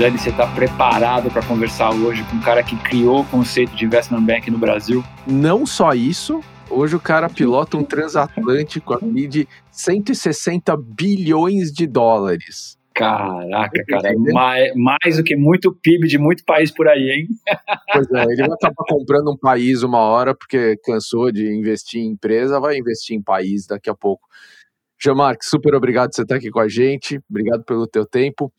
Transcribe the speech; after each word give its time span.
Dani, 0.00 0.18
você 0.18 0.30
está 0.30 0.46
preparado 0.46 1.30
para 1.30 1.42
conversar 1.42 1.90
hoje 1.90 2.24
com 2.24 2.36
um 2.36 2.40
cara 2.40 2.62
que 2.62 2.74
criou 2.74 3.20
o 3.20 3.24
conceito 3.26 3.76
de 3.76 3.84
investment 3.84 4.22
bank 4.22 4.50
no 4.50 4.56
Brasil? 4.56 5.04
Não 5.26 5.66
só 5.66 5.92
isso, 5.92 6.40
hoje 6.70 6.96
o 6.96 6.98
cara 7.00 7.28
pilota 7.28 7.76
um 7.76 7.84
transatlântico 7.84 8.94
ali 8.94 9.26
de 9.26 9.46
160 9.70 10.74
bilhões 10.74 11.70
de 11.70 11.86
dólares. 11.86 12.78
Caraca, 12.94 13.84
cara, 13.86 14.14
mais, 14.32 14.72
mais 14.74 15.18
do 15.18 15.22
que 15.22 15.36
muito 15.36 15.70
PIB 15.70 16.08
de 16.08 16.16
muito 16.16 16.46
país 16.46 16.70
por 16.70 16.88
aí, 16.88 17.10
hein? 17.10 17.28
Pois 17.92 18.10
é, 18.10 18.22
ele 18.22 18.36
vai 18.36 18.52
acabar 18.52 18.84
comprando 18.88 19.30
um 19.30 19.36
país 19.36 19.82
uma 19.82 19.98
hora 19.98 20.34
porque 20.34 20.78
cansou 20.82 21.30
de 21.30 21.46
investir 21.46 22.00
em 22.00 22.12
empresa, 22.12 22.58
vai 22.58 22.78
investir 22.78 23.14
em 23.14 23.22
país 23.22 23.66
daqui 23.66 23.90
a 23.90 23.94
pouco. 23.94 24.26
Jean-Marc, 24.98 25.42
super 25.42 25.74
obrigado 25.74 26.08
por 26.08 26.16
você 26.16 26.22
estar 26.22 26.36
aqui 26.36 26.50
com 26.50 26.60
a 26.60 26.68
gente, 26.68 27.20
obrigado 27.28 27.64
pelo 27.64 27.86
teu 27.86 28.06
tempo. 28.06 28.50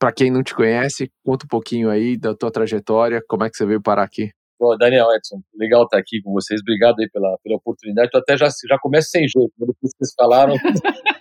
Para 0.00 0.12
quem 0.12 0.30
não 0.30 0.42
te 0.42 0.54
conhece, 0.54 1.10
conta 1.22 1.44
um 1.44 1.48
pouquinho 1.48 1.90
aí 1.90 2.16
da 2.16 2.34
tua 2.34 2.50
trajetória, 2.50 3.22
como 3.28 3.44
é 3.44 3.50
que 3.50 3.56
você 3.56 3.66
veio 3.66 3.82
parar 3.82 4.02
aqui. 4.02 4.30
Bom, 4.58 4.74
Daniel 4.76 5.12
Edson, 5.12 5.42
legal 5.54 5.84
estar 5.84 5.98
aqui 5.98 6.22
com 6.22 6.32
vocês, 6.32 6.60
obrigado 6.62 7.00
aí 7.00 7.08
pela, 7.10 7.36
pela 7.44 7.56
oportunidade. 7.56 8.10
Eu 8.12 8.20
até 8.20 8.36
já, 8.36 8.46
já 8.46 8.78
começo 8.78 9.10
sem 9.10 9.28
jeito, 9.28 9.52
depois 9.58 9.92
que 9.92 9.98
vocês 9.98 10.14
falaram. 10.16 10.54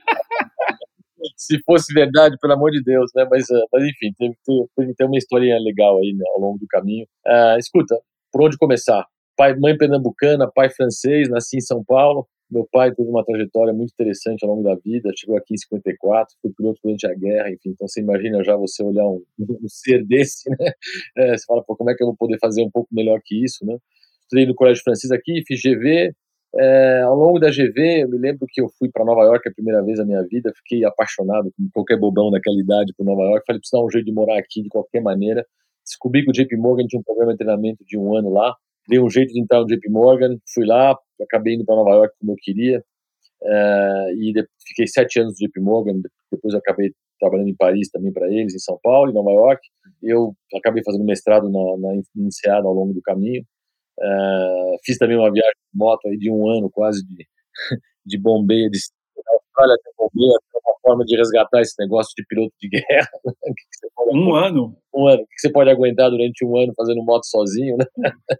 se 1.35 1.59
fosse 1.65 1.93
verdade, 1.93 2.37
pelo 2.41 2.53
amor 2.53 2.71
de 2.71 2.81
Deus, 2.81 3.11
né? 3.15 3.25
Mas, 3.29 3.49
uh, 3.49 3.65
mas 3.71 3.83
enfim, 3.83 4.13
teve, 4.17 4.35
teve, 4.75 4.93
teve 4.93 5.09
uma 5.09 5.17
historinha 5.17 5.57
legal 5.59 5.97
aí 5.97 6.13
né, 6.13 6.23
ao 6.35 6.41
longo 6.41 6.59
do 6.59 6.67
caminho. 6.67 7.05
Uh, 7.25 7.57
escuta, 7.57 7.97
por 8.31 8.43
onde 8.43 8.57
começar? 8.57 9.05
Pai, 9.39 9.55
mãe 9.55 9.77
pernambucana, 9.77 10.51
pai 10.53 10.69
francês, 10.69 11.29
nasci 11.29 11.55
em 11.55 11.61
São 11.61 11.81
Paulo. 11.81 12.27
Meu 12.51 12.67
pai 12.69 12.93
teve 12.93 13.09
uma 13.09 13.23
trajetória 13.23 13.71
muito 13.73 13.93
interessante 13.93 14.43
ao 14.43 14.49
longo 14.49 14.63
da 14.63 14.75
vida, 14.75 15.09
chegou 15.15 15.37
aqui 15.37 15.53
em 15.53 15.57
54, 15.57 16.35
foi 16.41 16.51
piloto 16.51 16.77
durante 16.83 17.07
a 17.07 17.13
guerra, 17.13 17.49
enfim, 17.49 17.69
então 17.69 17.87
você 17.87 18.01
imagina 18.01 18.43
já 18.43 18.57
você 18.57 18.83
olhar 18.83 19.05
um, 19.05 19.23
um 19.39 19.69
ser 19.69 20.05
desse, 20.05 20.49
né? 20.49 20.73
É, 21.15 21.37
você 21.37 21.45
fala, 21.45 21.63
pô, 21.63 21.73
como 21.73 21.89
é 21.89 21.95
que 21.95 22.03
eu 22.03 22.07
vou 22.07 22.17
poder 22.17 22.37
fazer 22.37 22.61
um 22.63 22.69
pouco 22.69 22.89
melhor 22.91 23.21
que 23.23 23.41
isso, 23.41 23.65
né? 23.65 23.77
Estudei 24.23 24.45
no 24.45 24.53
Colégio 24.53 24.83
Francês 24.83 25.09
aqui, 25.09 25.41
fiz 25.47 25.61
GV, 25.61 26.11
é, 26.55 27.01
ao 27.03 27.15
longo 27.15 27.39
da 27.39 27.49
GV, 27.49 28.03
eu 28.03 28.09
me 28.09 28.17
lembro 28.17 28.45
que 28.45 28.59
eu 28.59 28.67
fui 28.77 28.89
para 28.91 29.05
Nova 29.05 29.21
York 29.21 29.47
a 29.47 29.53
primeira 29.53 29.81
vez 29.81 29.99
na 29.99 30.05
minha 30.05 30.23
vida, 30.23 30.51
fiquei 30.53 30.83
apaixonado, 30.83 31.49
como 31.55 31.69
qualquer 31.73 31.97
bobão 31.97 32.29
daquela 32.29 32.59
idade, 32.59 32.93
por 32.93 33.05
Nova 33.05 33.21
York. 33.21 33.45
Falei, 33.47 33.61
preciso 33.61 33.81
dar 33.81 33.87
um 33.87 33.89
jeito 33.89 34.05
de 34.05 34.11
morar 34.11 34.37
aqui 34.37 34.61
de 34.63 34.67
qualquer 34.67 35.01
maneira. 35.01 35.45
Descobri 35.85 36.25
que 36.25 36.29
o 36.29 36.33
JP 36.33 36.57
Morgan 36.57 36.85
tinha 36.87 36.99
um 36.99 37.03
programa 37.03 37.31
de 37.31 37.37
treinamento 37.37 37.85
de 37.85 37.97
um 37.97 38.13
ano 38.13 38.29
lá. 38.29 38.53
Dei 38.89 38.99
um 38.99 39.09
jeito 39.09 39.31
de 39.31 39.39
entrar 39.39 39.59
no 39.59 39.67
JP 39.67 39.87
Morgan, 39.89 40.35
fui 40.51 40.65
lá, 40.65 40.97
acabei 41.21 41.53
indo 41.53 41.63
para 41.63 41.75
Nova 41.75 41.91
York 41.91 42.15
como 42.19 42.31
eu 42.31 42.35
queria. 42.41 42.83
É, 43.43 44.13
e 44.15 44.33
de, 44.33 44.43
fiquei 44.67 44.87
sete 44.87 45.19
anos 45.19 45.35
no 45.39 45.47
JP 45.47 45.59
Morgan. 45.59 46.01
Depois 46.31 46.55
acabei 46.55 46.91
trabalhando 47.19 47.49
em 47.49 47.55
Paris 47.55 47.89
também 47.91 48.11
para 48.11 48.27
eles, 48.27 48.55
em 48.55 48.59
São 48.59 48.79
Paulo, 48.81 49.11
em 49.11 49.13
Nova 49.13 49.29
York. 49.29 49.61
Eu 50.01 50.35
acabei 50.55 50.83
fazendo 50.83 51.03
mestrado 51.03 51.49
na, 51.49 51.77
na 51.77 52.01
ao 52.63 52.73
longo 52.73 52.93
do 52.93 53.01
caminho. 53.01 53.43
Uh, 53.99 54.77
fiz 54.83 54.97
também 54.97 55.17
uma 55.17 55.31
viagem 55.31 55.53
de 55.71 55.77
moto 55.77 56.07
aí 56.07 56.17
de 56.17 56.31
um 56.31 56.49
ano 56.49 56.69
quase 56.71 57.05
de, 57.05 57.27
de 58.05 58.17
bombeia, 58.17 58.69
de 58.69 58.79
na 59.25 59.33
Austrália 59.33 59.77
uma 60.69 60.79
forma 60.81 61.05
de 61.05 61.15
resgatar 61.15 61.61
esse 61.61 61.75
negócio 61.79 62.13
de 62.15 62.25
piloto 62.25 62.53
de 62.59 62.69
guerra. 62.69 63.09
Né? 64.09 64.13
um 64.13 64.33
ano? 64.33 64.75
Um 64.93 65.07
ano. 65.07 65.21
O 65.21 65.25
que 65.27 65.39
você 65.39 65.51
pode 65.51 65.69
aguentar 65.69 66.09
durante 66.09 66.43
um 66.43 66.57
ano 66.57 66.73
fazendo 66.75 67.03
moto 67.03 67.25
sozinho, 67.25 67.77
né? 67.77 67.85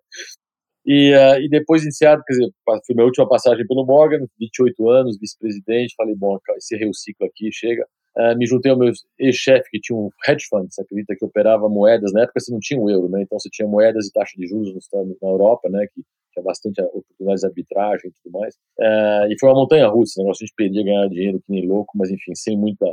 E, 0.86 1.14
uh, 1.14 1.40
e 1.40 1.48
depois 1.48 1.84
iniciado, 1.84 2.24
quer 2.26 2.34
dizer, 2.34 2.52
foi 2.66 2.96
minha 2.96 3.06
última 3.06 3.28
passagem 3.28 3.68
pelo 3.68 3.86
Morgan, 3.86 4.26
28 4.40 4.90
anos, 4.90 5.20
vice-presidente, 5.20 5.94
falei, 5.96 6.16
bom, 6.16 6.40
encerrei 6.58 6.90
o 6.90 6.94
ciclo 6.96 7.28
aqui, 7.28 7.52
chega. 7.52 7.86
Uh, 8.18 8.36
me 8.36 8.48
juntei 8.48 8.72
ao 8.72 8.78
meu 8.78 8.92
ex-chefe, 9.20 9.70
que 9.70 9.80
tinha 9.80 9.96
um 9.96 10.10
hedge 10.28 10.46
fund, 10.50 10.68
você 10.68 10.82
acredita, 10.82 11.16
que 11.16 11.24
operava 11.24 11.70
moedas. 11.70 12.12
Na 12.12 12.24
época 12.24 12.40
você 12.40 12.52
não 12.52 12.60
tinha 12.60 12.80
o 12.80 12.90
euro, 12.90 13.08
né? 13.08 13.22
Então 13.22 13.38
você 13.38 13.50
tinha 13.52 13.68
moedas 13.68 14.08
e 14.08 14.12
taxa 14.12 14.34
de 14.36 14.48
juros 14.48 14.74
na 15.22 15.30
Europa, 15.30 15.70
né? 15.70 15.86
Que 15.94 16.02
tinha 16.32 16.44
bastante 16.44 16.82
oportunidades 16.82 17.42
de 17.42 17.48
arbitragem 17.48 18.10
e 18.10 18.14
tudo 18.22 18.40
mais. 18.40 18.56
Uh, 18.80 19.32
e 19.32 19.36
foi 19.40 19.50
uma 19.50 19.62
montanha 19.62 19.88
russa, 19.88 20.12
esse 20.12 20.20
negócio. 20.20 20.44
A 20.44 20.46
gente 20.46 20.56
perdia 20.56 20.84
ganhar 20.84 21.08
dinheiro 21.08 21.40
que 21.40 21.52
nem 21.52 21.68
louco, 21.68 21.98
mas 21.98 22.10
enfim, 22.10 22.34
sem 22.36 22.58
muita, 22.58 22.86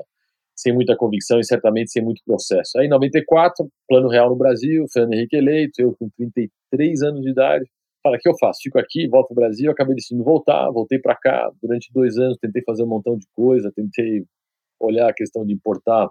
sem 0.54 0.72
muita 0.72 0.96
convicção 0.96 1.38
e 1.38 1.44
certamente 1.44 1.90
sem 1.90 2.02
muito 2.02 2.22
processo. 2.24 2.78
Aí 2.78 2.86
em 2.86 2.90
94, 2.90 3.68
plano 3.88 4.08
real 4.08 4.30
no 4.30 4.36
Brasil, 4.36 4.86
Fernando 4.92 5.14
Henrique 5.14 5.36
eleito, 5.36 5.80
eu 5.80 5.94
com 5.98 6.08
33 6.16 7.02
anos 7.02 7.22
de 7.22 7.30
idade. 7.30 7.66
Fala, 8.02 8.16
o 8.16 8.20
que 8.20 8.28
eu 8.28 8.38
faço? 8.38 8.60
Fico 8.62 8.78
aqui, 8.78 9.08
volto 9.08 9.28
para 9.28 9.34
o 9.34 9.36
Brasil, 9.36 9.70
acabei 9.70 9.94
decidindo 9.94 10.22
voltar, 10.22 10.70
voltei 10.70 10.98
para 10.98 11.16
cá. 11.16 11.50
Durante 11.60 11.92
dois 11.92 12.16
anos 12.18 12.38
tentei 12.40 12.62
fazer 12.62 12.84
um 12.84 12.88
montão 12.88 13.16
de 13.16 13.26
coisa, 13.34 13.72
tentei 13.74 14.24
olhar 14.80 15.08
a 15.10 15.14
questão 15.14 15.44
de 15.44 15.52
importar, 15.52 16.08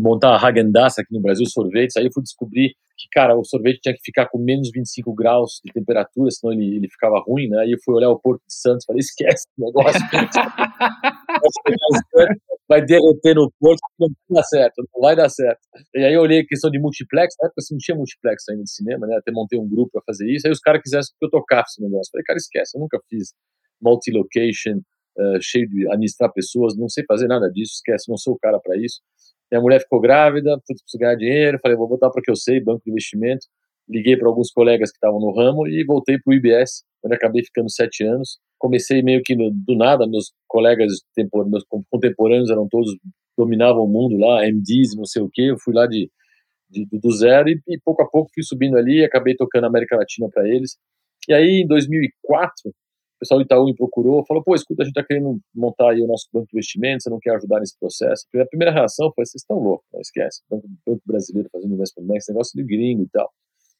montar 0.00 0.36
a 0.36 0.40
Häagen-Dazs 0.40 0.98
aqui 0.98 1.14
no 1.14 1.20
Brasil, 1.20 1.46
sorvetes, 1.46 1.96
aí 1.96 2.06
eu 2.06 2.12
fui 2.12 2.22
descobrir 2.22 2.74
que, 2.96 3.08
cara, 3.12 3.36
o 3.36 3.44
sorvete 3.44 3.80
tinha 3.82 3.94
que 3.94 4.00
ficar 4.02 4.26
com 4.28 4.38
menos 4.38 4.70
25 4.72 5.12
graus 5.14 5.60
de 5.64 5.72
temperatura, 5.72 6.30
senão 6.30 6.52
ele, 6.52 6.76
ele 6.76 6.88
ficava 6.88 7.18
ruim, 7.20 7.48
né? 7.48 7.60
Aí 7.60 7.72
eu 7.72 7.78
fui 7.84 7.94
olhar 7.94 8.10
o 8.10 8.18
Porto 8.18 8.42
de 8.46 8.54
Santos, 8.54 8.84
falei, 8.86 9.00
esquece 9.00 9.46
o 9.58 9.66
negócio. 9.66 10.00
vai 12.68 12.84
derreter 12.84 13.34
no 13.34 13.52
porto, 13.60 13.78
não 13.98 14.08
vai 14.08 14.36
dar 14.36 14.42
certo, 14.44 14.88
não 14.94 15.00
vai 15.00 15.14
dar 15.14 15.28
certo. 15.28 15.60
E 15.94 16.04
aí 16.04 16.14
eu 16.14 16.22
olhei 16.22 16.40
a 16.40 16.46
questão 16.46 16.70
de 16.70 16.78
multiplex, 16.78 17.34
na 17.40 17.46
época 17.46 17.60
você 17.60 17.74
não 17.74 17.78
tinha 17.78 17.96
multiplex 17.96 18.48
ainda 18.48 18.62
de 18.62 18.70
cinema, 18.70 19.06
né? 19.06 19.16
Até 19.16 19.30
montei 19.30 19.58
um 19.58 19.68
grupo 19.68 19.90
para 19.92 20.02
fazer 20.06 20.30
isso, 20.30 20.46
aí 20.46 20.52
os 20.52 20.60
caras 20.60 20.80
quisessem 20.82 21.14
que 21.18 21.26
eu 21.26 21.30
tocasse 21.30 21.74
esse 21.74 21.82
negócio. 21.82 22.10
Falei, 22.10 22.24
cara, 22.24 22.38
esquece, 22.38 22.76
eu 22.76 22.80
nunca 22.80 22.98
fiz 23.08 23.34
multi-location, 23.80 24.80
uh, 25.18 25.38
cheio 25.40 25.68
de 25.68 25.86
administrar 25.88 26.32
pessoas, 26.32 26.76
não 26.76 26.88
sei 26.88 27.04
fazer 27.06 27.28
nada 27.28 27.48
disso, 27.50 27.74
esquece, 27.74 28.08
não 28.08 28.16
sou 28.16 28.34
o 28.34 28.38
cara 28.38 28.58
para 28.58 28.76
isso. 28.76 29.00
Minha 29.50 29.60
mulher 29.60 29.80
ficou 29.80 30.00
grávida, 30.00 30.56
putz, 30.66 30.82
preciso 30.82 31.00
ganhar 31.00 31.16
dinheiro, 31.16 31.58
falei, 31.62 31.76
vou 31.76 31.88
botar 31.88 32.10
para 32.10 32.22
que 32.22 32.30
eu 32.30 32.36
sei, 32.36 32.60
banco 32.60 32.82
de 32.84 32.90
investimento. 32.90 33.46
Liguei 33.88 34.16
para 34.16 34.28
alguns 34.28 34.50
colegas 34.50 34.90
que 34.90 34.96
estavam 34.96 35.20
no 35.20 35.32
ramo 35.32 35.66
e 35.68 35.84
voltei 35.84 36.18
para 36.18 36.32
o 36.32 36.34
IBS, 36.34 36.84
onde 37.04 37.14
acabei 37.14 37.44
ficando 37.44 37.70
sete 37.70 38.04
anos. 38.04 38.38
Comecei 38.58 39.02
meio 39.02 39.22
que 39.22 39.36
no, 39.36 39.50
do 39.50 39.76
nada, 39.76 40.06
meus 40.06 40.32
colegas, 40.48 40.92
meus 41.48 41.64
contemporâneos 41.90 42.50
eram 42.50 42.66
todos, 42.68 42.96
dominavam 43.38 43.84
o 43.84 43.88
mundo 43.88 44.16
lá, 44.16 44.42
MDs, 44.42 44.96
não 44.96 45.04
sei 45.04 45.22
o 45.22 45.30
quê. 45.32 45.42
Eu 45.42 45.58
fui 45.58 45.72
lá 45.72 45.86
de, 45.86 46.10
de 46.68 46.86
do 46.90 47.10
zero 47.12 47.48
e, 47.48 47.60
e 47.68 47.78
pouco 47.84 48.02
a 48.02 48.08
pouco 48.08 48.30
fui 48.34 48.42
subindo 48.42 48.76
ali, 48.76 49.04
acabei 49.04 49.36
tocando 49.36 49.66
América 49.66 49.96
Latina 49.96 50.28
para 50.32 50.48
eles. 50.48 50.76
E 51.28 51.34
aí, 51.34 51.62
em 51.62 51.66
2004, 51.66 52.54
o 52.70 52.72
pessoal 53.26 53.40
do 53.40 53.44
Itaú 53.44 53.64
me 53.64 53.74
procurou, 53.74 54.24
falou, 54.24 54.42
pô, 54.42 54.54
escuta, 54.54 54.82
a 54.82 54.84
gente 54.84 54.96
está 54.96 55.04
querendo 55.06 55.38
montar 55.54 55.90
aí 55.90 56.00
o 56.00 56.06
nosso 56.06 56.28
banco 56.32 56.46
de 56.46 56.56
investimentos, 56.56 57.02
você 57.02 57.10
não 57.10 57.18
quer 57.20 57.34
ajudar 57.34 57.58
nesse 57.58 57.78
processo? 57.78 58.24
A 58.36 58.46
primeira 58.46 58.72
reação 58.72 59.10
foi, 59.14 59.26
vocês 59.26 59.42
estão 59.42 59.58
loucos, 59.58 59.86
não 59.92 60.00
esquece, 60.00 60.42
banco, 60.48 60.66
banco 60.86 61.02
brasileiro 61.04 61.48
fazendo 61.52 61.74
investment 61.74 62.16
esse 62.16 62.32
negócio 62.32 62.52
de 62.54 62.64
gringo 62.64 63.02
e 63.02 63.08
tal. 63.08 63.30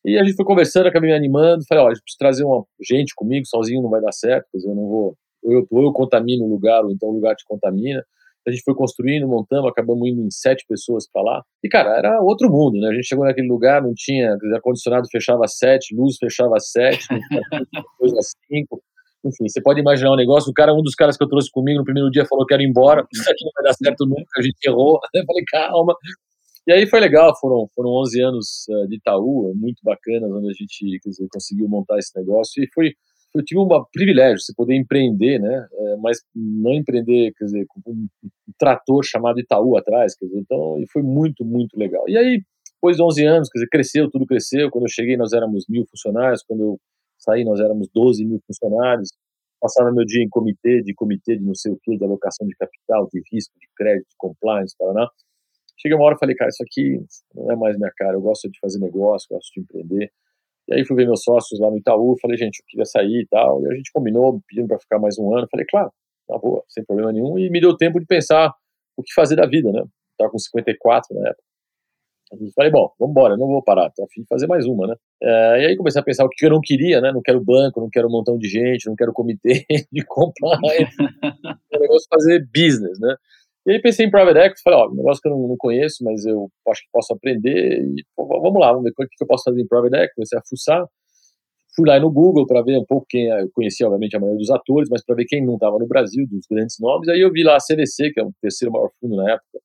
E 0.05 0.19
a 0.19 0.25
gente 0.25 0.35
foi 0.35 0.45
conversando, 0.45 0.89
acabei 0.89 1.11
me 1.11 1.17
animando, 1.17 1.65
falei, 1.69 1.85
olha, 1.85 1.93
a 1.93 1.95
gente 1.95 2.03
precisa 2.03 2.19
trazer 2.19 2.45
uma 2.45 2.65
gente 2.81 3.15
comigo, 3.15 3.47
sozinho 3.47 3.83
não 3.83 3.91
vai 3.91 4.01
dar 4.01 4.13
certo, 4.13 4.47
quer 4.51 4.59
dizer, 4.59 4.71
eu 4.71 4.75
não 4.75 4.89
vou, 4.89 5.17
ou 5.43 5.53
eu, 5.53 5.67
eu 5.71 5.93
contamino 5.93 6.45
o 6.45 6.49
lugar, 6.49 6.85
ou 6.85 6.91
então 6.91 7.09
o 7.09 7.13
lugar 7.13 7.35
te 7.37 7.45
contamina. 7.47 8.05
A 8.47 8.51
gente 8.53 8.63
foi 8.63 8.77
construindo, 8.77 9.27
montamos, 9.27 9.69
acabamos 9.69 10.09
indo 10.09 10.23
em 10.23 10.31
sete 10.31 10.65
pessoas 10.69 11.11
para 11.11 11.21
lá. 11.21 11.43
E, 11.65 11.69
cara, 11.69 11.99
era 11.99 12.23
outro 12.23 12.49
mundo, 12.49 12.79
né? 12.79 12.91
A 12.91 12.95
gente 12.95 13.09
chegou 13.09 13.25
naquele 13.25 13.49
lugar, 13.49 13.83
não 13.83 13.93
tinha, 13.93 14.37
ar-condicionado 14.55 15.09
fechava 15.11 15.49
sete, 15.49 15.93
luz 15.93 16.17
fechava 16.17 16.55
sete, 16.61 17.09
coisa 17.99 18.19
cinco 18.49 18.81
enfim, 19.27 19.49
você 19.49 19.61
pode 19.61 19.81
imaginar 19.81 20.13
um 20.13 20.17
negócio. 20.17 20.51
O 20.51 20.55
cara, 20.55 20.73
um 20.73 20.83
dos 20.83 20.95
caras 20.95 21.17
que 21.17 21.25
eu 21.25 21.29
trouxe 21.29 21.51
comigo 21.51 21.79
no 21.79 21.85
primeiro 21.85 22.11
dia 22.11 22.25
falou: 22.25 22.47
Quero 22.47 22.63
ir 22.63 22.69
embora, 22.69 23.07
isso 23.13 23.31
aqui 23.31 23.45
não 23.45 23.53
vai 23.55 23.65
dar 23.65 23.75
certo 23.75 24.07
nunca. 24.07 24.39
A 24.39 24.43
gente 24.43 24.57
errou. 24.65 25.01
Eu 25.15 25.25
falei: 25.25 25.45
Calma. 25.51 25.95
E 26.67 26.73
aí 26.73 26.87
foi 26.87 26.99
legal. 27.01 27.33
Foram, 27.41 27.69
foram 27.75 27.91
11 27.91 28.21
anos 28.23 28.67
uh, 28.69 28.89
de 28.89 28.97
Itaú, 28.97 29.53
muito 29.55 29.81
bacanas, 29.85 30.31
onde 30.33 30.49
a 30.49 30.53
gente 30.53 30.99
dizer, 31.05 31.27
conseguiu 31.33 31.69
montar 31.69 31.99
esse 31.99 32.11
negócio. 32.19 32.63
E 32.63 32.69
foi, 32.75 32.93
eu 33.35 33.45
tive 33.45 33.61
um 33.61 33.69
privilégio, 33.93 34.41
você 34.41 34.53
poder 34.55 34.75
empreender, 34.75 35.39
né? 35.39 35.67
É, 35.73 35.97
mas 35.99 36.19
não 36.35 36.73
empreender, 36.75 37.33
quer 37.37 37.45
dizer, 37.45 37.67
com 37.69 37.81
um 37.89 38.09
trator 38.59 39.05
chamado 39.05 39.39
Itaú 39.39 39.77
atrás, 39.77 40.17
quer 40.17 40.27
dizer, 40.27 40.39
então, 40.39 40.79
e 40.81 40.87
foi 40.91 41.03
muito, 41.03 41.45
muito 41.45 41.79
legal. 41.79 42.03
E 42.09 42.17
aí, 42.17 42.43
depois 42.75 42.97
de 42.97 43.03
11 43.03 43.27
anos, 43.27 43.49
quer 43.49 43.59
dizer, 43.59 43.69
cresceu, 43.69 44.11
tudo 44.11 44.27
cresceu. 44.27 44.71
Quando 44.71 44.85
eu 44.85 44.91
cheguei, 44.91 45.17
nós 45.17 45.33
éramos 45.33 45.67
mil 45.69 45.85
funcionários. 45.91 46.43
Quando 46.47 46.63
eu 46.63 46.81
saí, 47.19 47.45
nós 47.45 47.61
éramos 47.61 47.89
12 47.93 48.25
mil 48.25 48.41
funcionários, 48.47 49.11
passava 49.61 49.93
meu 49.93 50.05
dia 50.05 50.23
em 50.23 50.29
comitê, 50.29 50.83
de 50.83 50.95
comitê 50.95 51.37
de 51.37 51.45
não 51.45 51.55
sei 51.55 51.73
o 51.73 51.79
que, 51.83 51.97
de 51.97 52.05
alocação 52.05 52.47
de 52.47 52.55
capital, 52.57 53.09
de 53.13 53.23
risco, 53.33 53.55
de 53.59 53.69
crédito, 53.77 54.09
de 54.09 54.17
compliance, 54.17 54.77
tal, 54.79 54.93
né? 54.95 55.07
Cheguei 55.79 55.97
uma 55.97 56.07
hora 56.07 56.17
e 56.17 56.19
falei, 56.19 56.35
cara, 56.35 56.49
isso 56.49 56.63
aqui 56.63 57.01
não 57.35 57.53
é 57.53 57.57
mais 57.57 57.77
minha 57.77 57.93
cara, 57.97 58.17
eu 58.17 58.21
gosto 58.21 58.51
de 58.51 58.59
fazer 58.59 58.79
negócio, 58.79 59.29
gosto 59.31 59.53
de 59.55 59.61
empreender. 59.61 60.11
E 60.69 60.75
aí 60.75 60.85
fui 60.85 60.97
ver 60.97 61.07
meus 61.07 61.23
sócios 61.23 61.61
lá 61.61 61.71
no 61.71 61.79
Itaú, 61.79 62.17
falei, 62.21 62.37
gente, 62.37 62.59
eu 62.59 62.65
queria 62.67 62.85
sair 62.85 63.23
e 63.23 63.27
tal, 63.29 63.63
e 63.63 63.69
a 63.69 63.75
gente 63.75 63.91
combinou, 63.93 64.41
pedindo 64.49 64.69
para 64.69 64.79
ficar 64.79 64.99
mais 64.99 65.19
um 65.19 65.37
ano, 65.37 65.47
falei, 65.51 65.67
claro, 65.69 65.93
na 66.29 66.39
boa, 66.39 66.65
sem 66.69 66.85
problema 66.85 67.13
nenhum, 67.13 67.39
e 67.39 67.49
me 67.51 67.61
deu 67.61 67.77
tempo 67.77 68.01
de 68.01 68.07
pensar 68.07 68.53
o 68.97 69.03
que 69.03 69.13
fazer 69.15 69.37
da 69.37 69.47
vida, 69.47 69.71
né? 69.71 69.85
Estava 70.13 70.31
com 70.31 70.39
54 70.39 71.15
na 71.15 71.29
época. 71.29 71.43
Falei, 72.55 72.73
bom, 72.73 72.91
vamos 72.99 73.13
embora, 73.13 73.37
não 73.37 73.47
vou 73.47 73.63
parar, 73.63 73.89
tô 73.91 74.03
a 74.03 74.09
fim 74.09 74.23
de 74.23 74.27
fazer 74.27 74.49
mais 74.49 74.67
uma, 74.67 74.89
né? 74.89 74.95
É, 75.23 75.63
e 75.63 75.67
aí 75.67 75.77
comecei 75.77 76.01
a 76.01 76.05
pensar 76.05 76.25
o 76.25 76.29
que 76.29 76.45
eu 76.45 76.51
não 76.51 76.61
queria, 76.61 77.01
né? 77.01 77.13
Não 77.13 77.23
quero 77.23 77.41
banco, 77.43 77.81
não 77.81 77.89
quero 77.89 78.09
um 78.09 78.11
montão 78.11 78.37
de 78.37 78.49
gente, 78.49 78.87
não 78.87 78.97
quero 78.97 79.13
comitê 79.13 79.65
de 79.93 80.05
compliance. 80.05 80.97
o 81.73 81.79
negócio 81.79 82.09
fazer 82.11 82.45
business, 82.53 82.99
né? 82.99 83.15
E 83.65 83.73
aí 83.73 83.81
pensei 83.81 84.07
em 84.07 84.11
private 84.11 84.39
equity, 84.39 84.63
falei, 84.63 84.79
ó, 84.81 84.89
um 84.89 84.95
negócio 84.95 85.23
que 85.23 85.29
eu 85.29 85.33
não, 85.33 85.49
não, 85.49 85.57
conheço, 85.57 86.03
mas 86.05 86.25
eu 86.25 86.49
acho 86.69 86.83
que 86.83 86.89
posso 86.93 87.13
aprender 87.13 87.83
e 87.83 88.05
pô, 88.17 88.27
vamos 88.27 88.61
lá, 88.61 88.69
vamos 88.69 88.85
ver 88.85 88.91
o 88.91 88.95
que 88.95 89.07
eu 89.21 89.27
posso 89.27 89.45
fazer 89.45 89.61
em 89.61 89.67
private 89.67 89.95
equity, 89.95 90.15
comecei 90.15 90.39
a 90.39 90.43
fuçar. 90.49 90.85
Fui 91.77 91.89
lá 91.89 92.01
no 92.01 92.11
Google 92.11 92.47
para 92.47 92.63
ver 92.63 92.79
um 92.79 92.85
pouco 92.85 93.07
quem 93.09 93.27
eu 93.29 93.51
conhecia, 93.53 93.87
obviamente, 93.87 94.17
a 94.17 94.21
maioria 94.21 94.39
dos 94.39 94.51
atores, 94.51 94.89
mas 94.91 95.05
para 95.05 95.15
ver 95.15 95.27
quem 95.27 95.45
não 95.45 95.55
estava 95.55 95.79
no 95.79 95.87
Brasil, 95.87 96.27
dos 96.29 96.47
grandes 96.51 96.77
nomes. 96.81 97.09
Aí 97.09 97.21
eu 97.21 97.31
vi 97.31 97.45
lá 97.45 97.57
a 97.57 97.59
CVC, 97.59 98.13
que 98.13 98.21
é 98.21 98.25
o 98.25 98.33
terceiro 98.41 98.73
maior 98.73 98.89
fundo 99.01 99.17
na 99.17 99.35
época 99.35 99.59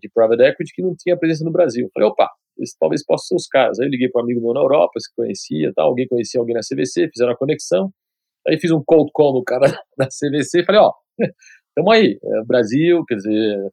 de 0.00 0.08
private 0.12 0.42
equity, 0.42 0.72
que 0.74 0.82
não 0.82 0.94
tinha 0.96 1.16
presença 1.16 1.44
no 1.44 1.52
Brasil. 1.52 1.88
Falei, 1.94 2.08
opa, 2.08 2.30
esse, 2.58 2.76
talvez 2.78 3.04
possam 3.04 3.26
ser 3.28 3.34
os 3.36 3.46
caras. 3.46 3.78
Aí 3.78 3.86
eu 3.86 3.90
liguei 3.90 4.08
para 4.08 4.20
um 4.20 4.24
amigo 4.24 4.40
meu 4.40 4.52
na 4.52 4.60
Europa, 4.60 4.98
se 4.98 5.14
conhecia, 5.14 5.72
tal, 5.74 5.88
alguém 5.88 6.08
conhecia 6.08 6.40
alguém 6.40 6.54
na 6.54 6.60
CVC, 6.60 7.08
fizeram 7.12 7.32
a 7.32 7.36
conexão. 7.36 7.90
Aí 8.46 8.58
fiz 8.58 8.70
um 8.70 8.82
cold 8.84 9.10
call 9.12 9.34
no 9.34 9.44
cara 9.44 9.66
da 9.98 10.06
CVC 10.06 10.60
e 10.60 10.64
falei, 10.64 10.80
ó, 10.80 10.92
estamos 11.68 11.92
aí, 11.92 12.18
é, 12.22 12.44
Brasil, 12.44 13.04
quer 13.06 13.16
dizer, 13.16 13.70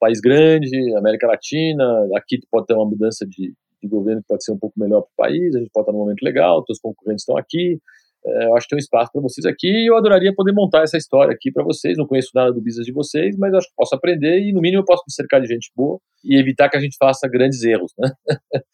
país 0.00 0.20
grande, 0.20 0.94
América 0.96 1.26
Latina, 1.26 1.84
aqui 2.16 2.38
pode 2.50 2.66
ter 2.66 2.74
uma 2.74 2.88
mudança 2.88 3.26
de, 3.26 3.54
de 3.82 3.88
governo 3.88 4.20
que 4.22 4.28
pode 4.28 4.44
ser 4.44 4.52
um 4.52 4.58
pouco 4.58 4.78
melhor 4.78 5.02
para 5.02 5.10
o 5.10 5.28
país, 5.28 5.54
a 5.54 5.58
gente 5.58 5.70
pode 5.72 5.84
estar 5.84 5.92
num 5.92 6.00
momento 6.00 6.22
legal, 6.22 6.62
os 6.68 6.80
concorrentes 6.80 7.22
estão 7.22 7.36
aqui, 7.36 7.80
é, 8.26 8.46
eu 8.46 8.56
acho 8.56 8.66
que 8.66 8.70
tem 8.70 8.76
um 8.76 8.80
espaço 8.80 9.12
para 9.12 9.22
vocês 9.22 9.46
aqui 9.46 9.68
e 9.68 9.88
eu 9.88 9.96
adoraria 9.96 10.34
poder 10.34 10.52
montar 10.52 10.82
essa 10.82 10.96
história 10.96 11.32
aqui 11.32 11.52
para 11.52 11.62
vocês. 11.62 11.96
Não 11.96 12.06
conheço 12.06 12.30
nada 12.34 12.52
do 12.52 12.60
business 12.60 12.84
de 12.84 12.92
vocês, 12.92 13.36
mas 13.36 13.54
acho 13.54 13.68
que 13.68 13.74
posso 13.76 13.94
aprender 13.94 14.40
e, 14.40 14.52
no 14.52 14.60
mínimo, 14.60 14.82
eu 14.82 14.84
posso 14.84 15.04
me 15.06 15.12
cercar 15.12 15.40
de 15.40 15.46
gente 15.46 15.70
boa 15.76 16.00
e 16.24 16.36
evitar 16.36 16.68
que 16.68 16.76
a 16.76 16.80
gente 16.80 16.96
faça 16.98 17.28
grandes 17.28 17.62
erros, 17.62 17.92
né? 17.96 18.10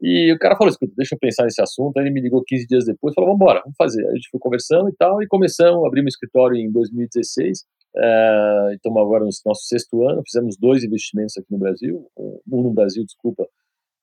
e 0.00 0.32
o 0.32 0.38
cara 0.38 0.56
falou: 0.56 0.70
escuta, 0.70 0.92
deixa 0.96 1.16
eu 1.16 1.18
pensar 1.18 1.44
nesse 1.44 1.60
assunto. 1.60 1.96
Aí 1.96 2.04
ele 2.04 2.12
me 2.12 2.20
ligou 2.20 2.44
15 2.46 2.66
dias 2.66 2.84
depois 2.84 3.12
falou: 3.12 3.30
vamos 3.30 3.42
embora, 3.42 3.60
vamos 3.60 3.76
fazer. 3.76 4.06
A 4.06 4.14
gente 4.14 4.28
foi 4.30 4.38
conversando 4.38 4.88
e 4.88 4.94
tal, 4.96 5.20
e 5.20 5.26
começamos, 5.26 5.84
abrimos 5.84 6.12
um 6.12 6.14
escritório 6.14 6.56
em 6.56 6.70
2016. 6.70 7.64
É, 7.94 8.74
estamos 8.74 9.02
agora 9.02 9.24
no 9.24 9.30
nosso 9.44 9.66
sexto 9.66 10.08
ano, 10.08 10.22
fizemos 10.24 10.56
dois 10.56 10.84
investimentos 10.84 11.36
aqui 11.36 11.48
no 11.50 11.58
Brasil, 11.58 12.06
um 12.16 12.62
no 12.62 12.70
Brasil, 12.70 13.04
desculpa, 13.04 13.46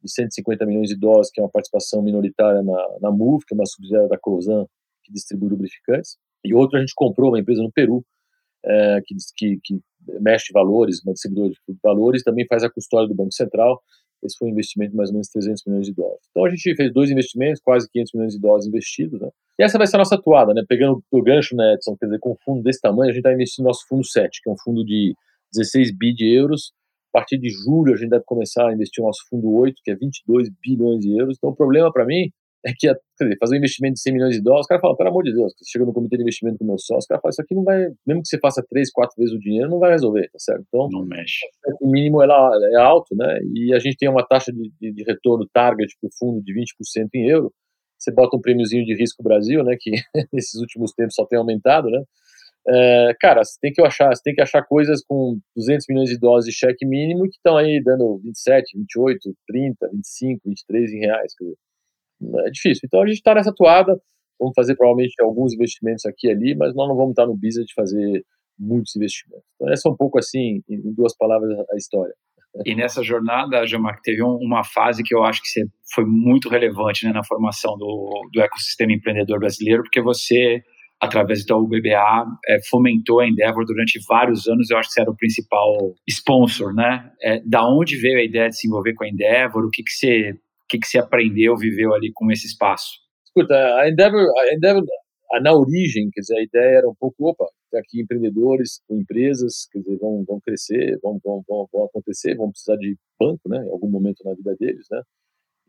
de 0.04 0.12
150 0.12 0.66
milhões 0.66 0.90
de 0.90 0.95
dólares, 0.95 1.31
que 1.31 1.40
é 1.40 1.44
uma 1.44 1.50
participação 1.50 2.02
minoritária 2.02 2.62
na, 2.62 2.88
na 3.02 3.12
MUV, 3.12 3.45
que 3.48 3.54
é 3.54 3.57
uma 3.57 3.66
subsidiária 3.66 4.07
da 4.07 4.18
Cosan, 4.18 4.66
que 5.09 5.13
distribui 5.13 5.50
lubrificantes, 5.50 6.17
e 6.45 6.53
outro 6.53 6.77
a 6.77 6.79
gente 6.79 6.94
comprou 6.95 7.31
uma 7.31 7.39
empresa 7.39 7.61
no 7.61 7.71
Peru, 7.71 8.06
é, 8.63 9.01
que, 9.06 9.15
que, 9.35 9.59
que, 9.63 9.79
mexe 10.21 10.51
valores, 10.53 11.01
uma 11.03 11.13
distribuidora 11.13 11.53
de 11.67 11.77
valores, 11.83 12.23
também 12.23 12.45
faz 12.47 12.63
a 12.63 12.69
custódia 12.69 13.07
do 13.07 13.15
Banco 13.15 13.33
Central. 13.33 13.81
Esse 14.23 14.38
foi 14.38 14.50
um 14.50 14.51
investimento 14.51 14.91
de 14.91 14.97
mais 14.97 15.09
ou 15.09 15.13
menos 15.13 15.29
300 15.29 15.63
milhões 15.65 15.85
de 15.85 15.94
dólares. 15.94 16.21
Então 16.29 16.45
a 16.45 16.50
gente 16.50 16.75
fez 16.75 16.91
dois 16.91 17.09
investimentos, 17.09 17.61
quase 17.61 17.89
500 17.89 18.13
milhões 18.13 18.33
de 18.33 18.39
dólares 18.39 18.67
investidos. 18.67 19.19
Né? 19.21 19.29
E 19.57 19.63
essa 19.63 19.77
vai 19.77 19.88
ser 19.88 19.95
a 19.95 20.00
nossa 20.00 20.15
atuada, 20.15 20.53
né? 20.53 20.63
pegando 20.67 21.01
o 21.11 21.21
gancho, 21.21 21.56
né, 21.56 21.73
Edson, 21.73 21.95
quer 21.97 22.07
dizer, 22.07 22.19
com 22.19 22.31
um 22.31 22.38
fundo 22.44 22.61
desse 22.61 22.81
tamanho, 22.81 23.09
a 23.09 23.13
gente 23.13 23.19
está 23.19 23.33
investindo 23.33 23.63
no 23.63 23.69
nosso 23.69 23.88
fundo 23.88 24.06
7, 24.06 24.41
que 24.44 24.50
é 24.50 24.53
um 24.53 24.57
fundo 24.57 24.83
de 24.83 25.13
16 25.53 25.97
bi 25.97 26.13
de 26.13 26.33
euros. 26.33 26.73
A 27.13 27.19
partir 27.19 27.38
de 27.38 27.50
julho, 27.50 27.94
a 27.94 27.97
gente 27.97 28.09
deve 28.09 28.23
começar 28.25 28.67
a 28.67 28.73
investir 28.73 29.01
no 29.01 29.07
nosso 29.07 29.21
fundo 29.29 29.50
8, 29.51 29.75
que 29.83 29.91
é 29.91 29.95
22 29.95 30.50
bilhões 30.61 31.00
de 31.00 31.17
euros. 31.17 31.38
Então 31.38 31.51
o 31.51 31.56
problema 31.56 31.91
para 31.91 32.06
mim 32.06 32.29
é 32.65 32.71
que 32.77 32.88
dizer, 32.88 33.38
fazer 33.39 33.56
um 33.56 33.57
investimento 33.57 33.94
de 33.95 34.01
100 34.01 34.13
milhões 34.13 34.35
de 34.35 34.41
dólares, 34.41 34.65
o 34.65 34.69
cara 34.69 34.81
fala, 34.81 34.97
pelo 34.97 35.09
amor 35.09 35.23
de 35.23 35.33
Deus, 35.33 35.53
você 35.53 35.71
chega 35.71 35.85
no 35.85 35.94
comitê 35.94 36.17
de 36.17 36.23
investimento 36.23 36.57
com 36.57 36.65
o 36.65 36.67
meu 36.67 36.77
sócio, 36.77 37.06
o 37.06 37.07
cara 37.07 37.21
fala, 37.21 37.31
isso 37.31 37.41
aqui 37.41 37.56
não 37.56 37.63
vai, 37.63 37.88
mesmo 38.06 38.21
que 38.21 38.27
você 38.27 38.39
faça 38.39 38.63
três, 38.69 38.91
quatro 38.91 39.15
vezes 39.17 39.33
o 39.33 39.39
dinheiro, 39.39 39.69
não 39.69 39.79
vai 39.79 39.91
resolver, 39.91 40.29
tá 40.31 40.39
certo? 40.39 40.63
Então, 40.67 40.89
não 40.91 41.06
mexe. 41.06 41.45
o 41.81 41.89
mínimo 41.89 42.21
ela 42.21 42.51
é 42.73 42.81
alto, 42.81 43.15
né? 43.15 43.39
E 43.53 43.73
a 43.73 43.79
gente 43.79 43.97
tem 43.97 44.09
uma 44.09 44.25
taxa 44.25 44.51
de, 44.51 44.71
de, 44.79 44.94
de 44.94 45.03
retorno 45.03 45.47
target 45.53 45.95
para 46.01 46.07
o 46.07 46.11
fundo 46.17 46.44
de 46.44 46.53
20% 46.53 47.09
em 47.15 47.29
euro. 47.29 47.53
Você 47.97 48.11
bota 48.13 48.38
um 48.38 48.41
prêmiozinho 48.41 48.85
de 48.85 48.95
risco 48.95 49.23
Brasil, 49.23 49.63
né? 49.63 49.75
Que 49.79 49.91
nesses 50.33 50.59
últimos 50.59 50.94
tempos 50.94 51.15
só 51.15 51.25
tem 51.25 51.38
aumentado, 51.38 51.89
né? 51.89 52.03
É, 52.67 53.15
cara, 53.19 53.44
você 53.44 53.57
tem 53.59 53.71
que 53.71 53.81
achar, 53.81 54.11
tem 54.23 54.33
que 54.33 54.41
achar 54.41 54.63
coisas 54.63 55.01
com 55.07 55.39
200 55.56 55.85
milhões 55.89 56.09
de 56.09 56.19
dólares 56.19 56.45
de 56.45 56.51
cheque 56.51 56.85
mínimo 56.85 57.23
que 57.23 57.38
estão 57.38 57.57
aí 57.57 57.81
dando 57.83 58.19
27, 58.23 58.77
28, 58.77 59.33
30, 59.47 59.89
25, 59.91 60.41
23 60.45 60.94
em 60.94 61.00
reais. 61.00 61.33
Quer 61.35 61.45
dizer, 61.45 61.57
é 62.45 62.50
difícil. 62.51 62.81
Então 62.86 63.01
a 63.01 63.07
gente 63.07 63.18
está 63.18 63.33
nessa 63.33 63.54
toada, 63.54 64.00
vamos 64.39 64.54
fazer 64.56 64.75
provavelmente 64.75 65.13
alguns 65.21 65.54
investimentos 65.54 66.06
aqui 66.06 66.27
e 66.27 66.31
ali, 66.31 66.56
mas 66.56 66.75
nós 66.75 66.88
não 66.88 66.95
vamos 66.95 67.12
estar 67.12 67.25
no 67.25 67.36
business 67.36 67.66
de 67.66 67.74
fazer 67.74 68.24
muitos 68.57 68.95
investimentos. 68.95 69.45
Então 69.56 69.71
essa 69.71 69.88
é 69.88 69.92
um 69.92 69.95
pouco 69.95 70.19
assim, 70.19 70.62
em 70.69 70.94
duas 70.94 71.16
palavras, 71.16 71.50
a 71.71 71.75
história. 71.75 72.13
E 72.66 72.75
nessa 72.75 73.04
jornada, 73.04 73.66
Jamar, 73.66 74.00
teve 74.01 74.24
uma 74.24 74.63
fase 74.63 75.04
que 75.04 75.13
eu 75.13 75.24
acho 75.24 75.42
que 75.42 75.50
foi 75.94 76.04
muito 76.06 76.50
relevante 76.50 77.06
né, 77.06 77.13
na 77.13 77.24
formação 77.24 77.77
do, 77.77 78.27
do 78.33 78.42
ecossistema 78.42 78.92
empreendedor 78.92 79.39
brasileiro, 79.39 79.83
porque 79.83 80.01
você, 80.01 80.62
através 81.00 81.45
do 81.45 81.68
BBA, 81.68 82.25
é, 82.48 82.57
fomentou 82.68 83.19
a 83.19 83.27
Endeavor 83.27 83.66
durante 83.66 84.00
vários 84.07 84.48
anos. 84.48 84.69
Eu 84.69 84.77
acho 84.77 84.89
que 84.89 84.94
você 84.94 85.01
era 85.01 85.12
o 85.12 85.16
principal 85.16 85.94
sponsor, 86.07 86.74
né? 86.74 87.12
É, 87.21 87.39
da 87.45 87.66
onde 87.68 87.98
veio 87.98 88.18
a 88.18 88.24
ideia 88.24 88.50
de 88.50 88.57
se 88.57 88.68
envolver 88.68 88.95
com 88.95 89.04
a 89.04 89.10
Endeavor? 89.10 89.63
O 89.63 89.69
que, 89.69 89.83
que 89.83 89.92
você 89.92 90.33
que, 90.69 90.80
que 90.80 90.88
você 90.88 91.00
aprendeu, 91.00 91.57
viveu 91.57 91.94
ali 91.94 92.12
com 92.13 92.31
esse 92.31 92.48
espaço? 92.48 93.00
Escuta, 93.25 93.56
a 93.75 93.89
Endeavor, 93.89 94.25
a 94.39 94.54
Endeavor 94.54 94.83
na 95.42 95.54
origem, 95.54 96.10
quer 96.12 96.21
dizer, 96.21 96.38
a 96.38 96.44
ideia 96.44 96.77
era 96.80 96.89
um 96.89 96.95
pouco, 96.95 97.30
opa, 97.30 97.45
tem 97.69 97.80
aqui 97.80 98.01
empreendedores 98.01 98.81
empresas, 98.89 99.68
quer 99.71 99.80
dizer, 99.80 99.98
vão, 99.98 100.24
vão 100.27 100.39
crescer, 100.39 100.98
vão, 101.04 101.19
vão, 101.24 101.44
vão 101.71 101.86
acontecer, 101.86 102.36
vão 102.36 102.50
precisar 102.50 102.77
de 102.77 102.98
banco, 103.19 103.48
né, 103.48 103.63
em 103.63 103.69
algum 103.69 103.89
momento 103.89 104.24
na 104.25 104.33
vida 104.33 104.56
deles, 104.60 104.88
né, 104.89 105.01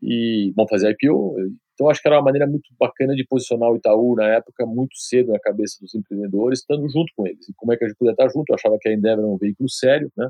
e 0.01 0.51
vão 0.55 0.67
fazer 0.67 0.89
IPO. 0.91 1.35
Então, 1.73 1.89
acho 1.89 2.01
que 2.01 2.07
era 2.07 2.17
uma 2.17 2.23
maneira 2.23 2.47
muito 2.47 2.73
bacana 2.79 3.13
de 3.15 3.25
posicionar 3.27 3.71
o 3.71 3.77
Itaú, 3.77 4.15
na 4.15 4.27
época, 4.29 4.65
muito 4.65 4.95
cedo 4.97 5.31
na 5.31 5.39
cabeça 5.39 5.77
dos 5.79 5.93
empreendedores, 5.93 6.59
estando 6.59 6.89
junto 6.89 7.11
com 7.15 7.27
eles. 7.27 7.47
E 7.47 7.53
como 7.55 7.73
é 7.73 7.77
que 7.77 7.85
a 7.85 7.87
gente 7.87 7.97
podia 7.97 8.13
estar 8.13 8.29
junto? 8.29 8.49
Eu 8.49 8.55
achava 8.55 8.77
que 8.79 8.89
a 8.89 8.93
Endeavor 8.93 9.25
era 9.25 9.33
um 9.33 9.37
veículo 9.37 9.69
sério, 9.69 10.11
né, 10.17 10.27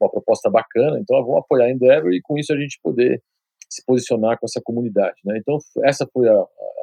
uma 0.00 0.10
proposta 0.10 0.50
bacana, 0.50 0.98
então 0.98 1.22
vamos 1.22 1.40
apoiar 1.40 1.66
a 1.66 1.72
Endeavor 1.72 2.12
e 2.12 2.22
com 2.22 2.38
isso 2.38 2.52
a 2.54 2.56
gente 2.56 2.78
poder 2.82 3.22
se 3.72 3.82
posicionar 3.86 4.38
com 4.38 4.44
essa 4.44 4.60
comunidade. 4.62 5.16
Né? 5.24 5.38
Então, 5.38 5.56
essa 5.84 6.06
foi 6.12 6.28
a, 6.28 6.34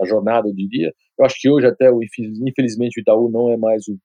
a, 0.02 0.06
jornada, 0.06 0.48
eu 0.48 0.54
diria. 0.54 0.92
Eu 1.18 1.26
acho 1.26 1.36
que 1.40 1.50
hoje, 1.50 1.68
até, 1.68 1.92
o, 1.92 2.00
infelizmente, 2.02 3.00
o 3.00 3.02
Itaú 3.02 3.30
não 3.30 3.52
é 3.52 3.58
mais 3.58 3.88
o 3.88 3.98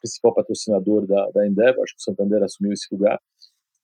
principal 0.00 0.34
patrocinador 0.34 1.06
da, 1.06 1.30
da 1.30 1.46
Endeavor, 1.46 1.82
acho 1.82 1.94
que 1.94 2.00
o 2.00 2.04
Santander 2.04 2.42
assumiu 2.42 2.72
esse 2.72 2.86
lugar. 2.94 3.18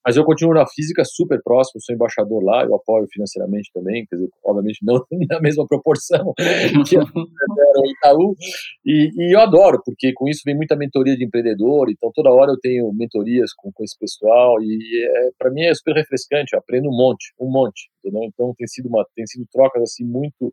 Mas 0.05 0.17
eu 0.17 0.25
continuo 0.25 0.55
na 0.55 0.67
física 0.67 1.05
super 1.05 1.41
próximo, 1.43 1.81
sou 1.81 1.95
embaixador 1.95 2.43
lá, 2.43 2.65
eu 2.65 2.75
apoio 2.75 3.07
financeiramente 3.11 3.71
também, 3.73 4.05
quer 4.07 4.17
dizer, 4.17 4.29
obviamente 4.45 4.81
não 4.83 5.05
na 5.31 5.41
mesma 5.41 5.67
proporção 5.67 6.33
que 6.89 6.99
o 6.99 7.87
Itaú, 7.87 8.37
e, 8.85 9.11
e, 9.17 9.35
eu 9.35 9.41
adoro, 9.41 9.81
porque 9.85 10.13
com 10.13 10.29
isso 10.29 10.43
vem 10.45 10.57
muita 10.57 10.77
mentoria 10.77 11.17
de 11.17 11.25
empreendedor, 11.25 11.91
então 11.91 12.11
toda 12.15 12.33
hora 12.33 12.53
eu 12.53 12.59
tenho 12.61 12.93
mentorias 12.93 13.53
com, 13.55 13.71
com 13.73 13.85
esse 13.85 13.99
pessoal, 13.99 14.61
e 14.61 15.05
é, 15.05 15.31
para 15.39 15.51
mim 15.51 15.63
é 15.63 15.75
super 15.75 15.95
refrescante, 15.95 16.55
eu 16.55 16.59
aprendo 16.59 16.89
um 16.89 16.97
monte, 16.97 17.33
um 17.41 17.51
monte, 17.51 17.91
entendeu? 17.99 18.23
então 18.25 18.55
tem 18.57 18.67
sido, 18.67 18.89
uma, 18.89 19.07
tem 19.15 19.27
sido 19.27 19.47
trocas 19.53 19.83
assim 19.83 20.05
muito 20.05 20.53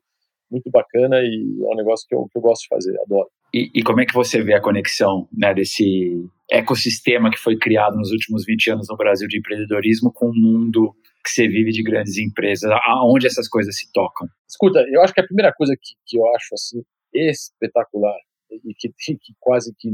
muito 0.51 0.69
bacana 0.71 1.19
e 1.19 1.63
é 1.63 1.73
um 1.73 1.75
negócio 1.75 2.07
que 2.07 2.15
eu, 2.15 2.27
que 2.31 2.37
eu 2.37 2.41
gosto 2.41 2.63
de 2.63 2.67
fazer, 2.69 2.99
adoro. 3.01 3.29
E, 3.53 3.71
e, 3.73 3.83
como 3.83 4.01
é 4.01 4.05
que 4.05 4.13
você 4.13 4.43
vê 4.43 4.53
a 4.53 4.61
conexão 4.61 5.27
né, 5.35 5.53
desse 5.53 6.23
ecossistema 6.51 7.31
que 7.31 7.37
foi 7.37 7.57
criado 7.57 7.95
nos 7.97 8.11
últimos 8.11 8.45
20 8.45 8.71
anos 8.71 8.87
no 8.89 8.97
Brasil 8.97 9.27
de 9.27 9.39
empreendedorismo 9.39 10.11
com 10.13 10.27
o 10.27 10.35
mundo 10.35 10.93
que 11.23 11.31
você 11.31 11.47
vive 11.47 11.71
de 11.71 11.81
grandes 11.81 12.17
empresas? 12.17 12.69
Aonde 12.85 13.25
essas 13.25 13.47
coisas 13.47 13.75
se 13.75 13.91
tocam? 13.91 14.27
Escuta, 14.47 14.85
eu 14.91 15.01
acho 15.01 15.13
que 15.13 15.21
a 15.21 15.25
primeira 15.25 15.51
coisa 15.53 15.73
que, 15.75 15.95
que 16.05 16.17
eu 16.17 16.25
acho 16.35 16.53
assim 16.53 16.83
espetacular 17.13 18.17
e 18.51 18.73
que, 18.77 18.89
que 19.17 19.33
quase 19.39 19.73
que 19.77 19.89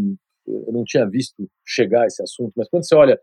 eu 0.47 0.73
não 0.73 0.83
tinha 0.83 1.09
visto 1.09 1.49
chegar 1.65 2.03
a 2.03 2.05
esse 2.07 2.21
assunto, 2.21 2.53
mas 2.55 2.69
quando 2.69 2.85
você 2.85 2.95
olha 2.95 3.19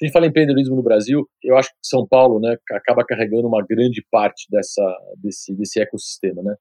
a 0.00 0.04
gente 0.04 0.12
fala 0.12 0.26
em 0.26 0.28
empreendedorismo 0.28 0.76
no 0.76 0.82
Brasil, 0.82 1.26
eu 1.42 1.56
acho 1.56 1.70
que 1.70 1.76
São 1.82 2.06
Paulo, 2.06 2.38
né, 2.38 2.56
acaba 2.70 3.02
carregando 3.02 3.48
uma 3.48 3.64
grande 3.64 4.04
parte 4.10 4.46
dessa 4.50 4.82
desse 5.16 5.54
desse 5.56 5.80
ecossistema, 5.80 6.42
né? 6.42 6.54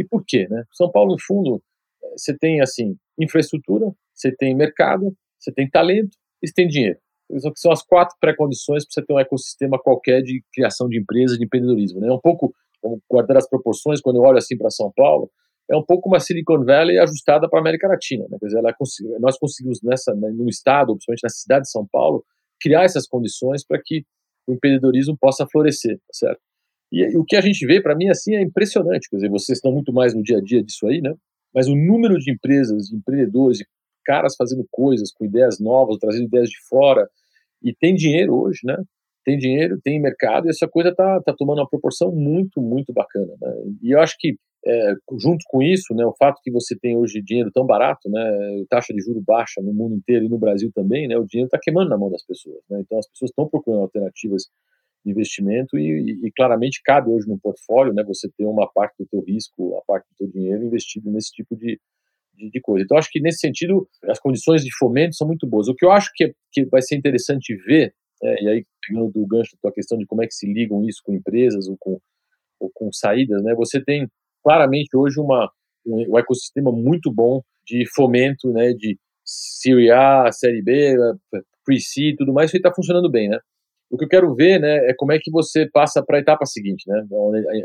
E 0.00 0.04
por 0.04 0.24
quê, 0.26 0.46
né? 0.48 0.64
São 0.72 0.90
Paulo, 0.90 1.12
no 1.12 1.18
fundo, 1.20 1.62
você 2.16 2.36
tem 2.36 2.60
assim 2.60 2.96
infraestrutura, 3.18 3.92
você 4.14 4.34
tem 4.34 4.54
mercado, 4.54 5.14
você 5.38 5.52
tem 5.52 5.68
talento 5.68 6.16
e 6.42 6.48
você 6.48 6.54
tem 6.54 6.66
dinheiro. 6.66 6.98
Isso 7.30 7.52
são 7.56 7.70
as 7.70 7.82
quatro 7.82 8.16
pré-condições 8.20 8.84
para 8.84 8.92
você 8.94 9.06
ter 9.06 9.12
um 9.12 9.20
ecossistema 9.20 9.78
qualquer 9.78 10.22
de 10.22 10.42
criação 10.52 10.88
de 10.88 10.98
empresas, 10.98 11.38
de 11.38 11.44
empreendedorismo. 11.44 12.00
Né? 12.00 12.08
É 12.08 12.12
um 12.12 12.18
pouco, 12.18 12.52
guardar 13.08 13.36
as 13.36 13.48
proporções, 13.48 14.00
quando 14.00 14.16
eu 14.16 14.22
olho 14.22 14.38
assim 14.38 14.56
para 14.56 14.70
São 14.70 14.90
Paulo, 14.96 15.30
é 15.70 15.76
um 15.76 15.84
pouco 15.84 16.08
uma 16.08 16.18
Silicon 16.18 16.64
Valley 16.64 16.98
ajustada 16.98 17.48
para 17.48 17.60
a 17.60 17.62
América 17.62 17.86
Latina. 17.86 18.26
Né? 18.28 18.38
Quer 18.40 18.46
dizer, 18.46 18.58
ela, 18.58 18.74
nós 19.20 19.38
conseguimos, 19.38 19.80
nessa, 19.82 20.12
né, 20.14 20.30
no 20.30 20.48
estado, 20.48 20.92
principalmente 20.94 21.22
na 21.22 21.28
cidade 21.28 21.62
de 21.62 21.70
São 21.70 21.86
Paulo, 21.86 22.24
criar 22.60 22.82
essas 22.82 23.06
condições 23.06 23.64
para 23.64 23.80
que 23.84 24.04
o 24.48 24.54
empreendedorismo 24.54 25.16
possa 25.16 25.46
florescer, 25.46 25.96
tá 25.98 26.12
certo? 26.12 26.40
E, 26.92 27.16
o 27.16 27.24
que 27.24 27.36
a 27.36 27.40
gente 27.40 27.64
vê, 27.66 27.80
para 27.80 27.94
mim, 27.94 28.08
assim, 28.08 28.34
é 28.34 28.42
impressionante. 28.42 29.08
Quer 29.08 29.16
dizer, 29.16 29.30
vocês 29.30 29.58
estão 29.58 29.72
muito 29.72 29.92
mais 29.92 30.14
no 30.14 30.22
dia 30.22 30.38
a 30.38 30.40
dia 30.40 30.62
disso 30.62 30.86
aí, 30.86 31.00
né? 31.00 31.14
Mas 31.54 31.68
o 31.68 31.74
número 31.74 32.18
de 32.18 32.32
empresas, 32.32 32.86
de 32.86 32.96
empreendedores, 32.96 33.58
de 33.58 33.66
caras 34.04 34.34
fazendo 34.36 34.66
coisas 34.70 35.12
com 35.12 35.24
ideias 35.24 35.58
novas, 35.60 35.98
trazendo 35.98 36.26
ideias 36.26 36.48
de 36.48 36.56
fora, 36.68 37.08
e 37.62 37.74
tem 37.74 37.94
dinheiro 37.94 38.34
hoje, 38.34 38.60
né? 38.64 38.76
Tem 39.24 39.36
dinheiro, 39.36 39.78
tem 39.82 40.00
mercado, 40.00 40.46
e 40.46 40.50
essa 40.50 40.66
coisa 40.66 40.94
tá, 40.94 41.20
tá 41.24 41.34
tomando 41.36 41.58
uma 41.58 41.68
proporção 41.68 42.10
muito, 42.10 42.60
muito 42.60 42.92
bacana, 42.92 43.32
né? 43.40 43.52
E 43.82 43.94
eu 43.94 44.00
acho 44.00 44.16
que 44.18 44.34
é, 44.66 44.94
junto 45.18 45.42
com 45.46 45.62
isso, 45.62 45.94
né, 45.94 46.04
o 46.04 46.14
fato 46.18 46.40
que 46.42 46.50
você 46.50 46.76
tem 46.78 46.96
hoje 46.96 47.22
dinheiro 47.22 47.50
tão 47.52 47.64
barato, 47.64 48.10
né, 48.10 48.64
taxa 48.68 48.92
de 48.92 49.00
juro 49.00 49.22
baixa 49.26 49.60
no 49.62 49.72
mundo 49.72 49.94
inteiro 49.94 50.26
e 50.26 50.28
no 50.28 50.38
Brasil 50.38 50.70
também, 50.74 51.08
né, 51.08 51.16
o 51.16 51.24
dinheiro 51.24 51.46
está 51.46 51.58
queimando 51.58 51.88
na 51.88 51.96
mão 51.96 52.10
das 52.10 52.24
pessoas. 52.24 52.62
Né, 52.68 52.80
então 52.80 52.98
as 52.98 53.08
pessoas 53.08 53.30
estão 53.30 53.48
procurando 53.48 53.82
alternativas 53.82 54.44
investimento 55.04 55.78
e, 55.78 56.18
e, 56.24 56.32
claramente 56.32 56.82
cabe 56.84 57.10
hoje 57.10 57.26
no 57.26 57.38
portfólio, 57.38 57.92
né, 57.92 58.02
você 58.04 58.28
ter 58.36 58.44
uma 58.44 58.70
parte 58.70 58.96
do 58.98 59.06
teu 59.06 59.20
risco, 59.20 59.76
a 59.78 59.82
parte 59.86 60.06
do 60.10 60.16
teu 60.18 60.28
dinheiro 60.28 60.64
investido 60.64 61.10
nesse 61.10 61.30
tipo 61.32 61.56
de, 61.56 61.80
de, 62.34 62.50
de 62.50 62.60
coisa. 62.60 62.84
Então 62.84 62.98
acho 62.98 63.10
que 63.10 63.20
nesse 63.20 63.38
sentido 63.38 63.88
as 64.04 64.18
condições 64.18 64.62
de 64.62 64.70
fomento 64.76 65.14
são 65.14 65.26
muito 65.26 65.46
boas. 65.46 65.68
O 65.68 65.74
que 65.74 65.84
eu 65.84 65.90
acho 65.90 66.10
que, 66.14 66.34
que 66.52 66.64
vai 66.66 66.82
ser 66.82 66.96
interessante 66.96 67.54
ver, 67.64 67.94
é, 68.22 68.44
e 68.44 68.48
aí 68.48 68.66
pegando 68.86 69.10
do 69.10 69.26
gancho 69.26 69.56
da 69.62 69.72
questão 69.72 69.96
de 69.96 70.06
como 70.06 70.22
é 70.22 70.26
que 70.26 70.34
se 70.34 70.46
ligam 70.52 70.86
isso 70.86 71.00
com 71.04 71.14
empresas 71.14 71.66
ou 71.68 71.76
com, 71.78 71.98
ou 72.58 72.70
com 72.74 72.92
saídas, 72.92 73.42
né, 73.42 73.54
você 73.54 73.82
tem 73.82 74.06
claramente 74.42 74.96
hoje 74.96 75.18
uma, 75.18 75.50
um, 75.86 76.12
um 76.12 76.18
ecossistema 76.18 76.70
muito 76.70 77.12
bom 77.12 77.40
de 77.64 77.84
fomento, 77.94 78.52
né, 78.52 78.72
de 78.72 78.98
Série 79.24 79.90
A, 79.90 80.30
Série 80.32 80.62
B, 80.62 80.96
Pre-C, 81.64 82.14
tudo 82.18 82.32
mais, 82.32 82.50
isso 82.50 82.56
está 82.56 82.74
funcionando 82.74 83.08
bem, 83.10 83.28
né? 83.28 83.38
O 83.90 83.98
que 83.98 84.04
eu 84.04 84.08
quero 84.08 84.34
ver, 84.34 84.60
né, 84.60 84.88
é 84.88 84.94
como 84.96 85.12
é 85.12 85.18
que 85.18 85.30
você 85.32 85.68
passa 85.68 86.00
para 86.04 86.18
a 86.18 86.20
etapa 86.20 86.46
seguinte, 86.46 86.84
né? 86.86 87.04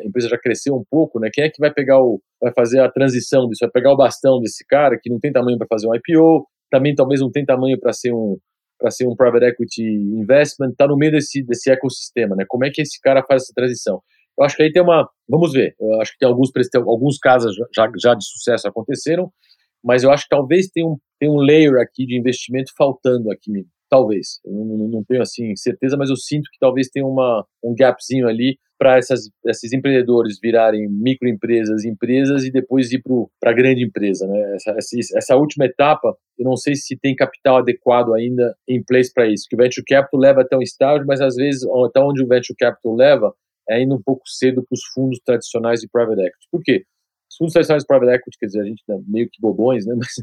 A 0.01 0.07
empresa 0.07 0.27
já 0.27 0.39
cresceu 0.39 0.75
um 0.75 0.83
pouco, 0.89 1.19
né? 1.19 1.29
Quem 1.31 1.43
é 1.43 1.49
que 1.49 1.59
vai 1.59 1.71
pegar 1.71 2.01
o, 2.01 2.19
vai 2.41 2.51
fazer 2.51 2.79
a 2.79 2.89
transição 2.89 3.47
disso, 3.47 3.59
vai 3.61 3.69
pegar 3.69 3.93
o 3.93 3.97
bastão 3.97 4.39
desse 4.39 4.65
cara 4.65 4.97
que 4.99 5.09
não 5.09 5.19
tem 5.19 5.31
tamanho 5.31 5.57
para 5.57 5.67
fazer 5.69 5.87
um 5.87 5.93
IPO, 5.93 6.47
também 6.71 6.95
talvez 6.95 7.21
não 7.21 7.31
tem 7.31 7.45
tamanho 7.45 7.79
para 7.79 7.93
ser 7.93 8.11
um 8.11 8.37
para 8.77 8.91
ser 8.91 9.07
um 9.07 9.15
private 9.15 9.45
equity 9.45 9.83
investment, 9.83 10.71
está 10.71 10.85
no 10.85 10.97
meio 10.97 11.13
desse 11.13 11.43
desse 11.43 11.71
ecossistema, 11.71 12.35
né? 12.35 12.43
Como 12.47 12.65
é 12.65 12.71
que 12.71 12.81
esse 12.81 12.99
cara 12.99 13.23
faz 13.23 13.43
essa 13.43 13.53
transição? 13.55 14.01
Eu 14.37 14.43
acho 14.43 14.55
que 14.55 14.63
aí 14.63 14.71
tem 14.71 14.81
uma. 14.81 15.07
Vamos 15.29 15.53
ver. 15.53 15.75
Eu 15.79 16.01
acho 16.01 16.11
que 16.11 16.17
tem 16.19 16.27
alguns, 16.27 16.51
tem 16.51 16.81
alguns 16.81 17.17
casos 17.17 17.55
já, 17.73 17.89
já 18.01 18.13
de 18.13 18.25
sucesso 18.25 18.67
aconteceram, 18.67 19.31
mas 19.83 20.03
eu 20.03 20.11
acho 20.11 20.23
que 20.23 20.29
talvez 20.29 20.67
tenha 20.67 20.87
um, 20.87 20.97
tenha 21.19 21.31
um 21.31 21.37
layer 21.37 21.75
aqui 21.81 22.05
de 22.05 22.17
investimento 22.17 22.71
faltando 22.77 23.31
aqui. 23.31 23.65
Talvez. 23.95 24.41
Eu 24.43 24.51
não, 24.51 24.87
não 24.89 25.03
tenho 25.05 25.21
assim 25.21 25.55
certeza, 25.55 25.95
mas 25.95 26.09
eu 26.09 26.17
sinto 26.17 26.49
que 26.51 26.59
talvez 26.59 26.89
tenha 26.89 27.05
uma, 27.05 27.45
um 27.63 27.73
gapzinho 27.73 28.27
ali 28.27 28.57
para 28.77 28.99
esses 28.99 29.71
empreendedores 29.71 30.37
virarem 30.37 30.85
microempresas, 30.89 31.85
empresas 31.85 32.43
e 32.43 32.51
depois 32.51 32.91
ir 32.91 33.01
para 33.39 33.51
a 33.51 33.53
grande 33.53 33.85
empresa. 33.85 34.27
Né? 34.27 34.55
Essa, 34.55 34.71
essa, 34.71 35.17
essa, 35.17 35.35
última 35.37 35.63
etapa, 35.63 36.13
eu 36.37 36.43
não 36.43 36.57
sei 36.57 36.75
se 36.75 36.97
tem 36.97 37.15
capital 37.15 37.59
adequado 37.59 38.13
ainda 38.13 38.53
em 38.67 38.83
place 38.83 39.13
para 39.13 39.27
isso, 39.27 39.45
que 39.49 39.55
o 39.55 39.57
venture 39.57 39.85
capital 39.87 40.19
leva 40.19 40.41
até 40.41 40.57
um 40.57 40.61
estágio, 40.61 41.07
mas 41.07 41.21
às 41.21 41.35
vezes, 41.35 41.61
até 41.87 42.01
onde 42.01 42.21
o 42.21 42.27
venture 42.27 42.57
capital 42.59 42.95
leva, 42.95 43.33
é 43.69 43.75
ainda 43.75 43.95
um 43.95 44.01
pouco 44.03 44.23
cedo 44.27 44.55
para 44.55 44.75
os 44.75 44.83
fundos 44.93 45.21
tradicionais 45.25 45.79
de 45.79 45.87
private 45.87 46.19
equity. 46.19 46.47
Por 46.51 46.61
quê? 46.61 46.83
Os 47.31 47.37
fundos 47.37 47.53
tradicionais 47.53 47.83
de 47.83 47.87
private 47.87 48.11
equity, 48.11 48.37
quer 48.37 48.45
dizer, 48.47 48.59
a 48.59 48.65
gente 48.65 48.83
é 48.89 48.97
meio 49.07 49.29
que 49.29 49.39
bobões, 49.39 49.85
né? 49.85 49.95
Mas 49.97 50.15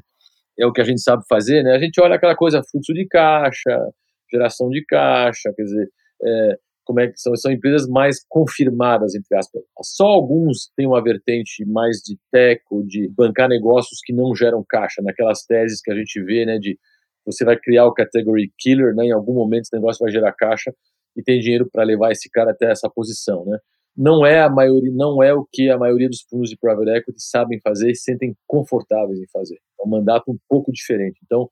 é 0.58 0.66
o 0.66 0.72
que 0.72 0.80
a 0.80 0.84
gente 0.84 1.02
sabe 1.02 1.22
fazer, 1.28 1.62
né? 1.62 1.74
A 1.74 1.78
gente 1.78 2.00
olha 2.00 2.16
aquela 2.16 2.36
coisa, 2.36 2.62
fluxo 2.70 2.92
de 2.92 3.06
caixa, 3.06 3.90
geração 4.30 4.68
de 4.68 4.84
caixa, 4.84 5.52
quer 5.54 5.62
dizer, 5.62 5.88
é, 6.24 6.56
como 6.84 7.00
é 7.00 7.08
que 7.08 7.18
são, 7.18 7.34
são 7.36 7.52
empresas 7.52 7.88
mais 7.88 8.24
confirmadas, 8.28 9.14
entre 9.14 9.36
aspas. 9.36 9.62
Só 9.82 10.06
alguns 10.06 10.70
têm 10.76 10.86
uma 10.86 11.02
vertente 11.02 11.64
mais 11.64 11.98
de 11.98 12.16
teco, 12.30 12.84
de 12.86 13.08
bancar 13.08 13.48
negócios 13.48 14.00
que 14.04 14.12
não 14.12 14.34
geram 14.34 14.64
caixa, 14.68 15.02
naquelas 15.02 15.44
teses 15.44 15.80
que 15.80 15.90
a 15.90 15.94
gente 15.94 16.22
vê, 16.22 16.44
né, 16.44 16.58
de 16.58 16.78
você 17.24 17.44
vai 17.44 17.56
criar 17.56 17.86
o 17.86 17.94
category 17.94 18.50
killer, 18.58 18.94
né, 18.94 19.04
em 19.06 19.12
algum 19.12 19.34
momento 19.34 19.62
esse 19.62 19.76
negócio 19.76 20.04
vai 20.04 20.12
gerar 20.12 20.32
caixa, 20.32 20.74
e 21.16 21.22
tem 21.22 21.40
dinheiro 21.40 21.68
para 21.70 21.84
levar 21.84 22.10
esse 22.10 22.28
cara 22.30 22.50
até 22.50 22.70
essa 22.70 22.88
posição, 22.88 23.44
né? 23.44 23.58
Não 23.96 24.24
é 24.24 24.40
a 24.40 24.48
maioria, 24.48 24.90
não 24.92 25.22
é 25.22 25.34
o 25.34 25.46
que 25.50 25.68
a 25.68 25.78
maioria 25.78 26.08
dos 26.08 26.22
fundos 26.22 26.48
de 26.48 26.56
private 26.56 26.90
equity 26.90 27.22
sabem 27.22 27.60
fazer 27.60 27.90
e 27.90 27.94
se 27.94 28.04
sentem 28.04 28.34
confortáveis 28.46 29.20
em 29.20 29.28
fazer. 29.28 29.56
É 29.80 29.86
um 29.86 29.90
mandato 29.90 30.30
um 30.30 30.38
pouco 30.48 30.72
diferente. 30.72 31.20
Então, 31.24 31.50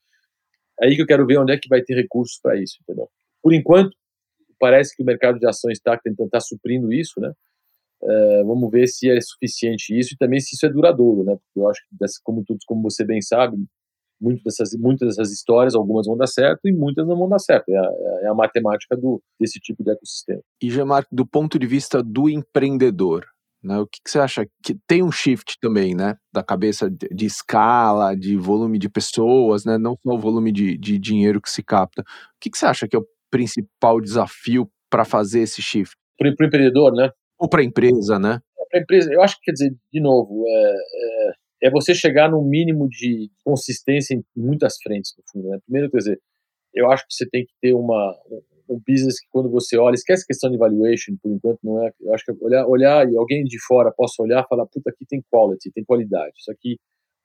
é 0.80 0.87
aí 0.87 0.97
que 0.97 1.02
eu 1.02 1.06
quero 1.06 1.26
ver 1.26 1.38
onde 1.38 1.52
é 1.52 1.59
que 1.59 1.68
vai 1.68 1.82
ter 1.82 1.94
recursos 1.94 2.38
para 2.42 2.56
isso, 2.61 2.78
entendeu? 2.82 3.09
Por 3.42 3.52
enquanto, 3.52 3.94
parece 4.59 4.97
que 4.97 5.02
o 5.02 5.06
mercado 5.06 5.38
de 5.38 5.47
ações 5.47 5.78
está 5.78 5.97
tentando 5.99 6.26
estar 6.26 6.38
tá 6.38 6.44
suprindo 6.44 6.92
isso, 6.92 7.20
né? 7.20 7.32
É, 8.02 8.44
vamos 8.44 8.70
ver 8.70 8.87
se 8.87 9.11
é 9.11 9.20
suficiente 9.20 9.99
isso 9.99 10.14
e 10.14 10.16
também 10.16 10.40
se 10.40 10.54
isso 10.54 10.64
é 10.64 10.70
duradouro, 10.70 11.23
né? 11.25 11.37
Porque 11.37 11.61
eu 11.61 11.68
acho 11.68 11.80
que, 11.82 11.97
como 12.23 12.42
tudo, 12.44 12.59
como 12.66 12.82
você 12.82 13.04
bem 13.04 13.20
sabe, 13.20 13.59
muito 14.20 14.42
dessas, 14.44 14.76
muitas 14.76 15.16
dessas 15.16 15.32
histórias, 15.32 15.74
algumas 15.74 16.06
vão 16.06 16.16
dar 16.16 16.26
certo 16.26 16.68
e 16.68 16.72
muitas 16.72 17.06
não 17.06 17.16
vão 17.16 17.28
dar 17.28 17.38
certo. 17.38 17.68
É 17.70 17.78
a, 17.78 17.90
é 18.22 18.26
a 18.28 18.34
matemática 18.34 18.96
do, 18.96 19.22
desse 19.38 19.58
tipo 19.58 19.82
de 19.82 19.90
ecossistema. 19.90 20.42
E, 20.62 20.70
Gemar, 20.70 21.06
do 21.10 21.26
ponto 21.26 21.58
de 21.58 21.66
vista 21.66 22.02
do 22.02 22.28
empreendedor, 22.28 23.24
né, 23.62 23.78
o 23.78 23.86
que, 23.86 24.00
que, 24.02 24.10
você 24.10 24.18
acha 24.18 24.46
que 24.62 24.74
tem 24.86 25.02
um 25.02 25.12
shift 25.12 25.58
também, 25.60 25.94
né, 25.94 26.16
da 26.32 26.42
cabeça 26.42 26.90
de, 26.90 27.08
de, 27.08 27.26
escala, 27.26 28.14
de 28.14 28.36
volume 28.36 28.78
de 28.78 28.88
pessoas, 28.88 29.64
né, 29.64 29.78
não 29.78 29.96
só 30.02 30.14
o 30.14 30.18
volume 30.18 30.52
de, 30.52 30.76
de 30.76 30.98
dinheiro 30.98 31.40
que 31.40 31.50
se 31.50 31.62
capta. 31.62 32.02
O 32.02 32.04
que, 32.40 32.50
que 32.50 32.58
você 32.58 32.66
acha 32.66 32.88
que 32.88 32.96
é 32.96 32.98
o 32.98 33.06
principal 33.30 34.00
desafio 34.00 34.68
para 34.90 35.04
fazer 35.04 35.40
esse 35.40 35.62
shift? 35.62 35.94
Para 36.18 36.28
o 36.28 36.46
empreendedor, 36.46 36.92
né? 36.92 37.10
Ou 37.38 37.48
para 37.48 37.62
a 37.62 37.64
empresa, 37.64 38.18
né? 38.18 38.40
Para 38.70 38.80
a 38.80 38.82
empresa, 38.82 39.12
eu 39.12 39.22
acho 39.22 39.36
que, 39.36 39.44
quer 39.44 39.52
dizer, 39.52 39.74
de 39.92 40.00
novo, 40.00 40.44
é, 40.46 40.72
é 40.72 41.32
é 41.62 41.70
você 41.70 41.94
chegar 41.94 42.30
no 42.30 42.42
mínimo 42.42 42.88
de 42.88 43.30
consistência 43.44 44.14
em 44.14 44.24
muitas 44.36 44.76
frentes, 44.82 45.12
no 45.16 45.24
fundo. 45.30 45.48
Né? 45.48 45.58
Primeiro, 45.64 45.90
quer 45.90 45.98
dizer, 45.98 46.20
eu 46.74 46.90
acho 46.90 47.06
que 47.06 47.14
você 47.14 47.28
tem 47.28 47.44
que 47.44 47.52
ter 47.60 47.74
uma, 47.74 48.16
um 48.68 48.80
business 48.86 49.20
que 49.20 49.26
quando 49.30 49.50
você 49.50 49.76
olha, 49.76 49.94
esquece 49.94 50.22
a 50.22 50.26
questão 50.26 50.50
de 50.50 50.56
valuation, 50.56 51.16
por 51.22 51.32
enquanto 51.32 51.58
não 51.62 51.84
é, 51.84 51.92
eu 52.00 52.14
acho 52.14 52.24
que 52.24 52.32
olhar, 52.40 52.66
olhar 52.66 53.10
e 53.10 53.16
alguém 53.16 53.44
de 53.44 53.58
fora 53.66 53.92
possa 53.92 54.22
olhar 54.22 54.44
e 54.44 54.48
falar, 54.48 54.66
puta, 54.66 54.90
aqui 54.90 55.04
tem 55.06 55.22
quality, 55.30 55.70
tem 55.72 55.84
qualidade, 55.84 56.32
isso 56.38 56.50
aqui 56.50 56.78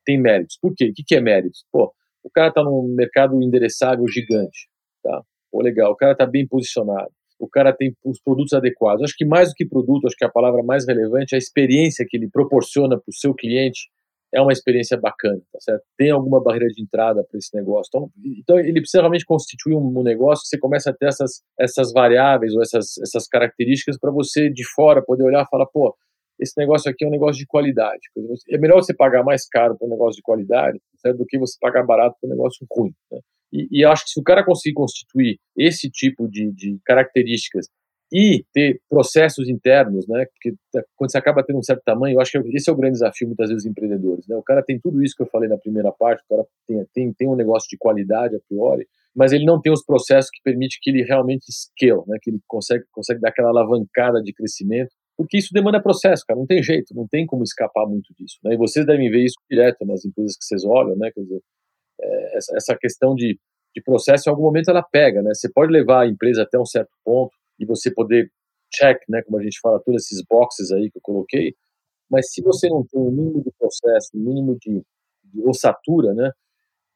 tem 0.03 0.19
méritos. 0.19 0.57
Por 0.61 0.73
quê? 0.75 0.89
O 0.89 0.93
que, 0.93 1.03
que 1.03 1.15
é 1.15 1.21
méritos? 1.21 1.65
Pô, 1.71 1.93
o 2.23 2.29
cara 2.29 2.51
tá 2.51 2.63
num 2.63 2.93
mercado 2.95 3.41
endereçável 3.41 4.07
gigante, 4.07 4.67
tá? 5.03 5.21
Pô, 5.51 5.61
legal, 5.61 5.91
o 5.91 5.95
cara 5.95 6.15
tá 6.15 6.25
bem 6.25 6.47
posicionado, 6.47 7.11
o 7.39 7.47
cara 7.47 7.71
tem 7.71 7.95
os 8.03 8.19
produtos 8.19 8.53
adequados. 8.53 9.03
Acho 9.03 9.15
que 9.15 9.25
mais 9.25 9.49
do 9.49 9.55
que 9.55 9.65
produto, 9.65 10.07
acho 10.07 10.15
que 10.15 10.25
a 10.25 10.29
palavra 10.29 10.63
mais 10.63 10.87
relevante 10.87 11.35
é 11.35 11.37
a 11.37 11.39
experiência 11.39 12.05
que 12.07 12.17
ele 12.17 12.29
proporciona 12.29 12.97
para 12.97 13.09
o 13.09 13.13
seu 13.13 13.33
cliente 13.33 13.89
é 14.35 14.41
uma 14.41 14.51
experiência 14.51 14.97
bacana, 14.97 15.41
tá 15.51 15.59
certo? 15.61 15.83
Tem 15.97 16.11
alguma 16.11 16.43
barreira 16.43 16.67
de 16.67 16.81
entrada 16.81 17.23
para 17.23 17.37
esse 17.37 17.55
negócio. 17.55 17.89
Então, 17.89 18.11
então, 18.39 18.59
ele 18.59 18.81
precisa 18.81 19.01
realmente 19.01 19.25
constituir 19.25 19.75
um, 19.75 20.03
negócio 20.03 20.45
você 20.45 20.59
começa 20.59 20.89
a 20.89 20.93
ter 20.93 21.07
essas, 21.07 21.41
essas 21.57 21.93
variáveis 21.93 22.53
ou 22.53 22.61
essas, 22.61 22.97
essas 22.97 23.27
características 23.27 23.97
para 23.97 24.11
você 24.11 24.49
de 24.49 24.65
fora 24.75 25.01
poder 25.01 25.23
olhar 25.23 25.43
e 25.43 25.49
falar, 25.49 25.65
pô, 25.67 25.95
esse 26.37 26.53
negócio 26.57 26.91
aqui 26.91 27.05
é 27.05 27.07
um 27.07 27.11
negócio 27.11 27.39
de 27.39 27.45
qualidade. 27.45 28.01
É 28.49 28.57
melhor 28.57 28.81
você 28.81 28.93
pagar 28.93 29.23
mais 29.23 29.47
caro 29.47 29.77
para 29.77 29.87
um 29.87 29.89
negócio 29.89 30.17
de 30.17 30.21
qualidade 30.21 30.79
certo? 30.97 31.17
do 31.17 31.25
que 31.25 31.39
você 31.39 31.57
pagar 31.61 31.85
barato 31.85 32.17
para 32.19 32.27
um 32.27 32.31
negócio 32.31 32.67
ruim. 32.69 32.91
Né? 33.09 33.19
E, 33.53 33.79
e 33.79 33.85
acho 33.85 34.03
que 34.03 34.09
se 34.09 34.19
o 34.19 34.23
cara 34.23 34.43
conseguir 34.43 34.73
constituir 34.73 35.39
esse 35.57 35.89
tipo 35.89 36.27
de, 36.27 36.51
de 36.51 36.77
características 36.85 37.67
e 38.11 38.45
ter 38.53 38.79
processos 38.89 39.49
internos, 39.49 40.07
né? 40.07 40.25
Porque 40.25 40.55
tá, 40.71 40.83
quando 40.95 41.11
você 41.11 41.17
acaba 41.17 41.43
tendo 41.43 41.59
um 41.59 41.63
certo 41.63 41.81
tamanho, 41.83 42.15
eu 42.15 42.21
acho 42.21 42.31
que 42.31 42.55
esse 42.55 42.69
é 42.69 42.73
o 42.73 42.75
grande 42.75 42.93
desafio 42.93 43.27
muitas 43.27 43.49
vezes 43.49 43.63
dos 43.63 43.71
empreendedores, 43.71 44.27
né? 44.27 44.35
O 44.35 44.43
cara 44.43 44.63
tem 44.63 44.79
tudo 44.79 45.03
isso 45.03 45.15
que 45.15 45.23
eu 45.23 45.27
falei 45.27 45.49
na 45.49 45.57
primeira 45.57 45.91
parte, 45.91 46.23
o 46.23 46.35
cara 46.35 46.47
tem, 46.67 46.85
tem, 46.93 47.13
tem 47.13 47.27
um 47.27 47.35
negócio 47.35 47.67
de 47.69 47.77
qualidade 47.77 48.35
a 48.35 48.39
priori, 48.47 48.87
mas 49.15 49.31
ele 49.31 49.45
não 49.45 49.59
tem 49.59 49.71
os 49.71 49.83
processos 49.83 50.29
que 50.29 50.41
permitem 50.43 50.77
que 50.81 50.89
ele 50.89 51.03
realmente 51.03 51.45
scale, 51.51 52.03
né? 52.07 52.17
Que 52.21 52.29
ele 52.29 52.39
consegue, 52.47 52.85
consegue 52.91 53.19
dar 53.19 53.29
aquela 53.29 53.49
alavancada 53.49 54.21
de 54.21 54.33
crescimento, 54.33 54.91
porque 55.17 55.37
isso 55.37 55.53
demanda 55.53 55.81
processo, 55.81 56.23
cara, 56.27 56.39
não 56.39 56.45
tem 56.45 56.61
jeito, 56.61 56.93
não 56.93 57.07
tem 57.07 57.25
como 57.25 57.43
escapar 57.43 57.87
muito 57.87 58.13
disso, 58.19 58.37
né? 58.43 58.53
E 58.53 58.57
vocês 58.57 58.85
devem 58.85 59.09
ver 59.09 59.23
isso 59.23 59.35
direto 59.49 59.85
nas 59.85 60.05
empresas 60.05 60.37
que 60.37 60.43
vocês 60.43 60.63
olham, 60.65 60.95
né? 60.95 61.09
Quer 61.11 61.21
dizer, 61.21 61.41
é, 62.01 62.37
essa 62.37 62.77
questão 62.79 63.15
de, 63.15 63.39
de 63.73 63.81
processo, 63.81 64.29
em 64.29 64.31
algum 64.31 64.43
momento 64.43 64.69
ela 64.69 64.83
pega, 64.83 65.21
né? 65.21 65.31
Você 65.33 65.49
pode 65.51 65.71
levar 65.71 66.03
a 66.03 66.07
empresa 66.07 66.43
até 66.43 66.59
um 66.59 66.65
certo 66.65 66.91
ponto, 67.03 67.33
e 67.59 67.65
você 67.65 67.91
poder 67.93 68.31
check, 68.71 68.97
né, 69.09 69.21
como 69.23 69.39
a 69.39 69.43
gente 69.43 69.59
fala, 69.61 69.81
todos 69.83 70.03
esses 70.03 70.23
boxes 70.27 70.71
aí 70.71 70.89
que 70.91 70.97
eu 70.97 71.01
coloquei, 71.01 71.55
mas 72.09 72.31
se 72.31 72.41
você 72.41 72.69
não 72.69 72.85
tem 72.85 72.99
um 72.99 73.11
mínimo 73.11 73.43
de 73.43 73.51
processo, 73.57 74.09
um 74.13 74.19
mínimo 74.19 74.57
de, 74.59 74.81
de 75.23 75.47
ossatura, 75.47 76.13
né, 76.13 76.31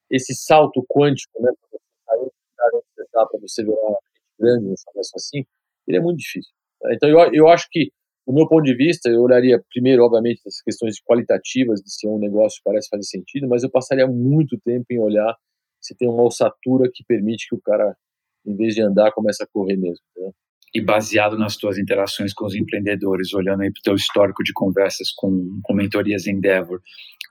esse 0.10 0.34
salto 0.36 0.86
quântico, 0.89 1.42
né, 1.42 1.51
para 1.60 1.68
você 1.70 3.06
sair 3.12 3.28
para 3.28 3.39
você 3.39 3.63
virar 3.63 3.98
grande, 4.39 4.66
um 4.66 4.75
negócio 4.88 5.16
assim, 5.16 5.46
ele 5.88 5.98
é 5.98 6.01
muito 6.01 6.20
difícil. 6.20 6.51
Né? 6.82 6.96
Então 6.96 7.10
eu, 7.10 7.20
eu 7.34 7.48
acho 7.48 7.68
que, 7.72 7.92
do 8.25 8.34
meu 8.34 8.48
ponto 8.48 8.63
de 8.63 8.75
vista, 8.75 9.10
eu 9.10 9.22
olharia 9.22 9.62
primeiro, 9.72 10.04
obviamente, 10.04 10.39
essas 10.46 10.62
questões 10.62 11.01
qualitativas 11.01 11.82
de 11.82 11.92
se 11.92 12.08
um 12.08 12.20
negócio 12.20 12.58
que 12.58 12.63
parece 12.63 12.88
fazer 12.89 13.04
sentido, 13.04 13.48
mas 13.48 13.63
eu 13.63 13.72
passaria 13.72 14.08
muito 14.08 14.60
tempo 14.63 14.86
em 14.92 15.00
olhar 15.00 15.36
se 15.82 15.96
tem 15.96 16.08
uma 16.08 16.24
ossatura 16.24 16.89
que 16.94 17.04
permite 17.06 17.48
que 17.48 17.56
o 17.56 17.62
cara, 17.62 17.96
em 18.46 18.56
vez 18.56 18.75
de 18.75 18.82
andar, 18.82 19.12
comece 19.13 19.44
a 19.44 19.48
correr 19.48 19.78
mesmo. 19.78 20.04
E 20.74 20.82
baseado 20.82 21.38
nas 21.38 21.56
tuas 21.58 21.78
interações 21.78 22.34
com 22.34 22.46
os 22.46 22.56
empreendedores, 22.56 23.34
olhando 23.34 23.62
aí 23.62 23.72
para 23.72 23.80
o 23.80 23.84
teu 23.84 23.96
histórico 23.96 24.44
de 24.44 24.54
conversas 24.54 25.12
com, 25.16 25.60
com 25.64 25.74
mentorias 25.74 26.28
Endeavor, 26.28 26.80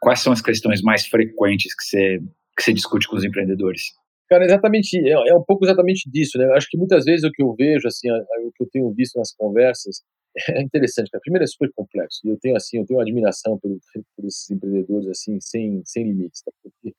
quais 0.01 0.21
são 0.21 0.33
as 0.33 0.43
questões 0.43 0.83
mais 0.83 1.07
frequentes 1.07 1.75
que 1.75 1.85
você, 1.85 2.19
que 2.57 2.63
você 2.63 2.73
discute 2.73 3.09
com 3.09 3.17
os 3.17 3.25
empreendedores? 3.25 3.83
Cara, 4.29 4.45
exatamente, 4.45 4.99
é, 4.99 5.13
é 5.13 5.35
um 5.35 5.45
pouco 5.45 5.65
exatamente 5.65 6.11
disso, 6.11 6.37
né? 6.37 6.45
Eu 6.45 6.55
acho 6.55 6.69
que 6.69 6.77
muitas 6.77 7.05
vezes 7.05 7.25
o 7.25 7.31
que 7.31 7.43
eu 7.43 7.55
vejo, 7.55 7.89
assim, 7.89 8.11
o 8.11 8.53
que 8.55 8.63
eu 8.63 8.69
tenho 8.71 8.93
visto 8.93 9.17
nas 9.17 9.33
conversas, 9.35 10.03
é 10.51 10.63
interessante, 10.63 11.11
cara. 11.11 11.21
Primeiro 11.23 11.45
é 11.45 11.47
super 11.47 11.71
complexo. 11.75 12.21
E 12.25 12.29
eu 12.29 12.39
tenho 12.39 12.57
assim, 12.57 12.79
eu 12.79 12.87
tenho 12.87 13.01
admiração 13.01 13.59
por, 13.59 13.71
por 14.17 14.25
esses 14.27 14.51
empreendedores 14.51 15.09
assim, 15.09 15.39
sem, 15.41 15.83
sem 15.85 16.05
limites, 16.05 16.43
tá? 16.43 16.53
Porque, 16.63 16.95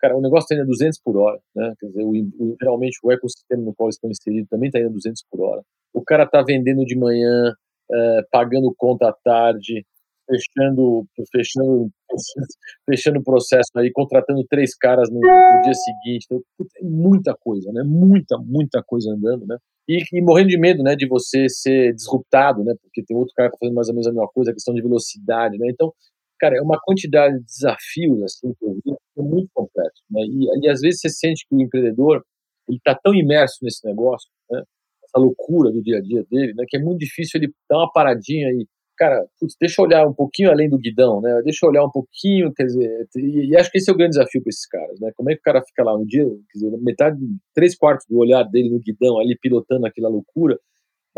cara, 0.00 0.16
o 0.16 0.20
negócio 0.20 0.44
está 0.44 0.54
indo 0.54 0.62
a 0.62 0.66
200 0.66 1.00
por 1.04 1.16
hora, 1.16 1.38
né? 1.54 1.74
Quer 1.78 1.86
dizer, 1.86 2.02
o, 2.02 2.10
o, 2.10 2.56
realmente 2.60 2.98
o 3.02 3.12
ecossistema 3.12 3.62
no 3.62 3.74
qual 3.74 3.88
estão 3.88 4.10
inseridos 4.10 4.48
também 4.48 4.68
está 4.68 4.78
indo 4.80 4.88
a 4.88 4.92
200 4.92 5.22
por 5.30 5.40
hora. 5.42 5.62
O 5.92 6.02
cara 6.02 6.24
está 6.24 6.42
vendendo 6.42 6.84
de 6.84 6.96
manhã, 6.96 7.52
é, 7.92 8.22
pagando 8.30 8.72
conta 8.76 9.08
à 9.08 9.12
tarde, 9.12 9.84
fechando, 10.30 11.06
fechando, 11.32 11.90
fechando 12.88 13.18
o 13.18 13.24
processo 13.24 13.70
aí, 13.76 13.90
contratando 13.92 14.44
três 14.48 14.74
caras 14.76 15.10
no, 15.10 15.18
no 15.18 15.62
dia 15.62 15.74
seguinte. 15.74 16.26
Então, 16.26 16.40
é 16.78 16.84
muita 16.84 17.34
coisa, 17.34 17.70
né? 17.72 17.82
Muita, 17.84 18.38
muita 18.38 18.82
coisa 18.82 19.12
andando, 19.12 19.46
né? 19.46 19.56
E, 19.88 19.98
e, 20.12 20.22
morrendo 20.22 20.48
de 20.48 20.58
medo, 20.58 20.84
né, 20.84 20.94
de 20.94 21.08
você 21.08 21.48
ser 21.48 21.92
disruptado, 21.94 22.62
né? 22.62 22.74
Porque 22.80 23.02
tem 23.02 23.16
outro 23.16 23.34
cara 23.34 23.50
tá 23.50 23.56
fazendo 23.58 23.74
mais 23.74 23.88
ou 23.88 23.94
menos 23.94 24.06
a 24.06 24.12
mesma 24.12 24.28
coisa, 24.28 24.50
a 24.52 24.54
questão 24.54 24.72
de 24.72 24.82
velocidade, 24.82 25.58
né? 25.58 25.68
Então, 25.68 25.92
cara, 26.40 26.56
é 26.56 26.62
uma 26.62 26.78
quantidade 26.82 27.38
de 27.38 27.44
desafios 27.44 28.22
assim 28.22 28.54
que 28.58 28.64
eu 28.64 28.74
vi, 28.74 28.92
é 29.18 29.22
muito 29.22 29.48
complexo, 29.54 30.02
né? 30.10 30.22
E, 30.22 30.64
e 30.64 30.68
às 30.68 30.80
vezes 30.80 31.00
você 31.00 31.08
sente 31.10 31.46
que 31.46 31.54
o 31.54 31.60
empreendedor 31.60 32.24
ele 32.68 32.78
está 32.78 32.94
tão 32.94 33.14
imerso 33.14 33.58
nesse 33.62 33.86
negócio, 33.86 34.28
né? 34.50 34.62
Essa 35.04 35.18
loucura 35.18 35.70
do 35.70 35.82
dia 35.82 35.98
a 35.98 36.00
dia 36.00 36.24
dele, 36.30 36.54
né? 36.54 36.64
Que 36.68 36.78
é 36.78 36.80
muito 36.80 37.00
difícil 37.00 37.40
ele 37.40 37.52
dar 37.68 37.78
uma 37.78 37.92
paradinha 37.92 38.48
e 38.48 38.66
cara, 39.00 39.26
putz, 39.40 39.56
deixa 39.58 39.80
eu 39.80 39.86
olhar 39.86 40.06
um 40.06 40.12
pouquinho 40.12 40.50
além 40.50 40.68
do 40.68 40.76
guidão, 40.78 41.22
né? 41.22 41.40
Deixa 41.42 41.64
eu 41.64 41.70
olhar 41.70 41.82
um 41.82 41.90
pouquinho, 41.90 42.52
quer 42.52 42.64
dizer, 42.64 43.08
e, 43.16 43.46
e 43.48 43.56
acho 43.56 43.70
que 43.70 43.78
esse 43.78 43.90
é 43.90 43.94
o 43.94 43.96
grande 43.96 44.10
desafio 44.10 44.42
para 44.42 44.50
esses 44.50 44.66
caras, 44.66 45.00
né? 45.00 45.10
Como 45.16 45.30
é 45.30 45.34
que 45.34 45.40
o 45.40 45.42
cara 45.42 45.62
fica 45.66 45.82
lá 45.82 45.96
um 45.96 46.04
dia, 46.04 46.22
quer 46.22 46.58
dizer, 46.58 46.70
metade, 46.82 47.18
três 47.54 47.74
quartos 47.74 48.06
do 48.06 48.18
olhar 48.18 48.44
dele 48.44 48.68
no 48.68 48.78
guidão, 48.78 49.18
ali 49.18 49.38
pilotando 49.40 49.86
aquela 49.86 50.10
loucura, 50.10 50.58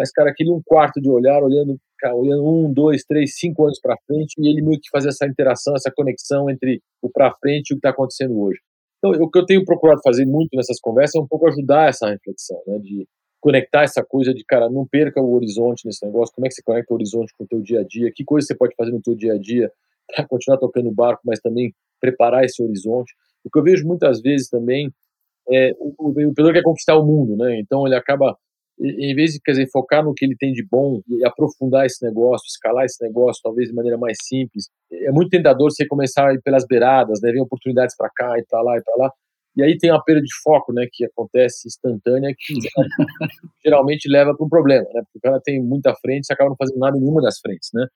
mas, 0.02 0.10
cara, 0.10 0.30
aquele 0.30 0.50
um 0.50 0.60
quarto 0.60 1.00
de 1.00 1.08
olhar, 1.08 1.40
olhando, 1.40 1.78
cara, 1.96 2.16
olhando 2.16 2.44
um, 2.44 2.72
dois, 2.72 3.04
três, 3.04 3.38
cinco 3.38 3.62
anos 3.62 3.78
para 3.80 3.96
frente, 4.04 4.34
e 4.36 4.48
ele 4.48 4.60
meio 4.60 4.80
que 4.80 4.90
fazer 4.90 5.10
essa 5.10 5.24
interação, 5.28 5.76
essa 5.76 5.92
conexão 5.94 6.50
entre 6.50 6.82
o 7.00 7.08
para 7.08 7.32
frente 7.36 7.70
e 7.70 7.74
o 7.74 7.76
que 7.76 7.78
está 7.78 7.90
acontecendo 7.90 8.36
hoje. 8.36 8.58
Então, 8.98 9.12
o 9.22 9.30
que 9.30 9.38
eu 9.38 9.46
tenho 9.46 9.64
procurado 9.64 10.00
fazer 10.02 10.26
muito 10.26 10.56
nessas 10.56 10.80
conversas 10.80 11.14
é 11.14 11.20
um 11.22 11.28
pouco 11.28 11.46
ajudar 11.46 11.88
essa 11.88 12.10
reflexão, 12.10 12.60
né? 12.66 12.80
De 12.80 13.06
conectar 13.40 13.84
essa 13.84 14.04
coisa 14.04 14.34
de, 14.34 14.44
cara, 14.44 14.68
não 14.68 14.84
perca 14.84 15.22
o 15.22 15.36
horizonte 15.36 15.86
nesse 15.86 16.04
negócio, 16.04 16.34
como 16.34 16.46
é 16.46 16.48
que 16.48 16.56
você 16.56 16.62
conecta 16.64 16.92
o 16.92 16.96
horizonte 16.96 17.32
com 17.38 17.44
o 17.44 17.46
teu 17.46 17.60
dia 17.60 17.78
a 17.78 17.84
dia, 17.84 18.10
que 18.12 18.24
coisa 18.24 18.44
você 18.44 18.56
pode 18.56 18.74
fazer 18.74 18.90
no 18.90 19.00
teu 19.00 19.14
dia 19.14 19.34
a 19.34 19.38
dia 19.38 19.70
para 20.08 20.26
continuar 20.26 20.58
tocando 20.58 20.88
o 20.88 20.94
barco, 20.94 21.22
mas 21.24 21.38
também 21.38 21.72
preparar 22.00 22.44
esse 22.44 22.60
horizonte. 22.60 23.14
O 23.44 23.50
que 23.50 23.56
eu 23.56 23.62
vejo 23.62 23.86
muitas 23.86 24.20
vezes 24.20 24.48
também 24.48 24.90
é 25.48 25.72
o, 25.78 25.94
o 25.96 26.10
empreendedor 26.10 26.54
quer 26.54 26.62
conquistar 26.62 26.96
o 26.96 27.06
mundo, 27.06 27.36
né? 27.36 27.60
Então 27.60 27.86
ele 27.86 27.94
acaba, 27.94 28.36
em 28.80 29.14
vez 29.14 29.32
de 29.32 29.40
quer 29.40 29.52
dizer, 29.52 29.68
focar 29.70 30.04
no 30.04 30.14
que 30.14 30.24
ele 30.24 30.36
tem 30.36 30.52
de 30.52 30.66
bom 30.68 31.00
e 31.08 31.24
aprofundar 31.24 31.86
esse 31.86 32.04
negócio, 32.04 32.46
escalar 32.46 32.84
esse 32.84 33.02
negócio, 33.04 33.40
talvez 33.42 33.68
de 33.68 33.74
maneira 33.74 33.98
mais 33.98 34.16
simples, 34.22 34.68
é 34.90 35.10
muito 35.12 35.30
tentador 35.30 35.70
você 35.70 35.86
começar 35.86 36.28
a 36.28 36.34
ir 36.34 36.40
pelas 36.42 36.66
beiradas, 36.66 37.20
né? 37.22 37.30
Ver 37.30 37.40
oportunidades 37.40 37.96
para 37.96 38.10
cá 38.14 38.38
e 38.38 38.44
para 38.48 38.62
lá 38.62 38.78
e 38.78 38.82
para 38.82 39.04
lá. 39.04 39.12
E 39.56 39.62
aí 39.62 39.76
tem 39.76 39.90
uma 39.90 40.02
perda 40.02 40.22
de 40.22 40.34
foco, 40.42 40.72
né, 40.72 40.86
que 40.90 41.04
acontece 41.04 41.68
instantânea, 41.68 42.34
que 42.36 42.54
geralmente 43.64 44.08
leva 44.08 44.34
para 44.34 44.46
um 44.46 44.48
problema, 44.48 44.84
né, 44.94 45.02
porque 45.04 45.18
o 45.18 45.20
cara 45.20 45.40
tem 45.44 45.62
muita 45.62 45.94
frente 45.96 46.26
e 46.28 46.32
acaba 46.32 46.48
não 46.48 46.56
fazendo 46.56 46.78
nada 46.78 46.96
em 46.96 47.00
nenhuma 47.00 47.20
das 47.20 47.38
frentes, 47.38 47.68
né. 47.74 47.86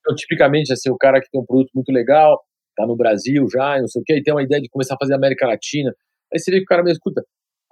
Então, 0.00 0.14
tipicamente, 0.14 0.72
assim, 0.72 0.90
o 0.90 0.96
cara 0.96 1.20
que 1.20 1.30
tem 1.30 1.40
um 1.40 1.44
produto 1.44 1.70
muito 1.74 1.92
legal, 1.92 2.40
tá 2.74 2.86
no 2.86 2.96
Brasil 2.96 3.46
já, 3.52 3.78
não 3.80 3.88
sei 3.88 4.00
o 4.00 4.04
quê, 4.04 4.16
e 4.16 4.22
tem 4.22 4.32
uma 4.32 4.42
ideia 4.42 4.62
de 4.62 4.68
começar 4.68 4.94
a 4.94 4.98
fazer 4.98 5.14
América 5.14 5.46
Latina, 5.46 5.94
aí 6.32 6.38
você 6.38 6.50
vê 6.50 6.58
que 6.58 6.64
o 6.64 6.66
cara 6.66 6.82
me 6.82 6.90
escuta, 6.90 7.22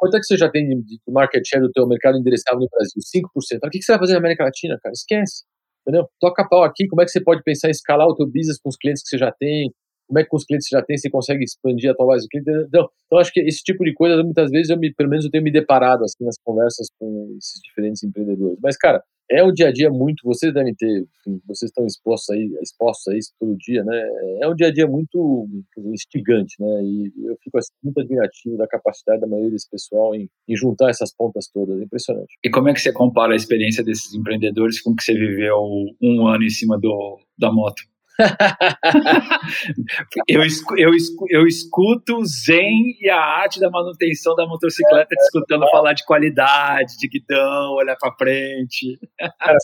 quanto 0.02 0.16
é 0.16 0.18
que 0.18 0.26
você 0.26 0.36
já 0.36 0.50
tem 0.50 0.66
de 0.66 0.98
market 1.08 1.46
share 1.46 1.62
do 1.62 1.70
teu 1.70 1.86
mercado 1.86 2.18
endereçável 2.18 2.58
no 2.58 2.66
Brasil? 2.68 2.98
5%. 2.98 3.58
O 3.64 3.70
que, 3.70 3.78
que 3.78 3.84
você 3.84 3.92
vai 3.92 4.00
fazer 4.00 4.14
na 4.14 4.18
América 4.18 4.42
Latina, 4.42 4.76
cara? 4.82 4.92
Esquece. 4.92 5.44
Entendeu? 5.86 6.08
Toca 6.18 6.44
pau 6.48 6.64
aqui, 6.64 6.88
como 6.88 7.02
é 7.02 7.04
que 7.04 7.12
você 7.12 7.22
pode 7.22 7.40
pensar 7.44 7.68
em 7.68 7.70
escalar 7.70 8.08
o 8.08 8.16
teu 8.16 8.26
business 8.26 8.58
com 8.60 8.68
os 8.68 8.76
clientes 8.76 9.00
que 9.00 9.10
você 9.10 9.18
já 9.18 9.30
tem, 9.30 9.70
como 10.12 10.20
é 10.20 10.24
que 10.24 10.28
com 10.28 10.36
os 10.36 10.44
clientes 10.44 10.68
já 10.70 10.82
tem, 10.82 10.98
você 10.98 11.08
consegue 11.08 11.42
expandir 11.42 11.90
a 11.90 11.94
tua 11.94 12.06
base 12.06 12.24
de 12.24 12.28
clientes. 12.28 12.66
Então, 12.68 12.86
então, 13.06 13.18
acho 13.18 13.32
que 13.32 13.40
esse 13.40 13.62
tipo 13.62 13.82
de 13.82 13.94
coisa, 13.94 14.22
muitas 14.22 14.50
vezes, 14.50 14.68
eu 14.68 14.78
me, 14.78 14.92
pelo 14.92 15.08
menos 15.08 15.24
eu 15.24 15.30
tenho 15.30 15.42
me 15.42 15.50
deparado 15.50 16.04
assim, 16.04 16.22
nas 16.22 16.36
conversas 16.44 16.88
com 16.98 17.34
esses 17.38 17.60
diferentes 17.62 18.02
empreendedores. 18.02 18.58
Mas, 18.62 18.76
cara, 18.76 19.02
é 19.30 19.42
o 19.42 19.52
dia 19.52 19.68
a 19.68 19.72
dia 19.72 19.88
muito, 19.88 20.20
vocês 20.24 20.52
devem 20.52 20.74
ter, 20.74 21.06
enfim, 21.20 21.40
vocês 21.46 21.70
estão 21.70 21.86
expostos 21.86 22.28
aí, 22.30 22.50
expostos 22.60 23.12
a 23.12 23.16
isso 23.16 23.32
todo 23.40 23.56
dia, 23.56 23.82
né? 23.84 23.98
É 24.42 24.48
um 24.48 24.54
dia 24.54 24.66
a 24.66 24.72
dia 24.72 24.86
muito 24.86 25.48
instigante, 25.78 26.56
né? 26.60 26.82
E 26.84 27.12
eu 27.24 27.36
fico 27.42 27.56
assim, 27.56 27.72
muito 27.82 28.00
admirativo 28.00 28.58
da 28.58 28.66
capacidade 28.66 29.22
da 29.22 29.26
maioria 29.26 29.50
desse 29.50 29.70
pessoal 29.70 30.14
em, 30.14 30.28
em, 30.46 30.56
juntar 30.56 30.90
essas 30.90 31.14
pontas 31.14 31.48
todas, 31.48 31.80
é 31.80 31.84
impressionante. 31.84 32.36
E 32.44 32.50
como 32.50 32.68
é 32.68 32.74
que 32.74 32.80
você 32.80 32.92
compara 32.92 33.32
a 33.32 33.36
experiência 33.36 33.82
desses 33.82 34.12
empreendedores 34.14 34.80
com 34.82 34.90
o 34.90 34.96
que 34.96 35.02
você 35.02 35.14
viveu 35.14 35.56
um 36.02 36.26
ano 36.26 36.44
em 36.44 36.50
cima 36.50 36.78
do, 36.78 37.18
da 37.38 37.50
moto? 37.50 37.82
eu, 40.28 40.42
eu, 40.76 40.90
eu 41.30 41.46
escuto 41.46 42.22
Zen 42.24 42.96
e 43.00 43.08
a 43.08 43.18
arte 43.18 43.58
da 43.60 43.70
manutenção 43.70 44.34
da 44.34 44.46
motocicleta 44.46 45.14
te 45.14 45.22
escutando 45.22 45.66
falar 45.70 45.94
de 45.94 46.04
qualidade, 46.04 46.98
de 46.98 47.08
guidão, 47.08 47.74
olhar 47.74 47.96
para 47.96 48.14
frente. 48.16 48.98
Cara, 49.18 49.56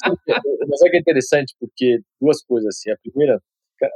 mas 0.68 0.80
é 0.82 0.90
que 0.90 0.96
é 0.96 1.00
interessante 1.00 1.54
porque 1.60 2.00
duas 2.20 2.42
coisas 2.42 2.68
assim. 2.68 2.90
A 2.90 2.96
primeira, 2.96 3.40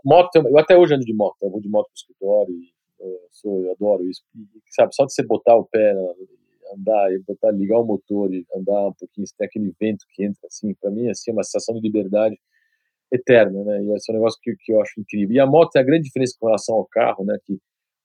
moto, 0.05 0.37
eu 0.37 0.59
até 0.59 0.77
hoje 0.77 0.95
ando 0.95 1.05
de 1.05 1.15
moto, 1.15 1.37
eu 1.43 1.51
vou 1.51 1.61
de 1.61 1.69
moto 1.69 1.87
pro 1.87 1.97
escritório 1.97 2.55
eu, 3.03 3.21
sou, 3.31 3.65
eu 3.65 3.73
adoro 3.73 4.09
isso. 4.09 4.23
E, 4.35 4.47
sabe, 4.71 4.95
só 4.95 5.05
de 5.05 5.13
você 5.13 5.23
botar 5.23 5.57
o 5.57 5.65
pé, 5.65 5.95
andar 6.75 7.13
e 7.13 7.19
botar, 7.19 7.51
ligar 7.51 7.79
o 7.79 7.85
motor 7.85 8.33
e 8.33 8.47
andar 8.55 8.89
um 8.89 8.93
pouquinho, 8.93 9.27
tem 9.37 9.47
aquele 9.47 9.75
vento 9.79 10.07
que 10.11 10.25
entra 10.25 10.47
assim, 10.47 10.73
para 10.75 10.91
mim 10.91 11.11
assim, 11.11 11.31
é 11.31 11.35
uma 11.35 11.43
sensação 11.43 11.75
de 11.75 11.81
liberdade 11.81 12.39
eterna, 13.13 13.63
né? 13.65 13.83
E 13.83 13.95
esse 13.95 14.11
é 14.11 14.15
um 14.15 14.19
negócio 14.19 14.41
que, 14.43 14.55
que 14.59 14.73
eu 14.73 14.81
acho 14.81 15.01
incrível. 15.01 15.37
E 15.37 15.41
a 15.41 15.47
moto 15.47 15.77
é 15.77 15.81
a 15.81 15.85
grande 15.85 16.05
diferença 16.05 16.35
com 16.41 16.47
relação 16.47 16.75
ao 16.77 16.87
carro, 16.91 17.25
né? 17.25 17.37
Que 17.45 17.59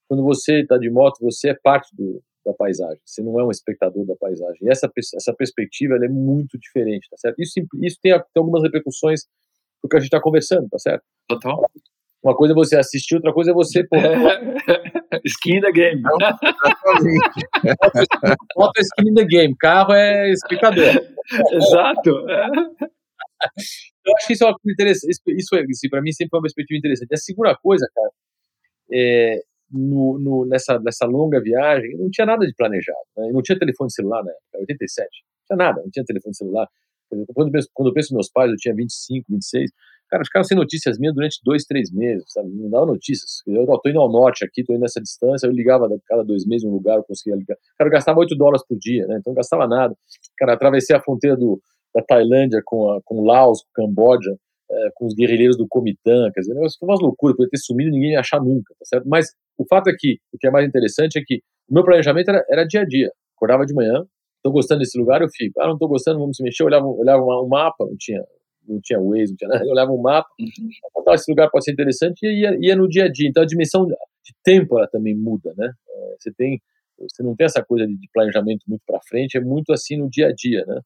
quando 0.06 0.22
você 0.22 0.60
está 0.60 0.76
de 0.76 0.90
moto, 0.90 1.18
você 1.20 1.50
é 1.50 1.54
parte 1.54 1.94
do, 1.96 2.22
da 2.44 2.52
paisagem. 2.52 3.00
Você 3.04 3.22
não 3.22 3.38
é 3.40 3.44
um 3.44 3.50
espectador 3.50 4.06
da 4.06 4.16
paisagem. 4.16 4.58
E 4.62 4.70
essa, 4.70 4.90
essa 5.14 5.34
perspectiva 5.34 5.96
é 5.96 6.08
muito 6.08 6.58
diferente, 6.58 7.08
tá 7.10 7.16
certo? 7.16 7.40
Isso, 7.40 7.60
isso 7.82 7.98
tem, 8.02 8.12
tem 8.12 8.22
algumas 8.36 8.62
repercussões 8.62 9.22
do 9.82 9.88
que 9.88 9.96
a 9.96 10.00
gente 10.00 10.08
está 10.08 10.20
conversando, 10.20 10.68
tá 10.68 10.78
certo? 10.78 11.02
Total. 11.28 11.64
Uma 12.22 12.34
coisa 12.36 12.52
é 12.52 12.56
você 12.56 12.76
assistir, 12.76 13.14
outra 13.14 13.32
coisa 13.32 13.52
é 13.52 13.54
você. 13.54 13.84
Pô, 13.84 13.96
skin 15.24 15.58
in 15.58 15.60
the 15.60 15.72
game. 15.72 16.02
Moto 18.56 18.78
é 18.78 18.80
skin 18.80 19.08
in 19.10 19.14
the 19.14 19.24
game, 19.24 19.56
carro 19.56 19.92
é 19.92 20.30
espectador. 20.30 21.00
Exato. 21.52 22.26
Eu 24.04 24.14
acho 24.16 24.26
que 24.26 24.32
isso 24.32 24.44
é 24.44 24.46
uma 24.46 24.58
coisa 24.58 24.72
interessante. 24.72 25.10
Isso, 25.10 25.22
isso, 25.28 25.56
é, 25.56 25.64
isso 25.68 25.90
para 25.90 26.02
mim 26.02 26.12
sempre 26.12 26.30
foi 26.30 26.38
uma 26.38 26.42
perspectiva 26.42 26.78
interessante. 26.78 27.12
A 27.12 27.16
segunda 27.16 27.56
coisa, 27.56 27.86
cara, 27.94 28.10
é, 28.92 29.42
no, 29.70 30.18
no, 30.18 30.46
nessa, 30.46 30.78
nessa 30.80 31.06
longa 31.06 31.40
viagem, 31.40 31.96
não 31.96 32.08
tinha 32.10 32.26
nada 32.26 32.46
de 32.46 32.54
planejado. 32.54 32.98
Né? 33.16 33.30
Não 33.32 33.42
tinha 33.42 33.58
telefone 33.58 33.90
celular 33.90 34.24
na 34.24 34.30
época, 34.30 34.58
87. 34.60 35.08
Não 35.08 35.56
tinha 35.56 35.66
nada, 35.66 35.82
não 35.82 35.90
tinha 35.90 36.04
telefone 36.04 36.34
celular. 36.34 36.68
Quando 37.08 37.48
eu, 37.48 37.52
penso, 37.52 37.68
quando 37.72 37.88
eu 37.88 37.94
penso 37.94 38.14
meus 38.14 38.30
pais, 38.30 38.50
eu 38.50 38.56
tinha 38.56 38.74
25, 38.74 39.26
26. 39.30 39.70
Cara, 40.10 40.24
ficaram 40.24 40.44
sem 40.44 40.56
notícias 40.56 40.98
minhas 40.98 41.14
durante 41.14 41.38
dois, 41.44 41.64
três 41.64 41.92
meses, 41.92 42.24
sabe? 42.28 42.48
Não 42.50 42.70
dava 42.70 42.86
notícias. 42.86 43.42
Eu 43.46 43.66
tô 43.66 43.90
indo 43.90 44.00
ao 44.00 44.10
norte 44.10 44.44
aqui, 44.44 44.64
tô 44.64 44.72
indo 44.72 44.80
nessa 44.80 45.00
distância, 45.00 45.46
eu 45.46 45.52
ligava 45.52 45.86
cada 46.06 46.22
dois 46.22 46.46
meses 46.46 46.64
um 46.64 46.70
lugar, 46.70 46.96
eu 46.96 47.04
conseguia 47.04 47.36
ligar. 47.36 47.56
Cara, 47.76 47.88
eu 47.88 47.92
gastava 47.92 48.18
8 48.18 48.34
dólares 48.34 48.62
por 48.66 48.78
dia, 48.78 49.06
né? 49.06 49.18
Então 49.20 49.32
não 49.32 49.34
gastava 49.34 49.66
nada. 49.66 49.94
Cara, 50.38 50.54
atravessei 50.54 50.96
a 50.96 51.00
fronteira 51.00 51.36
do, 51.36 51.60
da 51.98 52.04
Tailândia 52.06 52.60
com, 52.64 52.90
a, 52.90 53.00
com 53.04 53.24
Laos, 53.24 53.62
com 53.62 53.82
Camboja, 53.82 54.36
é, 54.70 54.90
com 54.94 55.06
os 55.06 55.14
guerrilheiros 55.14 55.56
do 55.56 55.66
Comitã, 55.68 56.30
quer 56.32 56.40
dizer, 56.40 56.54
foi 56.54 56.88
umas 56.88 57.00
loucuras, 57.00 57.36
podia 57.36 57.50
ter 57.50 57.58
sumido 57.58 57.90
e 57.90 57.92
ninguém 57.92 58.12
ia 58.12 58.20
achar 58.20 58.40
nunca, 58.40 58.74
tá 58.78 58.84
certo? 58.84 59.08
Mas 59.08 59.28
o 59.56 59.64
fato 59.66 59.88
é 59.88 59.94
que, 59.98 60.18
o 60.32 60.38
que 60.38 60.46
é 60.46 60.50
mais 60.50 60.66
interessante 60.66 61.18
é 61.18 61.22
que 61.24 61.40
o 61.68 61.74
meu 61.74 61.84
planejamento 61.84 62.28
era, 62.28 62.44
era 62.50 62.64
dia 62.64 62.82
a 62.82 62.84
dia, 62.84 63.10
acordava 63.36 63.64
de 63.64 63.74
manhã, 63.74 64.04
estou 64.36 64.52
gostando 64.52 64.80
desse 64.80 64.98
lugar, 64.98 65.22
eu 65.22 65.28
fico, 65.34 65.60
ah, 65.60 65.66
não 65.66 65.74
estou 65.74 65.88
gostando, 65.88 66.18
vamos 66.18 66.36
se 66.36 66.42
mexer, 66.42 66.62
eu 66.62 66.66
olhava, 66.66 66.86
olhava 66.86 67.22
um 67.22 67.48
mapa, 67.48 67.84
não 67.84 67.96
tinha, 67.98 68.22
não 68.66 68.80
tinha 68.82 69.00
Waze, 69.00 69.30
não 69.30 69.36
tinha 69.36 69.48
nada, 69.48 69.64
eu 69.64 69.70
olhava 69.70 69.90
um 69.90 70.00
mapa, 70.00 70.28
uhum. 70.38 71.14
esse 71.14 71.30
lugar 71.30 71.50
pode 71.50 71.64
ser 71.64 71.72
interessante 71.72 72.24
e 72.24 72.40
ia, 72.40 72.56
ia 72.60 72.76
no 72.76 72.88
dia 72.88 73.04
a 73.04 73.08
dia, 73.10 73.28
então 73.28 73.42
a 73.42 73.46
dimensão 73.46 73.86
de 73.86 74.34
tempo 74.44 74.78
ela 74.78 74.86
também 74.88 75.16
muda, 75.16 75.54
né? 75.56 75.72
É, 75.88 76.14
você 76.18 76.32
tem, 76.32 76.60
você 76.98 77.22
não 77.22 77.34
tem 77.34 77.46
essa 77.46 77.64
coisa 77.64 77.86
de 77.86 78.08
planejamento 78.12 78.64
muito 78.68 78.82
para 78.86 79.00
frente, 79.08 79.38
é 79.38 79.40
muito 79.40 79.72
assim 79.72 79.96
no 79.96 80.10
dia 80.10 80.28
a 80.28 80.32
dia, 80.32 80.64
né? 80.66 80.80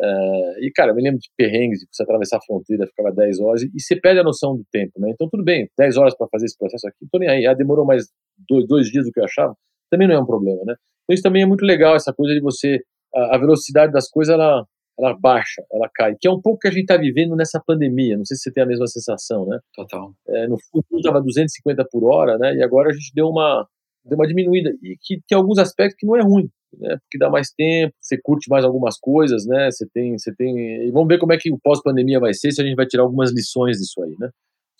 Uh, 0.00 0.56
e, 0.64 0.72
cara, 0.74 0.92
eu 0.92 0.94
me 0.94 1.02
lembro 1.02 1.18
de 1.18 1.28
perrengues, 1.36 1.80
de 1.80 1.86
você 1.92 2.02
atravessar 2.02 2.38
a 2.38 2.40
fronteira, 2.40 2.86
ficava 2.86 3.12
10 3.12 3.38
horas, 3.40 3.62
e, 3.62 3.78
você 3.78 4.00
perde 4.00 4.20
a 4.20 4.24
noção 4.24 4.56
do 4.56 4.64
tempo, 4.72 4.98
né? 4.98 5.10
Então, 5.10 5.28
tudo 5.28 5.44
bem, 5.44 5.68
10 5.78 5.98
horas 5.98 6.16
para 6.16 6.26
fazer 6.28 6.46
esse 6.46 6.56
processo 6.56 6.88
aqui, 6.88 7.06
tô 7.12 7.18
nem 7.18 7.28
aí. 7.28 7.46
Ah, 7.46 7.52
demorou 7.52 7.84
mais 7.84 8.06
dois, 8.48 8.66
dois, 8.66 8.86
dias 8.86 9.04
do 9.04 9.12
que 9.12 9.20
eu 9.20 9.24
achava, 9.24 9.54
também 9.90 10.08
não 10.08 10.14
é 10.14 10.20
um 10.20 10.26
problema, 10.26 10.62
né? 10.64 10.74
Então, 11.04 11.14
isso 11.14 11.22
também 11.22 11.42
é 11.42 11.46
muito 11.46 11.66
legal, 11.66 11.94
essa 11.94 12.14
coisa 12.14 12.32
de 12.34 12.40
você. 12.40 12.78
A, 13.14 13.36
a 13.36 13.38
velocidade 13.38 13.92
das 13.92 14.08
coisas, 14.08 14.32
ela, 14.32 14.64
ela 14.98 15.18
baixa, 15.20 15.62
ela 15.70 15.90
cai, 15.94 16.14
que 16.18 16.26
é 16.26 16.30
um 16.30 16.40
pouco 16.40 16.60
que 16.60 16.68
a 16.68 16.70
gente 16.70 16.82
está 16.82 16.96
vivendo 16.96 17.36
nessa 17.36 17.60
pandemia. 17.60 18.16
Não 18.16 18.24
sei 18.24 18.38
se 18.38 18.44
você 18.44 18.52
tem 18.52 18.62
a 18.62 18.66
mesma 18.66 18.86
sensação, 18.86 19.44
né? 19.44 19.58
Total. 19.74 20.14
É, 20.28 20.48
no 20.48 20.56
fundo, 20.70 20.84
estava 20.96 21.20
250 21.20 21.84
por 21.90 22.04
hora, 22.04 22.38
né? 22.38 22.54
E 22.54 22.62
agora 22.62 22.88
a 22.88 22.92
gente 22.92 23.12
deu 23.14 23.26
uma, 23.26 23.66
deu 24.04 24.16
uma 24.16 24.26
diminuída, 24.26 24.70
e 24.82 24.96
que 24.98 25.20
tem 25.28 25.36
alguns 25.36 25.58
aspectos 25.58 25.96
que 25.98 26.06
não 26.06 26.16
é 26.16 26.22
ruim. 26.22 26.48
Né? 26.78 26.96
Porque 27.02 27.18
dá 27.18 27.30
mais 27.30 27.50
tempo, 27.50 27.94
você 28.00 28.18
curte 28.22 28.48
mais 28.48 28.64
algumas 28.64 28.98
coisas, 28.98 29.46
né? 29.46 29.70
Você 29.70 29.86
tem, 29.92 30.18
você 30.18 30.34
tem. 30.34 30.86
E 30.86 30.90
vamos 30.90 31.08
ver 31.08 31.18
como 31.18 31.32
é 31.32 31.38
que 31.38 31.52
o 31.52 31.58
pós-pandemia 31.58 32.20
vai 32.20 32.34
ser, 32.34 32.52
se 32.52 32.60
a 32.60 32.64
gente 32.64 32.76
vai 32.76 32.86
tirar 32.86 33.02
algumas 33.02 33.32
lições 33.32 33.78
disso 33.78 34.02
aí, 34.02 34.14
né? 34.18 34.30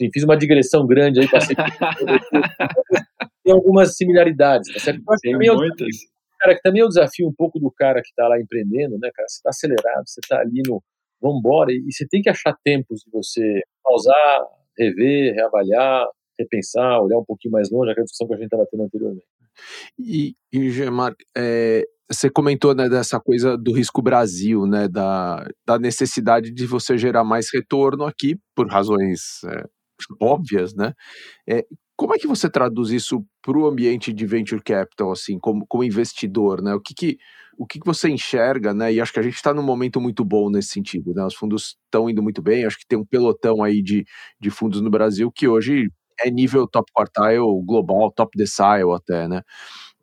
Enfim, 0.00 0.10
fiz 0.12 0.24
uma 0.24 0.36
digressão 0.36 0.86
grande 0.86 1.20
aí, 1.20 1.28
passei. 1.28 1.54
tem 3.44 3.52
algumas 3.52 3.96
similaridades, 3.96 4.72
tá 4.72 4.80
certo? 4.80 5.02
Tem 5.20 5.36
muitas. 5.36 5.88
Cara, 6.38 6.54
que 6.54 6.62
também 6.62 6.80
é 6.80 6.84
o 6.84 6.88
desafio 6.88 7.28
um 7.28 7.34
pouco 7.36 7.58
do 7.58 7.70
cara 7.70 8.00
que 8.00 8.08
está 8.08 8.26
lá 8.26 8.40
empreendendo, 8.40 8.98
né, 8.98 9.10
cara? 9.14 9.28
Você 9.28 9.36
está 9.36 9.50
acelerado, 9.50 10.02
você 10.06 10.20
está 10.20 10.40
ali 10.40 10.62
no 10.66 10.82
vambora, 11.20 11.70
e 11.70 11.92
você 11.92 12.06
tem 12.08 12.22
que 12.22 12.30
achar 12.30 12.56
tempos 12.64 13.00
de 13.00 13.10
você 13.12 13.60
pausar, 13.84 14.46
rever, 14.78 15.34
reavaliar, 15.34 16.06
repensar, 16.38 17.02
olhar 17.02 17.18
um 17.18 17.24
pouquinho 17.24 17.52
mais 17.52 17.70
longe, 17.70 17.90
aquela 17.90 18.04
discussão 18.04 18.26
que 18.26 18.34
a 18.34 18.36
gente 18.38 18.46
estava 18.46 18.66
tendo 18.70 18.84
anteriormente. 18.84 19.26
E, 19.98 20.34
e 20.52 20.70
Gemar, 20.70 21.14
é, 21.36 21.84
você 22.10 22.28
comentou 22.28 22.74
né, 22.74 22.88
dessa 22.88 23.20
coisa 23.20 23.56
do 23.56 23.72
risco 23.72 24.02
Brasil, 24.02 24.66
né, 24.66 24.88
da, 24.88 25.46
da 25.66 25.78
necessidade 25.78 26.52
de 26.52 26.66
você 26.66 26.98
gerar 26.98 27.24
mais 27.24 27.48
retorno 27.52 28.04
aqui, 28.04 28.36
por 28.54 28.68
razões 28.68 29.42
é, 29.44 29.64
óbvias, 30.20 30.74
né? 30.74 30.92
É, 31.48 31.64
como 31.96 32.14
é 32.14 32.18
que 32.18 32.26
você 32.26 32.48
traduz 32.50 32.90
isso 32.90 33.22
para 33.42 33.58
o 33.58 33.66
ambiente 33.66 34.12
de 34.12 34.26
venture 34.26 34.62
capital, 34.62 35.12
assim, 35.12 35.38
como, 35.38 35.66
como 35.68 35.84
investidor, 35.84 36.62
né? 36.62 36.74
O 36.74 36.80
que, 36.80 36.94
que 36.94 37.18
o 37.58 37.66
que, 37.66 37.78
você 37.84 38.08
enxerga, 38.08 38.72
né? 38.72 38.90
E 38.90 39.00
acho 39.02 39.12
que 39.12 39.20
a 39.20 39.22
gente 39.22 39.34
está 39.34 39.52
num 39.52 39.62
momento 39.62 40.00
muito 40.00 40.24
bom 40.24 40.48
nesse 40.48 40.70
sentido, 40.70 41.12
né? 41.12 41.22
Os 41.24 41.34
fundos 41.34 41.76
estão 41.84 42.08
indo 42.08 42.22
muito 42.22 42.40
bem, 42.40 42.64
acho 42.64 42.78
que 42.78 42.86
tem 42.88 42.98
um 42.98 43.04
pelotão 43.04 43.62
aí 43.62 43.82
de, 43.82 44.04
de 44.40 44.50
fundos 44.50 44.80
no 44.80 44.88
Brasil 44.88 45.30
que 45.30 45.46
hoje 45.46 45.90
é 46.24 46.30
nível 46.30 46.66
top 46.66 46.90
quartile 46.92 47.38
global, 47.64 48.10
top 48.12 48.36
decile 48.36 48.92
até, 48.94 49.28
né? 49.28 49.42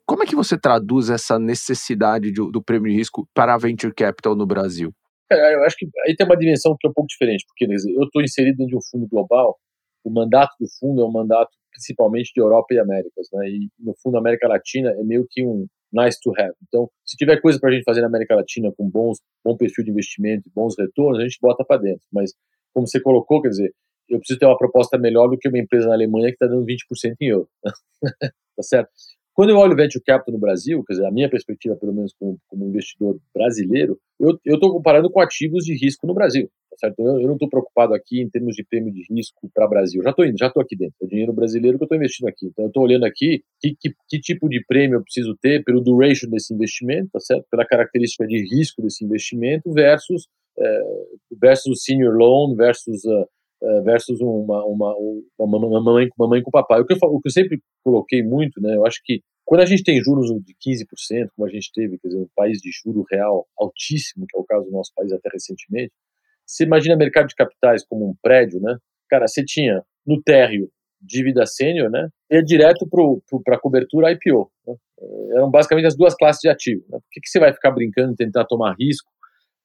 Como 0.06 0.24
é 0.24 0.26
que 0.26 0.36
você 0.36 0.58
traduz 0.58 1.10
essa 1.10 1.38
necessidade 1.38 2.32
do, 2.32 2.50
do 2.50 2.64
prêmio 2.64 2.90
de 2.90 2.98
risco 2.98 3.28
para 3.34 3.54
a 3.54 3.58
venture 3.58 3.94
capital 3.94 4.36
no 4.36 4.46
Brasil? 4.46 4.94
É, 5.30 5.56
eu 5.56 5.64
acho 5.64 5.76
que 5.78 5.86
aí 6.06 6.16
tem 6.16 6.26
uma 6.26 6.38
dimensão 6.38 6.76
que 6.80 6.88
é 6.88 6.90
um 6.90 6.94
pouco 6.94 7.08
diferente, 7.10 7.46
porque 7.46 7.68
dizer, 7.68 7.92
eu 7.92 8.04
estou 8.04 8.22
inserido 8.22 8.58
dentro 8.58 8.72
de 8.72 8.78
um 8.78 8.90
fundo 8.90 9.08
global, 9.08 9.58
o 10.06 10.10
mandato 10.10 10.56
do 10.60 10.68
fundo 10.80 11.02
é 11.02 11.06
um 11.06 11.12
mandato 11.12 11.50
principalmente 11.72 12.32
de 12.34 12.42
Europa 12.42 12.74
e 12.74 12.80
Américas, 12.80 13.28
né? 13.34 13.50
E 13.50 13.70
no 13.78 13.94
fundo 14.02 14.18
América 14.18 14.48
Latina 14.48 14.90
é 14.92 15.04
meio 15.04 15.28
que 15.30 15.46
um 15.46 15.68
nice 15.94 16.18
to 16.22 16.32
have. 16.38 16.54
Então, 16.68 16.90
se 17.06 17.16
tiver 17.18 17.40
coisa 17.42 17.60
para 17.60 17.70
a 17.70 17.74
gente 17.74 17.84
fazer 17.84 18.02
na 18.02 18.08
América 18.08 18.36
Latina 18.36 18.72
com 18.76 18.90
bons, 18.90 19.20
bom 19.44 19.56
perfil 19.56 19.84
de 19.84 19.92
investimento, 19.92 20.50
bons 20.56 20.76
retornos, 20.78 21.20
a 21.20 21.24
gente 21.24 21.38
bota 21.42 21.64
para 21.64 21.82
dentro. 21.82 22.02
Mas 22.12 22.32
como 22.74 22.88
você 22.88 23.02
colocou, 23.02 23.42
quer 23.42 23.50
dizer, 23.50 23.74
eu 24.10 24.20
preciso 24.20 24.40
ter 24.40 24.46
uma 24.46 24.58
proposta 24.58 24.98
melhor 24.98 25.28
do 25.30 25.38
que 25.38 25.48
uma 25.48 25.60
empresa 25.60 25.88
na 25.88 25.94
Alemanha 25.94 26.28
que 26.28 26.34
está 26.34 26.48
dando 26.48 26.66
20% 26.66 27.16
em 27.22 27.28
euro. 27.28 27.50
tá 28.56 28.64
certo? 28.64 28.90
Quando 29.34 29.52
eu 29.52 29.58
olho 29.58 29.76
venture 29.76 30.04
capital 30.04 30.34
no 30.34 30.40
Brasil, 30.40 30.84
quer 30.84 30.94
dizer, 30.94 31.06
a 31.06 31.12
minha 31.12 31.30
perspectiva, 31.30 31.76
pelo 31.76 31.94
menos 31.94 32.14
como, 32.20 32.40
como 32.48 32.66
investidor 32.66 33.20
brasileiro, 33.34 34.00
eu 34.20 34.40
estou 34.46 34.72
comparando 34.72 35.12
com 35.12 35.22
ativos 35.22 35.64
de 35.64 35.74
risco 35.78 36.08
no 36.08 36.14
Brasil 36.14 36.50
certo? 36.78 37.00
Eu, 37.00 37.20
eu 37.20 37.28
não 37.28 37.34
estou 37.34 37.50
preocupado 37.50 37.94
aqui 37.94 38.22
em 38.22 38.30
termos 38.30 38.56
de 38.56 38.64
prêmio 38.64 38.94
de 38.94 39.04
risco 39.10 39.50
para 39.54 39.66
o 39.66 39.70
Brasil. 39.70 40.02
Já 40.04 40.12
estou 40.12 40.26
indo, 40.26 40.38
já 40.38 40.48
estou 40.48 40.62
aqui 40.62 40.76
dentro. 40.76 40.96
É 41.02 41.08
dinheiro 41.08 41.34
brasileiro 41.34 41.78
que 41.78 41.84
eu 41.84 41.86
estou 41.86 41.98
investindo 41.98 42.28
aqui. 42.28 42.48
Então, 42.48 42.66
eu 42.66 42.70
estou 42.70 42.84
olhando 42.84 43.06
aqui 43.06 43.44
que, 43.60 43.76
que, 43.80 43.94
que, 44.08 44.20
tipo 44.20 44.48
de 44.48 44.64
prêmio 44.66 44.98
eu 44.98 45.04
preciso 45.04 45.36
ter 45.42 45.64
pelo 45.64 45.82
duration 45.82 46.30
desse 46.30 46.54
investimento, 46.54 47.10
tá 47.12 47.20
certo? 47.20 47.46
Pela 47.50 47.66
característica 47.66 48.26
de 48.26 48.38
risco 48.44 48.82
desse 48.82 49.04
investimento 49.04 49.72
versus 49.72 50.28
é, 50.60 50.82
versus 51.40 51.84
senior 51.84 52.16
loan 52.16 52.56
versus 52.56 53.04
uh, 53.06 53.28
versus 53.84 54.20
uma, 54.22 54.64
uma, 54.66 54.96
uma, 54.96 55.58
uma, 55.58 55.82
mamãe, 55.82 56.10
uma 56.18 56.44
com 56.44 56.52
papai. 56.52 56.82
O 56.82 56.86
que, 56.86 56.94
eu, 56.94 56.98
o 57.02 57.22
que 57.22 57.28
eu 57.28 57.32
sempre 57.32 57.60
coloquei 57.84 58.24
muito, 58.24 58.62
né? 58.62 58.76
Eu 58.76 58.86
acho 58.86 59.02
que 59.04 59.22
quando 59.46 59.62
a 59.62 59.66
gente 59.66 59.84
tem 59.84 60.02
juros 60.02 60.28
de 60.44 60.54
15%, 60.54 61.30
como 61.36 61.48
a 61.48 61.52
gente 61.52 61.72
teve, 61.74 61.98
quer 61.98 62.10
dizer, 62.10 62.20
um 62.20 62.30
país 62.36 62.60
de 62.60 62.70
juro 62.72 63.06
real 63.10 63.48
altíssimo, 63.58 64.26
que 64.28 64.38
é 64.38 64.42
o 64.42 64.44
caso 64.44 64.66
do 64.66 64.72
nosso 64.72 64.92
país 64.96 65.12
até 65.12 65.30
recentemente, 65.32 65.94
você 66.46 66.66
imagina 66.66 66.96
mercado 66.96 67.28
de 67.28 67.36
capitais 67.36 67.86
como 67.86 68.10
um 68.10 68.16
prédio, 68.22 68.60
né? 68.62 68.78
Cara, 69.10 69.28
você 69.28 69.44
tinha 69.44 69.82
no 70.06 70.22
térreo 70.22 70.70
dívida 71.02 71.46
sênior, 71.46 71.90
né? 71.90 72.10
E 72.30 72.44
direto 72.44 72.88
para 73.44 73.56
a 73.56 73.60
cobertura 73.60 74.12
IPO. 74.12 74.52
Né? 74.66 74.76
Eram 75.34 75.50
basicamente 75.50 75.86
as 75.86 75.96
duas 75.96 76.16
classes 76.16 76.42
de 76.42 76.50
ativo. 76.50 76.84
Né? 76.90 76.98
Por 77.00 77.08
que, 77.12 77.22
que 77.22 77.30
você 77.30 77.40
vai 77.40 77.54
ficar 77.54 77.72
brincando, 77.72 78.16
tentar 78.16 78.46
tomar 78.46 78.76
risco 78.78 79.10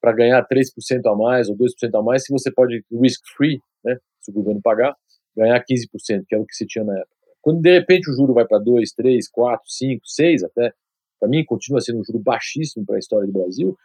para 0.02 0.12
ganhar 0.12 0.44
3% 0.48 1.06
a 1.06 1.16
mais 1.16 1.48
ou 1.48 1.56
2% 1.56 1.94
a 1.94 2.02
mais 2.02 2.24
se 2.24 2.32
você 2.32 2.50
pode 2.50 2.84
risk-free, 2.90 3.60
né? 3.84 3.96
Se 4.20 4.32
o 4.32 4.34
governo 4.34 4.60
pagar, 4.60 4.96
ganhar 5.36 5.58
15%, 5.60 6.24
que 6.26 6.34
era 6.34 6.42
o 6.42 6.46
que 6.46 6.54
você 6.54 6.66
tinha 6.66 6.84
na 6.84 6.98
época. 6.98 7.12
Quando 7.40 7.62
de 7.62 7.72
repente 7.72 8.10
o 8.10 8.14
juro 8.14 8.34
vai 8.34 8.44
para 8.44 8.58
2, 8.58 8.92
3, 8.92 9.28
4, 9.30 9.62
5, 9.64 10.02
6 10.04 10.42
até, 10.42 10.72
para 11.20 11.28
mim 11.28 11.44
continua 11.44 11.80
sendo 11.80 12.00
um 12.00 12.04
juro 12.04 12.18
baixíssimo 12.18 12.84
para 12.84 12.96
a 12.96 12.98
história 12.98 13.26
do 13.26 13.32
Brasil, 13.32 13.76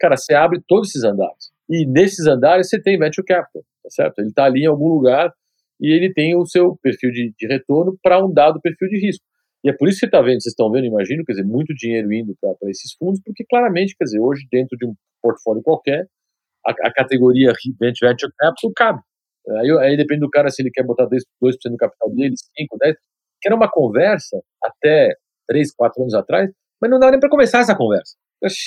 cara, 0.00 0.16
você 0.16 0.34
abre 0.34 0.62
todos 0.66 0.88
esses 0.88 1.04
andares. 1.04 1.50
E 1.68 1.84
nesses 1.84 2.26
andares 2.26 2.68
você 2.68 2.80
tem 2.80 2.98
venture 2.98 3.26
capital, 3.26 3.62
tá 3.82 3.90
certo? 3.90 4.18
Ele 4.18 4.28
está 4.28 4.44
ali 4.44 4.62
em 4.62 4.66
algum 4.66 4.88
lugar 4.88 5.30
e 5.78 5.92
ele 5.92 6.12
tem 6.12 6.34
o 6.34 6.46
seu 6.46 6.76
perfil 6.82 7.10
de, 7.10 7.34
de 7.38 7.46
retorno 7.46 7.98
para 8.02 8.24
um 8.24 8.32
dado 8.32 8.60
perfil 8.62 8.88
de 8.88 8.98
risco. 8.98 9.24
E 9.66 9.68
é 9.68 9.72
por 9.76 9.88
isso 9.88 9.96
que 9.96 10.00
você 10.00 10.06
está 10.06 10.20
vendo, 10.20 10.40
vocês 10.40 10.52
estão 10.52 10.70
vendo, 10.70 10.86
imagino, 10.86 11.24
quer 11.24 11.32
dizer, 11.32 11.44
muito 11.44 11.74
dinheiro 11.74 12.12
indo 12.12 12.36
para 12.40 12.70
esses 12.70 12.92
fundos, 12.96 13.20
porque 13.24 13.44
claramente, 13.50 13.96
quer 13.98 14.04
dizer, 14.04 14.20
hoje 14.20 14.46
dentro 14.48 14.78
de 14.78 14.86
um 14.86 14.94
portfólio 15.20 15.60
qualquer, 15.60 16.06
a, 16.64 16.70
a 16.70 16.92
categoria 16.92 17.52
venture 17.80 18.14
capital 18.38 18.72
cabe. 18.76 19.00
Aí, 19.58 19.70
aí, 19.80 19.96
depende 19.96 20.20
do 20.20 20.30
cara 20.30 20.50
se 20.50 20.62
ele 20.62 20.70
quer 20.70 20.84
botar 20.84 21.06
2%, 21.06 21.18
2 21.40 21.56
do 21.64 21.76
capital 21.76 22.14
dele, 22.14 22.34
5, 22.56 22.78
10, 22.78 22.96
que 23.40 23.48
era 23.48 23.56
uma 23.56 23.68
conversa 23.68 24.40
até 24.62 25.14
3, 25.48 25.74
4 25.74 26.00
anos 26.00 26.14
atrás, 26.14 26.48
mas 26.80 26.88
não 26.88 27.00
dá 27.00 27.10
nem 27.10 27.18
para 27.18 27.28
começar 27.28 27.58
essa 27.58 27.74
conversa. 27.74 28.14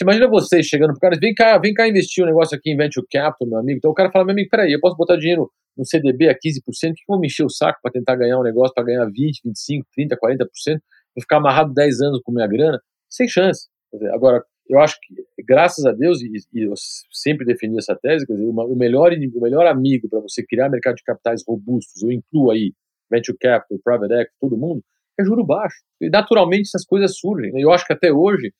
Imagina 0.01 0.27
vocês 0.27 0.65
chegando 0.65 0.91
pro 0.91 0.99
cara, 0.99 1.17
vem 1.19 1.33
cá, 1.33 1.57
vem 1.59 1.73
cá 1.73 1.87
investir 1.87 2.23
um 2.23 2.27
negócio 2.27 2.57
aqui 2.57 2.71
em 2.71 2.77
Venture 2.77 3.05
Capital, 3.09 3.47
meu 3.47 3.59
amigo. 3.59 3.77
Então 3.77 3.91
o 3.91 3.93
cara 3.93 4.11
fala, 4.11 4.25
meu 4.25 4.33
amigo, 4.33 4.49
peraí, 4.49 4.71
eu 4.73 4.79
posso 4.79 4.97
botar 4.97 5.15
dinheiro 5.15 5.49
no 5.77 5.85
CDB 5.85 6.27
a 6.27 6.33
15%, 6.33 6.37
que 6.39 6.87
eu 6.87 6.93
vou 7.07 7.19
me 7.19 7.27
encher 7.27 7.45
o 7.45 7.49
saco 7.49 7.79
para 7.81 7.91
tentar 7.91 8.15
ganhar 8.15 8.39
um 8.39 8.43
negócio, 8.43 8.73
para 8.73 8.83
ganhar 8.83 9.05
20, 9.05 9.41
25, 9.45 9.87
30, 9.93 10.17
40%, 10.17 10.47
vou 10.67 11.21
ficar 11.21 11.37
amarrado 11.37 11.73
10 11.73 12.01
anos 12.01 12.21
com 12.23 12.31
minha 12.31 12.47
grana, 12.47 12.81
sem 13.07 13.27
chance. 13.27 13.67
Agora, 14.11 14.43
eu 14.67 14.79
acho 14.79 14.97
que, 15.01 15.15
graças 15.43 15.85
a 15.85 15.91
Deus, 15.91 16.21
e, 16.21 16.31
e 16.53 16.63
eu 16.63 16.73
sempre 17.11 17.45
defendi 17.45 17.77
essa 17.77 17.95
tese, 17.95 18.25
quer 18.25 18.33
dizer, 18.33 18.45
uma, 18.45 18.65
o, 18.65 18.75
melhor, 18.75 19.11
o 19.11 19.41
melhor 19.41 19.65
amigo 19.67 20.09
para 20.09 20.19
você 20.19 20.43
criar 20.45 20.69
mercado 20.69 20.95
de 20.95 21.03
capitais 21.03 21.43
robustos, 21.47 22.03
eu 22.03 22.11
incluo 22.11 22.51
aí 22.51 22.73
Venture 23.09 23.37
Capital, 23.39 23.79
Private 23.83 24.13
Equity, 24.13 24.35
todo 24.39 24.57
mundo, 24.57 24.83
é 25.19 25.23
juro 25.23 25.43
baixo. 25.43 25.77
E 25.99 26.09
naturalmente 26.09 26.67
essas 26.67 26.85
coisas 26.85 27.17
surgem. 27.17 27.51
Né? 27.51 27.61
Eu 27.61 27.71
acho 27.71 27.85
que 27.85 27.93
até 27.93 28.11
hoje 28.11 28.53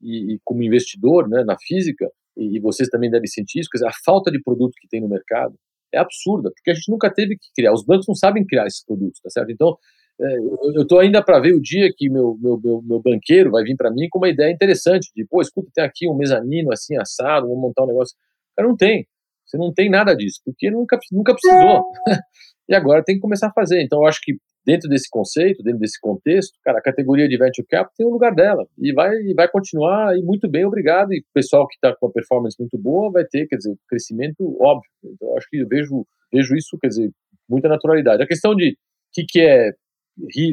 e, 0.00 0.34
e 0.34 0.40
como 0.44 0.62
investidor 0.62 1.28
né, 1.28 1.44
na 1.44 1.56
física, 1.58 2.08
e, 2.36 2.56
e, 2.56 2.60
vocês 2.60 2.88
também 2.88 3.10
devem 3.10 3.26
sentir 3.26 3.60
isso, 3.60 3.68
quer 3.70 3.78
dizer, 3.78 3.88
a 3.88 4.04
falta 4.04 4.30
de 4.30 4.40
produto 4.42 4.72
que 4.80 4.88
tem 4.88 5.00
no 5.00 5.08
mercado 5.08 5.54
é 5.92 5.98
absurda, 5.98 6.50
porque 6.54 6.70
a 6.70 6.74
gente 6.74 6.90
nunca 6.90 7.12
teve 7.12 7.36
que 7.36 7.48
criar, 7.54 7.72
os 7.72 7.84
bancos 7.84 8.06
não 8.06 8.14
sabem 8.14 8.46
criar 8.46 8.66
esses 8.66 8.84
produtos, 8.84 9.20
tá 9.20 9.30
certo? 9.30 9.50
Então, 9.50 9.76
é, 10.20 10.36
eu 10.76 10.82
estou 10.82 11.00
ainda 11.00 11.22
para 11.22 11.40
ver 11.40 11.54
o 11.54 11.60
dia 11.60 11.90
que 11.96 12.10
meu, 12.10 12.36
meu, 12.40 12.60
meu, 12.62 12.82
meu 12.82 13.00
banqueiro 13.00 13.50
vai 13.50 13.64
vir 13.64 13.74
para 13.74 13.90
mim 13.90 14.06
com 14.10 14.18
uma 14.18 14.28
ideia 14.28 14.52
interessante, 14.52 15.10
de, 15.16 15.24
pô, 15.24 15.40
escuta, 15.40 15.70
tem 15.74 15.82
aqui 15.82 16.08
um 16.08 16.14
mezanino 16.14 16.72
assim, 16.72 16.96
assado, 16.98 17.46
vamos 17.48 17.62
montar 17.62 17.84
um 17.84 17.86
negócio. 17.86 18.14
Cara, 18.54 18.68
não 18.68 18.76
tem. 18.76 19.06
Você 19.46 19.56
não 19.56 19.72
tem 19.72 19.90
nada 19.90 20.14
disso, 20.14 20.40
porque 20.44 20.70
nunca, 20.70 20.98
nunca 21.10 21.32
precisou. 21.34 21.90
e 22.68 22.74
agora 22.74 23.02
tem 23.02 23.16
que 23.16 23.20
começar 23.20 23.48
a 23.48 23.52
fazer. 23.52 23.82
Então, 23.82 24.00
eu 24.00 24.06
acho 24.06 24.20
que 24.22 24.34
dentro 24.64 24.88
desse 24.88 25.08
conceito, 25.10 25.62
dentro 25.62 25.80
desse 25.80 25.98
contexto, 26.00 26.58
cara, 26.62 26.78
a 26.78 26.82
categoria 26.82 27.28
de 27.28 27.36
venture 27.36 27.66
capital 27.66 27.92
tem 27.96 28.06
o 28.06 28.10
um 28.10 28.12
lugar 28.12 28.34
dela 28.34 28.66
e 28.78 28.92
vai 28.92 29.14
e 29.16 29.34
vai 29.34 29.48
continuar 29.48 30.16
e 30.16 30.22
muito 30.22 30.48
bem, 30.48 30.64
obrigado. 30.64 31.12
E 31.12 31.20
o 31.20 31.24
pessoal 31.32 31.66
que 31.66 31.74
está 31.74 31.94
com 31.96 32.06
uma 32.06 32.12
performance 32.12 32.56
muito 32.58 32.78
boa 32.78 33.10
vai 33.10 33.24
ter, 33.24 33.46
quer 33.46 33.56
dizer, 33.56 33.74
crescimento 33.88 34.56
óbvio. 34.60 34.90
Então, 35.04 35.36
acho 35.36 35.46
que 35.50 35.58
eu 35.58 35.68
vejo 35.68 36.06
vejo 36.32 36.54
isso, 36.54 36.78
quer 36.80 36.88
dizer, 36.88 37.10
muita 37.48 37.68
naturalidade. 37.68 38.22
A 38.22 38.26
questão 38.26 38.54
de 38.54 38.70
o 38.70 38.76
que, 39.12 39.24
que 39.28 39.40
é 39.40 39.70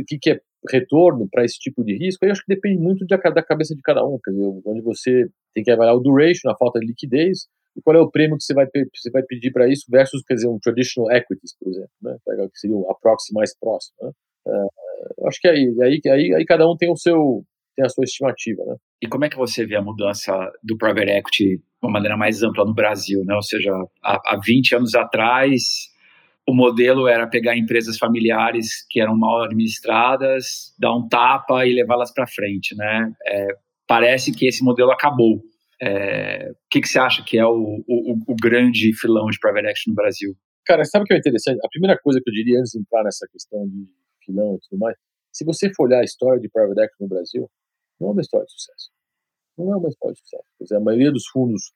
que, 0.08 0.17
que 0.20 0.32
é 0.32 0.39
retorno 0.70 1.28
para 1.32 1.46
esse 1.46 1.58
tipo 1.60 1.84
de 1.84 1.96
risco, 1.98 2.26
eu 2.26 2.32
acho 2.32 2.43
que 2.43 2.54
depende 2.54 2.82
muito 2.82 3.06
da, 3.06 3.17
da 3.17 3.43
cabeça 3.43 3.76
de 3.76 3.82
cada 3.82 4.04
um, 4.06 4.20
quer 4.24 4.32
dizer, 4.32 4.46
onde 4.65 4.82
você 4.82 5.28
tem 5.54 5.63
que 5.63 5.72
avaliar 5.72 5.96
o 5.96 6.00
duration, 6.00 6.50
a 6.50 6.58
falta 6.58 6.80
de 6.80 6.88
liquidez, 6.88 7.48
e 7.78 7.82
qual 7.82 7.96
é 7.96 8.02
o 8.02 8.10
prêmio 8.10 8.38
que 8.38 8.44
você 8.44 8.54
vai, 8.54 8.66
você 8.66 9.12
vai 9.12 9.22
pedir 9.22 9.52
para 9.52 9.70
isso 9.70 9.86
versus, 9.90 10.24
quer 10.24 10.34
dizer, 10.34 10.48
um 10.48 10.58
traditional 10.60 11.12
equities, 11.12 11.56
por 11.60 11.70
exemplo, 11.70 11.90
né? 12.02 12.18
que 12.52 12.60
seria 12.60 12.76
um 12.76 12.84
proxy 13.00 13.32
mais 13.34 13.58
próximo. 13.58 13.96
Né? 14.02 14.12
Uh, 14.48 15.28
acho 15.28 15.40
que 15.40 15.48
aí, 15.48 15.76
aí, 15.82 16.02
aí, 16.08 16.36
aí 16.36 16.46
cada 16.46 16.68
um 16.68 16.76
tem 16.76 16.92
o 16.92 16.98
seu 16.98 17.44
tem 17.76 17.86
a 17.86 17.90
sua 17.90 18.06
estimativa, 18.06 18.63
né? 18.66 18.76
E 19.00 19.08
como 19.08 19.26
é 19.26 19.30
que 19.30 19.38
você 19.38 19.63
vê 19.63 19.76
a 19.76 19.82
mudança 19.84 20.34
do 20.63 20.76
private 20.76 21.12
equity 21.12 21.58
de 21.58 21.63
uma 21.84 21.92
maneira 21.92 22.18
mais 22.18 22.42
ampla 22.42 22.66
no 22.66 22.74
Brasil, 22.74 23.24
né? 23.24 23.36
Ou 23.36 23.44
seja, 23.44 23.72
há, 24.04 24.20
há 24.26 24.40
20 24.44 24.76
anos 24.78 24.96
atrás, 24.96 25.62
o 26.48 26.56
modelo 26.56 27.08
era 27.08 27.28
pegar 27.28 27.56
empresas 27.56 28.00
familiares 28.00 28.84
que 28.90 29.00
eram 29.00 29.16
mal 29.16 29.44
administradas, 29.44 30.74
dar 30.80 30.96
um 30.96 31.08
tapa 31.08 31.68
e 31.68 31.74
levá-las 31.76 32.12
para 32.12 32.26
frente, 32.26 32.76
né? 32.76 33.13
É, 33.28 33.48
parece 33.86 34.32
que 34.32 34.48
esse 34.48 34.63
modelo 34.63 34.90
acabou. 34.92 35.40
É, 35.82 36.52
o 36.52 36.56
que, 36.70 36.82
que 36.82 36.88
você 36.88 37.00
acha 37.00 37.24
que 37.24 37.38
é 37.38 37.46
o, 37.46 37.84
o, 37.88 38.13
o, 38.28 38.36
grande 38.42 38.94
filão 38.94 39.28
de 39.28 39.40
private 39.40 39.68
equity 39.68 39.90
no 39.90 39.96
Brasil? 39.96 40.36
Cara, 40.66 40.84
sabe 40.86 41.04
o 41.04 41.06
que 41.06 41.13
é 41.13 41.18
interessante? 41.18 41.60
A 41.63 41.70
primeira 41.70 41.98
coisa 42.00 42.20
que 42.24 42.30
eu 42.30 42.34
diria 42.34 42.60
antes 42.60 42.72
de 42.72 42.80
entrar 42.80 43.04
nessa 43.04 43.28
questão 43.32 43.68
de 43.68 43.88
filão 44.26 44.56
e 44.56 44.60
tudo 44.68 44.80
mais, 44.80 44.98
se 45.32 45.46
você 45.46 45.72
for 45.74 45.88
olhar 45.88 46.00
a 46.00 46.04
história 46.04 46.40
de 46.42 46.50
private 46.50 46.82
equity 46.82 47.02
no 47.02 47.08
Brasil, 47.08 47.50
não 48.00 48.10
é 48.10 48.12
uma 48.12 48.22
história 48.22 48.46
de 48.46 48.52
sucesso. 48.54 48.90
Não 49.58 49.74
é 49.74 49.78
uma 49.78 49.90
história 49.90 50.13
de 50.13 50.20
sucesso. 50.22 50.44
Dizer, 50.60 50.76
a 50.76 50.80
maioria 50.80 51.12
dos 51.12 51.28
fundos 51.28 51.72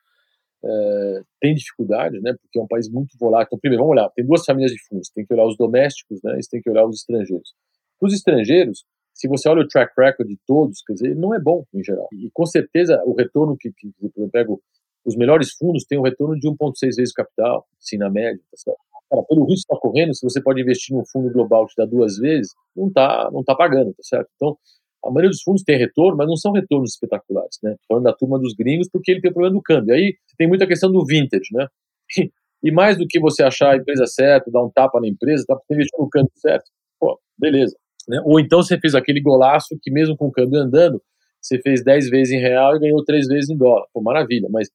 é, 0.64 1.22
tem 1.40 1.54
dificuldade, 1.54 2.20
né? 2.22 2.34
Porque 2.42 2.60
é 2.60 2.62
um 2.62 2.68
país 2.68 2.90
muito 2.90 3.18
volátil. 3.20 3.48
Então, 3.48 3.60
primeiro, 3.60 3.84
vamos 3.84 3.98
olhar. 3.98 4.10
Tem 4.12 4.26
duas 4.26 4.44
famílias 4.46 4.72
de 4.72 4.84
fundos. 4.88 5.10
Tem 5.10 5.26
que 5.26 5.34
olhar 5.34 5.46
os 5.46 5.58
domésticos, 5.58 6.20
né? 6.24 6.38
E 6.38 6.50
tem 6.50 6.62
que 6.62 6.70
olhar 6.70 6.86
os 6.86 6.98
estrangeiros. 6.98 7.54
Os 8.00 8.14
estrangeiros, 8.14 8.84
se 9.13 9.28
você 9.28 9.50
olha 9.50 9.62
o 9.62 9.67
track 9.67 9.93
record 9.97 10.28
de 10.28 10.38
todos, 10.47 10.82
quer 10.86 10.93
dizer, 10.93 11.15
não 11.15 11.34
é 11.34 11.39
bom 11.39 11.63
em 11.74 11.84
geral. 11.84 12.08
E 12.13 12.30
com 12.34 12.45
certeza 12.45 13.02
o 13.06 13.13
retorno 13.13 13.56
que, 13.58 13.71
que 13.71 13.91
eu 14.17 14.30
pego 14.30 14.62
os 15.06 15.15
melhores 15.15 15.52
fundos 15.54 15.84
têm 15.86 16.00
um 16.00 16.04
retorno 16.04 16.39
de 16.39 16.47
1,6 16.47 16.95
vezes 16.95 17.12
o 17.12 17.15
capital, 17.15 17.65
assim, 17.80 17.97
na 17.97 18.10
média. 18.10 18.39
Tá 18.52 18.58
certo? 18.58 18.80
Cara, 19.10 19.24
pelo 19.24 19.41
risco 19.45 19.67
que 19.67 19.74
está 19.74 19.78
correndo, 19.78 20.15
se 20.15 20.24
você 20.24 20.41
pode 20.41 20.62
investir 20.62 20.95
num 20.95 21.04
fundo 21.06 21.32
global 21.32 21.65
que 21.65 21.74
te 21.74 21.78
dá 21.78 21.86
duas 21.86 22.17
vezes, 22.17 22.54
não 22.76 22.88
está 22.88 23.30
não 23.32 23.43
tá 23.43 23.56
pagando, 23.56 23.93
tá 23.93 24.04
certo? 24.04 24.30
Então, 24.36 24.58
a 25.04 25.10
maioria 25.10 25.30
dos 25.30 25.41
fundos 25.41 25.63
tem 25.63 25.78
retorno, 25.78 26.15
mas 26.15 26.28
não 26.28 26.36
são 26.36 26.52
retornos 26.52 26.91
espetaculares, 26.91 27.58
né? 27.63 27.76
falando 27.88 28.04
da 28.04 28.13
turma 28.13 28.39
dos 28.39 28.54
gringos, 28.54 28.88
porque 28.91 29.12
ele 29.12 29.21
tem 29.21 29.32
o 29.32 29.34
problema 29.34 29.56
do 29.56 29.62
câmbio. 29.62 29.95
Aí 29.95 30.15
tem 30.38 30.47
muita 30.47 30.67
questão 30.67 30.91
do 30.91 31.06
vintage, 31.06 31.50
né? 31.52 31.67
E 32.63 32.71
mais 32.71 32.95
do 32.95 33.08
que 33.08 33.19
você 33.19 33.41
achar 33.41 33.71
a 33.71 33.78
empresa 33.78 34.06
certa, 34.06 34.52
dar 34.52 34.63
um 34.63 34.69
tapa 34.69 35.02
na 35.02 35.08
empresa, 35.08 35.43
tá 35.47 35.60
investindo 35.71 36.02
no 36.02 36.10
câmbio 36.10 36.32
certo, 36.36 36.69
pô, 37.00 37.19
beleza. 37.36 37.76
Né? 38.08 38.22
Ou 38.26 38.40
então 38.40 38.62
você 38.62 38.80
fez 38.80 38.96
aquele 38.96 39.22
golaço 39.22 39.78
que 39.82 39.92
mesmo 39.92 40.16
com 40.16 40.28
o 40.28 40.32
câmbio 40.32 40.60
andando, 40.60 41.02
você 41.42 41.60
fez 41.60 41.84
10 41.84 42.10
vezes 42.10 42.34
em 42.34 42.40
real 42.40 42.76
e 42.76 42.80
ganhou 42.80 43.04
3 43.04 43.28
vezes 43.28 43.50
em 43.50 43.58
dólar. 43.58 43.86
Pô, 43.94 44.02
maravilha, 44.02 44.48
mas 44.50 44.70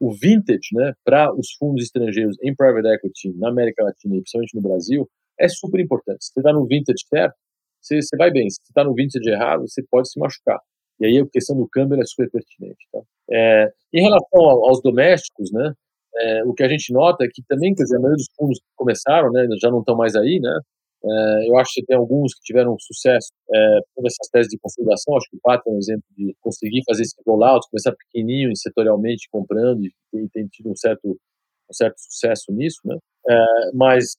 o 0.00 0.12
vintage, 0.12 0.68
né, 0.72 0.92
para 1.04 1.32
os 1.32 1.52
fundos 1.58 1.84
estrangeiros 1.84 2.36
em 2.42 2.54
private 2.54 2.88
equity 2.88 3.32
na 3.38 3.48
América 3.50 3.84
Latina 3.84 4.16
e 4.16 4.18
principalmente 4.18 4.54
no 4.54 4.62
Brasil, 4.62 5.08
é 5.38 5.48
super 5.48 5.80
importante. 5.80 6.24
Se 6.24 6.32
você 6.32 6.40
está 6.40 6.52
no 6.52 6.66
vintage 6.66 7.04
certo, 7.08 7.34
você, 7.80 8.00
você 8.00 8.16
vai 8.16 8.30
bem. 8.30 8.48
Se 8.50 8.56
você 8.56 8.70
está 8.70 8.84
no 8.84 8.94
vintage 8.94 9.28
errado, 9.28 9.68
você 9.68 9.82
pode 9.90 10.10
se 10.10 10.18
machucar. 10.18 10.60
E 11.00 11.06
aí 11.06 11.18
a 11.18 11.26
questão 11.26 11.56
do 11.56 11.68
câmbio 11.68 12.00
é 12.00 12.04
super 12.04 12.30
pertinente. 12.30 12.86
Tá? 12.92 13.00
É, 13.30 13.72
em 13.92 14.02
relação 14.02 14.40
aos 14.40 14.80
domésticos, 14.82 15.50
né, 15.52 15.72
é, 16.16 16.44
o 16.44 16.52
que 16.52 16.62
a 16.62 16.68
gente 16.68 16.92
nota 16.92 17.24
é 17.24 17.28
que 17.32 17.42
também, 17.48 17.74
quer 17.74 17.84
dizer, 17.84 17.96
a 17.96 18.00
maioria 18.00 18.16
dos 18.16 18.28
fundos 18.36 18.58
que 18.58 18.66
começaram, 18.76 19.30
né, 19.30 19.46
já 19.60 19.70
não 19.70 19.80
estão 19.80 19.96
mais 19.96 20.14
aí, 20.14 20.38
né, 20.40 20.60
é, 21.04 21.48
eu 21.48 21.56
acho 21.58 21.72
que 21.74 21.84
tem 21.84 21.96
alguns 21.96 22.34
que 22.34 22.42
tiveram 22.42 22.76
sucesso 22.78 23.32
é, 23.52 23.78
por 23.94 24.06
essas 24.06 24.28
teses 24.30 24.48
de 24.48 24.58
consolidação. 24.58 25.16
Acho 25.16 25.28
que 25.28 25.36
o 25.36 25.40
Pato 25.42 25.68
é 25.68 25.72
um 25.72 25.78
exemplo 25.78 26.04
de 26.16 26.34
conseguir 26.40 26.82
fazer 26.86 27.02
esse 27.02 27.16
rollout, 27.26 27.68
começar 27.70 27.92
pequenininho 27.96 28.56
setorialmente 28.56 29.28
comprando 29.30 29.84
e, 29.84 29.92
e 30.14 30.28
tem 30.28 30.46
tido 30.46 30.70
um 30.70 30.76
certo, 30.76 31.08
um 31.08 31.72
certo 31.72 31.98
sucesso 31.98 32.52
nisso. 32.52 32.78
Né? 32.84 32.96
É, 33.28 33.44
mas 33.74 34.16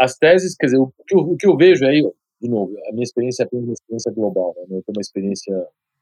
as 0.00 0.16
teses, 0.16 0.54
quer 0.56 0.66
dizer, 0.66 0.78
o 0.78 0.92
que, 1.06 1.14
eu, 1.14 1.18
o 1.18 1.36
que 1.36 1.46
eu 1.46 1.56
vejo 1.56 1.84
aí, 1.84 2.00
de 2.40 2.48
novo, 2.48 2.74
a 2.88 2.92
minha 2.92 3.02
experiência 3.02 3.42
é 3.42 3.46
apenas 3.46 3.64
uma 3.66 3.72
experiência 3.72 4.12
global, 4.12 4.54
né? 4.56 4.66
não 4.70 4.78
é 4.78 4.82
uma 4.88 5.00
experiência 5.00 5.54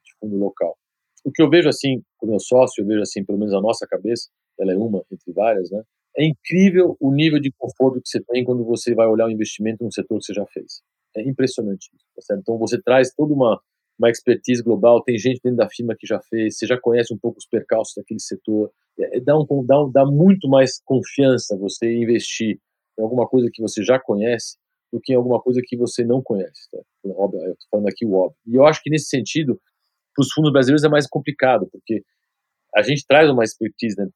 de 0.04 0.14
fundo 0.20 0.36
local. 0.36 0.76
O 1.24 1.32
que 1.32 1.42
eu 1.42 1.50
vejo 1.50 1.68
assim, 1.68 2.02
com 2.18 2.26
meu 2.26 2.38
sócio, 2.38 2.82
eu 2.82 2.86
vejo 2.86 3.00
assim, 3.00 3.24
pelo 3.24 3.38
menos 3.38 3.52
a 3.52 3.60
nossa 3.60 3.86
cabeça, 3.86 4.28
ela 4.60 4.72
é 4.72 4.76
uma 4.76 5.02
entre 5.10 5.32
várias, 5.32 5.70
né? 5.70 5.82
É 6.18 6.24
incrível 6.24 6.96
o 6.98 7.12
nível 7.12 7.38
de 7.38 7.52
conforto 7.58 8.00
que 8.00 8.08
você 8.08 8.20
tem 8.24 8.44
quando 8.44 8.64
você 8.64 8.94
vai 8.94 9.06
olhar 9.06 9.26
o 9.26 9.30
investimento 9.30 9.84
num 9.84 9.90
setor 9.90 10.18
que 10.18 10.24
você 10.24 10.34
já 10.34 10.46
fez. 10.46 10.80
É 11.16 11.22
impressionante. 11.22 11.90
Tá 12.26 12.36
então 12.36 12.58
você 12.58 12.80
traz 12.80 13.12
toda 13.14 13.34
uma, 13.34 13.60
uma 13.98 14.10
expertise 14.10 14.62
global, 14.62 15.02
tem 15.02 15.18
gente 15.18 15.40
dentro 15.42 15.58
da 15.58 15.68
firma 15.68 15.94
que 15.98 16.06
já 16.06 16.20
fez, 16.20 16.56
você 16.58 16.66
já 16.66 16.78
conhece 16.80 17.12
um 17.12 17.18
pouco 17.18 17.38
os 17.38 17.46
percalços 17.46 17.94
daquele 17.96 18.20
setor. 18.20 18.70
É, 18.98 19.20
dá, 19.20 19.38
um, 19.38 19.44
dá, 19.64 19.82
um, 19.82 19.90
dá 19.90 20.06
muito 20.06 20.48
mais 20.48 20.80
confiança 20.84 21.56
você 21.56 21.92
investir 21.92 22.58
em 22.98 23.02
alguma 23.02 23.28
coisa 23.28 23.48
que 23.52 23.60
você 23.60 23.82
já 23.84 23.98
conhece 23.98 24.56
do 24.92 25.00
que 25.00 25.12
em 25.12 25.16
alguma 25.16 25.40
coisa 25.40 25.60
que 25.62 25.76
você 25.76 26.04
não 26.04 26.22
conhece. 26.22 26.70
Tá? 26.70 26.78
Óbvio, 27.04 27.40
eu 27.40 27.52
estou 27.52 27.68
falando 27.70 27.88
aqui 27.88 28.06
o 28.06 28.14
óbvio. 28.14 28.38
E 28.46 28.54
eu 28.54 28.64
acho 28.64 28.82
que 28.82 28.90
nesse 28.90 29.08
sentido, 29.08 29.60
para 30.14 30.22
os 30.22 30.32
fundos 30.32 30.52
brasileiros 30.52 30.84
é 30.84 30.88
mais 30.88 31.06
complicado, 31.06 31.68
porque 31.70 32.02
a 32.74 32.82
gente 32.82 33.04
traz 33.06 33.28
uma 33.30 33.44
expertise 33.44 33.96
né, 33.98 34.08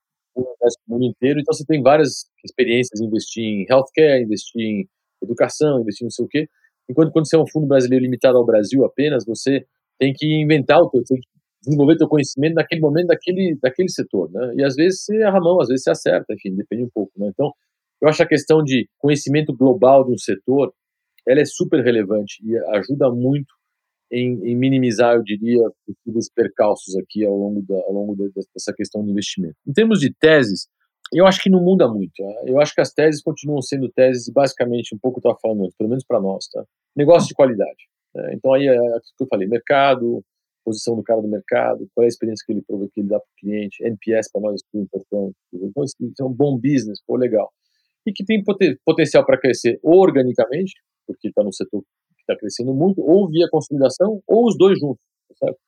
no 0.89 0.95
mundo 0.97 1.07
inteiro, 1.07 1.41
então 1.41 1.55
você 1.55 1.65
tem 1.65 1.83
várias 1.83 2.27
experiências 2.45 3.01
em 3.01 3.07
investir 3.07 3.45
em 3.45 3.67
healthcare, 3.71 4.23
investir 4.23 4.63
em 4.63 4.89
educação, 5.23 5.81
investir 5.81 6.05
não 6.05 6.11
sei 6.11 6.25
o 6.25 6.29
quê. 6.29 6.49
Enquanto 6.89 7.13
quando 7.13 7.29
você 7.29 7.37
é 7.37 7.39
um 7.39 7.47
fundo 7.47 7.67
brasileiro 7.67 8.05
limitado 8.05 8.37
ao 8.39 8.45
Brasil 8.47 8.85
apenas, 8.85 9.25
você 9.25 9.65
tem 9.99 10.13
que 10.15 10.27
inventar 10.27 10.81
o 10.81 10.91
teu, 10.91 11.03
tem 11.05 11.19
que 11.21 11.29
desenvolver 11.63 11.97
teu 11.97 12.09
conhecimento 12.09 12.55
naquele 12.55 12.81
momento 12.81 13.09
daquele, 13.09 13.57
daquele 13.63 13.89
setor, 13.91 14.31
né? 14.33 14.55
E 14.57 14.65
às 14.65 14.75
vezes 14.75 15.05
você 15.05 15.23
erra 15.23 15.39
a 15.39 15.41
mão, 15.41 15.61
às 15.61 15.69
vezes 15.69 15.85
você 15.85 15.91
acerta, 15.91 16.33
enfim, 16.35 16.55
depende 16.57 16.85
um 16.85 16.91
pouco, 16.93 17.13
né? 17.17 17.29
Então, 17.29 17.53
eu 18.01 18.09
acho 18.09 18.23
a 18.23 18.27
questão 18.27 18.63
de 18.65 18.89
conhecimento 18.99 19.55
global 19.55 20.05
de 20.05 20.13
um 20.13 20.19
setor, 20.19 20.73
ela 21.29 21.41
é 21.41 21.45
super 21.45 21.85
relevante 21.85 22.43
e 22.43 22.57
ajuda 22.77 23.11
muito 23.11 23.53
em, 24.11 24.51
em, 24.51 24.57
minimizar, 24.57 25.15
eu 25.15 25.23
diria, 25.23 25.63
possíveis 25.87 26.31
percalços 26.33 26.97
aqui 26.97 27.25
ao 27.25 27.37
longo, 27.37 27.63
da, 27.63 27.75
ao 27.75 27.93
longo 27.93 28.17
dessa 28.17 28.73
questão 28.75 29.05
do 29.05 29.11
investimento. 29.11 29.57
Em 29.67 29.73
termos 29.73 30.01
de 30.01 30.13
teses, 30.13 30.69
eu 31.13 31.27
acho 31.27 31.43
que 31.43 31.51
não 31.51 31.63
muda 31.63 31.89
muito. 31.89 32.13
Tá? 32.17 32.43
Eu 32.47 32.61
acho 32.61 32.75
que 32.75 32.81
as 32.81 32.93
teses 32.93 33.23
continuam 33.23 33.61
sendo 33.63 33.91
teses, 33.91 34.29
basicamente, 34.33 34.95
um 34.95 34.99
pouco 34.99 35.19
estava 35.19 35.37
falando, 35.41 35.69
pelo 35.77 35.91
menos 35.91 36.05
para 36.05 36.21
nós, 36.21 36.47
tá? 36.49 36.65
Negócio 36.97 37.29
de 37.29 37.35
qualidade. 37.35 37.89
Né? 38.15 38.35
Então 38.35 38.53
aí 38.55 38.67
é 38.67 38.77
que 38.77 39.25
eu 39.25 39.27
falei, 39.29 39.49
mercado, 39.49 40.25
posição 40.65 40.97
do 40.97 41.03
cara 41.03 41.21
do 41.21 41.29
mercado, 41.29 41.89
qual 41.95 42.05
é 42.05 42.07
a 42.07 42.09
experiência 42.09 42.45
que 42.47 42.53
ele 42.53 42.63
que 42.63 43.01
ele 43.01 43.09
dá 43.09 43.19
para 43.19 43.27
o 43.27 43.41
cliente, 43.41 43.83
NPS 43.83 44.31
para 44.31 44.41
nós 44.43 44.61
é 44.61 44.77
muito 44.77 44.87
importante. 44.87 45.37
Então, 45.53 45.85
isso 45.85 45.97
é 46.21 46.25
um 46.25 46.33
bom 46.33 46.57
business, 46.57 47.01
pô, 47.07 47.17
legal. 47.17 47.51
E 48.07 48.13
que 48.13 48.25
tem 48.25 48.43
potencial 48.85 49.25
para 49.25 49.39
crescer 49.39 49.79
organicamente, 49.83 50.73
porque 51.07 51.29
está 51.29 51.43
no 51.43 51.53
setor 51.53 51.83
está 52.31 52.39
crescendo 52.39 52.75
muito, 52.75 53.01
ou 53.01 53.29
via 53.29 53.49
consolidação, 53.51 54.21
ou 54.27 54.47
os 54.47 54.57
dois 54.57 54.79
juntos, 54.79 55.03
certo? 55.39 55.59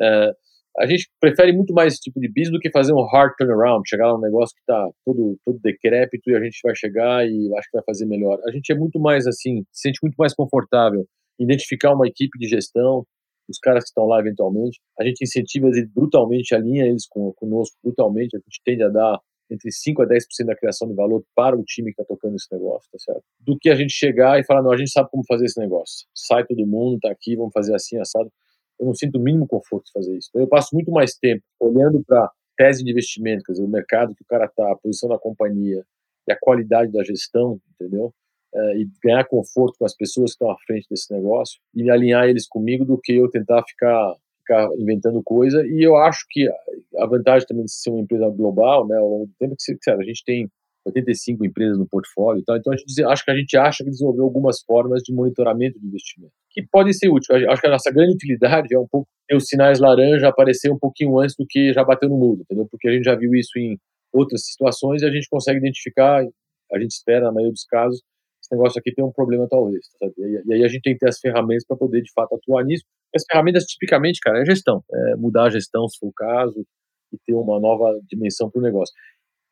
É, 0.00 0.32
a 0.78 0.86
gente 0.86 1.10
prefere 1.20 1.52
muito 1.52 1.74
mais 1.74 1.94
esse 1.94 2.02
tipo 2.02 2.20
de 2.20 2.28
business 2.28 2.52
do 2.52 2.60
que 2.60 2.70
fazer 2.70 2.92
um 2.92 3.04
hard 3.04 3.32
turnaround, 3.36 3.82
chegar 3.88 4.12
num 4.12 4.20
negócio 4.20 4.54
que 4.54 4.60
está 4.60 4.88
todo, 5.04 5.36
todo 5.44 5.58
decrépito 5.60 6.30
e 6.30 6.36
a 6.36 6.40
gente 6.40 6.60
vai 6.62 6.74
chegar 6.76 7.26
e 7.26 7.52
acho 7.56 7.68
que 7.68 7.76
vai 7.76 7.82
fazer 7.84 8.06
melhor. 8.06 8.38
A 8.46 8.52
gente 8.52 8.70
é 8.70 8.76
muito 8.76 9.00
mais 9.00 9.26
assim, 9.26 9.64
se 9.72 9.88
sente 9.88 9.98
muito 10.02 10.14
mais 10.16 10.34
confortável 10.34 11.04
identificar 11.38 11.92
uma 11.92 12.06
equipe 12.06 12.38
de 12.38 12.46
gestão, 12.46 13.04
os 13.48 13.58
caras 13.58 13.84
que 13.84 13.88
estão 13.88 14.04
lá 14.04 14.20
eventualmente, 14.20 14.78
a 15.00 15.04
gente 15.04 15.22
incentiva 15.22 15.68
eles 15.68 15.88
brutalmente, 15.92 16.54
alinha 16.54 16.86
eles 16.86 17.06
com, 17.08 17.32
conosco 17.34 17.76
brutalmente, 17.82 18.36
a 18.36 18.40
gente 18.40 18.60
tende 18.64 18.82
a 18.82 18.88
dar 18.88 19.18
entre 19.50 19.70
5 19.70 20.02
a 20.02 20.06
10% 20.06 20.46
da 20.46 20.56
criação 20.56 20.88
de 20.88 20.94
valor 20.94 21.24
para 21.34 21.56
o 21.56 21.64
time 21.64 21.92
que 21.92 22.00
está 22.00 22.04
tocando 22.04 22.36
esse 22.36 22.46
negócio, 22.52 22.88
tá 22.90 22.98
certo? 22.98 23.22
Do 23.40 23.58
que 23.58 23.70
a 23.70 23.74
gente 23.74 23.92
chegar 23.92 24.38
e 24.38 24.44
falar, 24.44 24.62
não, 24.62 24.72
a 24.72 24.76
gente 24.76 24.90
sabe 24.90 25.08
como 25.10 25.24
fazer 25.26 25.46
esse 25.46 25.58
negócio. 25.58 26.06
Sai 26.14 26.44
todo 26.44 26.66
mundo, 26.66 26.98
tá 27.00 27.10
aqui, 27.10 27.36
vamos 27.36 27.52
fazer 27.52 27.74
assim, 27.74 27.98
assado. 27.98 28.30
Eu 28.78 28.86
não 28.86 28.94
sinto 28.94 29.16
o 29.16 29.20
mínimo 29.20 29.46
conforto 29.46 29.86
de 29.86 29.92
fazer 29.92 30.16
isso. 30.16 30.28
Então, 30.30 30.42
eu 30.42 30.48
passo 30.48 30.74
muito 30.74 30.90
mais 30.90 31.14
tempo 31.14 31.42
olhando 31.60 32.02
para 32.06 32.30
tese 32.56 32.84
de 32.84 32.90
investimento, 32.90 33.44
quer 33.44 33.52
dizer, 33.52 33.64
o 33.64 33.68
mercado 33.68 34.14
que 34.14 34.22
o 34.22 34.26
cara 34.26 34.46
está, 34.46 34.72
a 34.72 34.76
posição 34.76 35.08
da 35.08 35.18
companhia 35.18 35.84
e 36.28 36.32
a 36.32 36.38
qualidade 36.38 36.92
da 36.92 37.02
gestão, 37.04 37.60
entendeu? 37.74 38.12
É, 38.54 38.78
e 38.78 38.88
ganhar 39.04 39.24
conforto 39.26 39.76
com 39.78 39.84
as 39.84 39.94
pessoas 39.94 40.30
que 40.30 40.36
estão 40.36 40.50
à 40.50 40.56
frente 40.66 40.86
desse 40.90 41.12
negócio 41.12 41.60
e 41.74 41.90
alinhar 41.90 42.28
eles 42.28 42.48
comigo 42.48 42.84
do 42.84 42.98
que 42.98 43.12
eu 43.12 43.28
tentar 43.28 43.62
ficar 43.62 44.16
ficar 44.48 44.68
inventando 44.78 45.22
coisa. 45.22 45.66
E 45.66 45.82
eu 45.82 45.96
acho 45.96 46.24
que 46.30 46.48
a 46.96 47.06
vantagem 47.06 47.46
também 47.46 47.64
de 47.64 47.72
ser 47.72 47.90
uma 47.90 48.00
empresa 48.00 48.28
global, 48.30 48.86
né, 48.88 48.96
ao 48.96 49.08
longo 49.08 49.26
do 49.26 49.32
tempo, 49.38 49.54
é 49.54 49.74
que 49.80 49.90
a 49.90 50.02
gente 50.02 50.24
tem 50.24 50.48
85 50.86 51.44
empresas 51.44 51.78
no 51.78 51.86
portfólio, 51.86 52.42
tá? 52.44 52.56
então 52.56 52.72
a 52.72 52.76
gente 52.76 53.04
acho 53.04 53.24
que 53.24 53.30
a 53.30 53.36
gente 53.36 53.56
acha 53.58 53.84
que 53.84 53.90
desenvolveu 53.90 54.24
algumas 54.24 54.62
formas 54.62 55.02
de 55.02 55.12
monitoramento 55.12 55.78
de 55.78 55.86
investimento 55.86 56.32
que 56.50 56.66
podem 56.70 56.92
ser 56.92 57.08
úteis. 57.08 57.44
Acho 57.46 57.60
que 57.60 57.66
a 57.66 57.70
nossa 57.70 57.90
grande 57.90 58.14
utilidade 58.14 58.74
é 58.74 58.78
um 58.78 58.86
pouco 58.88 59.06
ter 59.28 59.36
os 59.36 59.46
sinais 59.46 59.78
laranja 59.78 60.28
aparecer 60.28 60.70
um 60.72 60.78
pouquinho 60.78 61.18
antes 61.18 61.36
do 61.36 61.46
que 61.48 61.72
já 61.72 61.84
bateu 61.84 62.08
no 62.08 62.16
muro, 62.16 62.40
entendeu? 62.40 62.66
Porque 62.70 62.88
a 62.88 62.92
gente 62.92 63.04
já 63.04 63.14
viu 63.14 63.32
isso 63.34 63.58
em 63.58 63.78
outras 64.12 64.44
situações 64.46 65.02
e 65.02 65.06
a 65.06 65.10
gente 65.10 65.28
consegue 65.30 65.58
identificar, 65.58 66.24
a 66.72 66.78
gente 66.78 66.90
espera 66.90 67.26
na 67.26 67.32
maioria 67.32 67.52
dos 67.52 67.64
casos, 67.64 68.02
esse 68.48 68.56
negócio 68.56 68.80
aqui 68.80 68.92
tem 68.92 69.04
um 69.04 69.12
problema 69.12 69.46
talvez, 69.48 69.86
sabe? 69.98 70.14
E 70.16 70.54
aí 70.54 70.64
a 70.64 70.68
gente 70.68 70.82
tem 70.82 70.94
que 70.94 71.00
ter 71.00 71.08
as 71.08 71.18
ferramentas 71.18 71.64
para 71.66 71.76
poder 71.76 72.00
de 72.00 72.10
fato 72.12 72.34
atuar 72.34 72.64
nisso. 72.64 72.84
As 73.14 73.22
ferramentas 73.30 73.64
tipicamente, 73.64 74.20
cara, 74.20 74.40
é 74.40 74.44
gestão, 74.44 74.82
é 74.90 75.16
mudar 75.16 75.44
a 75.44 75.50
gestão 75.50 75.86
se 75.86 75.98
for 75.98 76.08
o 76.08 76.12
caso 76.12 76.66
e 77.12 77.18
ter 77.26 77.34
uma 77.34 77.60
nova 77.60 77.98
dimensão 78.08 78.50
para 78.50 78.58
o 78.58 78.62
negócio. 78.62 78.94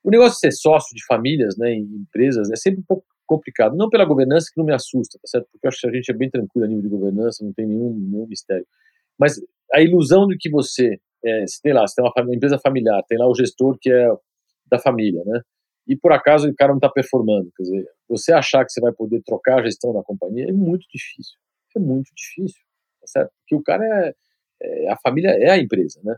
O 0.03 0.11
negócio 0.11 0.35
de 0.35 0.41
ser 0.41 0.53
sócio 0.53 0.95
de 0.95 1.05
famílias, 1.07 1.57
né, 1.59 1.73
em 1.73 1.83
empresas, 1.83 2.51
é 2.51 2.57
sempre 2.57 2.81
um 2.81 2.85
pouco 2.87 3.05
complicado. 3.27 3.77
Não 3.77 3.91
pela 3.91 4.05
governança 4.05 4.47
que 4.53 4.59
não 4.59 4.65
me 4.65 4.73
assusta, 4.73 5.19
tá 5.19 5.27
certo? 5.27 5.49
Porque 5.53 5.67
eu 5.67 5.69
acho 5.69 5.81
que 5.81 5.89
a 5.89 5.93
gente 5.93 6.11
é 6.11 6.15
bem 6.15 6.31
tranquilo 6.31 6.65
a 6.65 6.69
nível 6.69 6.83
de 6.83 6.89
governança, 6.89 7.45
não 7.45 7.53
tem 7.53 7.67
nenhum, 7.67 7.93
nenhum 7.93 8.27
mistério. 8.27 8.67
Mas 9.19 9.41
a 9.73 9.81
ilusão 9.81 10.27
de 10.27 10.37
que 10.39 10.49
você, 10.49 10.99
é, 11.25 11.45
sei 11.47 11.73
lá, 11.73 11.87
você 11.87 11.97
tem 11.97 12.05
uma, 12.05 12.13
uma 12.25 12.35
empresa 12.35 12.59
familiar, 12.59 13.03
tem 13.09 13.19
lá 13.19 13.29
o 13.29 13.35
gestor 13.35 13.77
que 13.81 13.91
é 13.91 14.09
da 14.71 14.79
família, 14.79 15.23
né? 15.25 15.41
E 15.87 15.97
por 15.97 16.13
acaso 16.13 16.49
o 16.49 16.55
cara 16.55 16.73
não 16.73 16.79
está 16.79 16.91
performando. 16.91 17.51
Quer 17.57 17.63
dizer, 17.63 17.87
você 18.09 18.33
achar 18.33 18.65
que 18.65 18.73
você 18.73 18.81
vai 18.81 18.93
poder 18.93 19.23
trocar 19.25 19.61
a 19.61 19.63
gestão 19.63 19.93
da 19.93 20.03
companhia 20.03 20.49
é 20.49 20.53
muito 20.53 20.87
difícil. 20.93 21.39
É 21.77 21.79
muito 21.79 22.11
difícil, 22.15 22.63
tá 23.01 23.07
certo? 23.07 23.33
Porque 23.41 23.55
o 23.55 23.63
cara 23.63 23.85
é, 23.85 24.15
é 24.63 24.91
a 24.91 24.97
família 24.97 25.31
é 25.31 25.51
a 25.51 25.59
empresa, 25.59 26.01
né? 26.03 26.17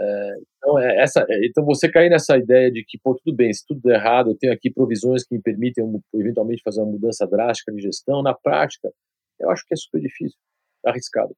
É, 0.00 0.34
então, 0.56 0.78
é 0.78 1.02
essa, 1.02 1.26
é, 1.28 1.46
então 1.46 1.64
você 1.64 1.90
cair 1.90 2.08
nessa 2.08 2.36
ideia 2.36 2.70
de 2.70 2.84
que, 2.86 2.96
pô, 3.02 3.16
tudo 3.16 3.34
bem, 3.34 3.52
se 3.52 3.66
tudo 3.66 3.80
der 3.80 3.96
errado, 3.96 4.30
eu 4.30 4.38
tenho 4.38 4.52
aqui 4.52 4.70
provisões 4.70 5.24
que 5.24 5.34
me 5.34 5.42
permitem 5.42 5.84
eventualmente 6.14 6.62
fazer 6.62 6.80
uma 6.80 6.92
mudança 6.92 7.26
drástica 7.26 7.72
de 7.72 7.80
gestão, 7.80 8.22
na 8.22 8.32
prática, 8.32 8.92
eu 9.40 9.50
acho 9.50 9.64
que 9.66 9.74
é 9.74 9.76
super 9.76 10.00
difícil, 10.00 10.38
arriscado. 10.86 11.34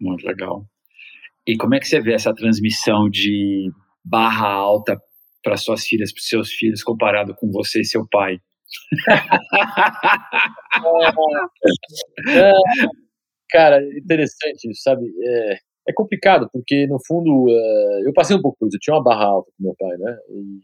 Muito 0.00 0.24
legal. 0.24 0.64
E 1.44 1.56
como 1.56 1.74
é 1.74 1.80
que 1.80 1.88
você 1.88 2.00
vê 2.00 2.12
essa 2.12 2.32
transmissão 2.32 3.08
de 3.10 3.72
barra 4.04 4.48
alta 4.48 4.96
para 5.42 5.56
suas 5.56 5.84
filhas, 5.84 6.12
para 6.12 6.22
seus 6.22 6.50
filhos, 6.52 6.82
comparado 6.82 7.34
com 7.34 7.50
você 7.50 7.80
e 7.80 7.84
seu 7.84 8.06
pai? 8.10 8.38
é, 12.28 12.52
cara, 13.50 13.82
interessante, 13.96 14.74
sabe? 14.74 15.06
É, 15.22 15.58
é, 15.88 15.92
complicado, 15.94 16.48
porque 16.52 16.86
no 16.86 16.98
fundo 17.06 17.46
é, 17.48 18.02
eu 18.06 18.12
passei 18.12 18.36
um 18.36 18.42
pouco 18.42 18.58
por 18.58 18.68
isso. 18.68 18.76
Eu 18.76 18.80
tinha 18.80 18.96
uma 18.96 19.02
barra 19.02 19.24
alta 19.24 19.50
com 19.56 19.64
meu 19.64 19.74
pai, 19.78 19.96
né? 19.96 20.18
E, 20.30 20.60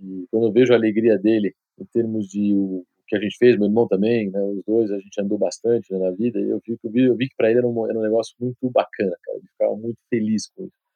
e 0.00 0.26
quando 0.30 0.46
eu 0.46 0.52
vejo 0.52 0.72
a 0.72 0.76
alegria 0.76 1.18
dele 1.18 1.54
em 1.78 1.84
termos 1.86 2.26
de 2.28 2.54
o 2.54 2.84
que 3.06 3.16
a 3.16 3.20
gente 3.20 3.36
fez, 3.38 3.56
meu 3.56 3.66
irmão 3.66 3.88
também, 3.88 4.30
né? 4.30 4.40
Os 4.40 4.62
dois, 4.64 4.90
a 4.90 4.98
gente 4.98 5.20
andou 5.20 5.38
bastante 5.38 5.92
né, 5.92 5.98
na 5.98 6.10
vida 6.10 6.38
e 6.38 6.50
eu 6.50 6.60
vi, 6.64 6.78
eu 6.82 6.90
vi, 6.90 7.04
eu 7.04 7.16
vi 7.16 7.28
que 7.28 7.36
para 7.36 7.50
ele 7.50 7.58
era 7.58 7.68
um, 7.68 7.88
era 7.88 7.98
um 7.98 8.02
negócio 8.02 8.34
muito 8.40 8.70
bacana, 8.70 9.16
cara. 9.22 9.38
Ele 9.38 9.48
ficava 9.48 9.76
muito 9.76 9.98
feliz 10.10 10.48
com 10.50 10.64
isso. 10.64 10.87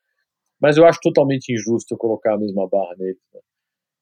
Mas 0.62 0.77
eu 0.77 0.87
acho 0.87 1.01
totalmente 1.03 1.53
injusto 1.53 1.92
eu 1.92 1.98
colocar 1.98 2.35
a 2.35 2.38
mesma 2.38 2.68
barra 2.68 2.94
neles. 2.96 3.18
Né? 3.35 3.40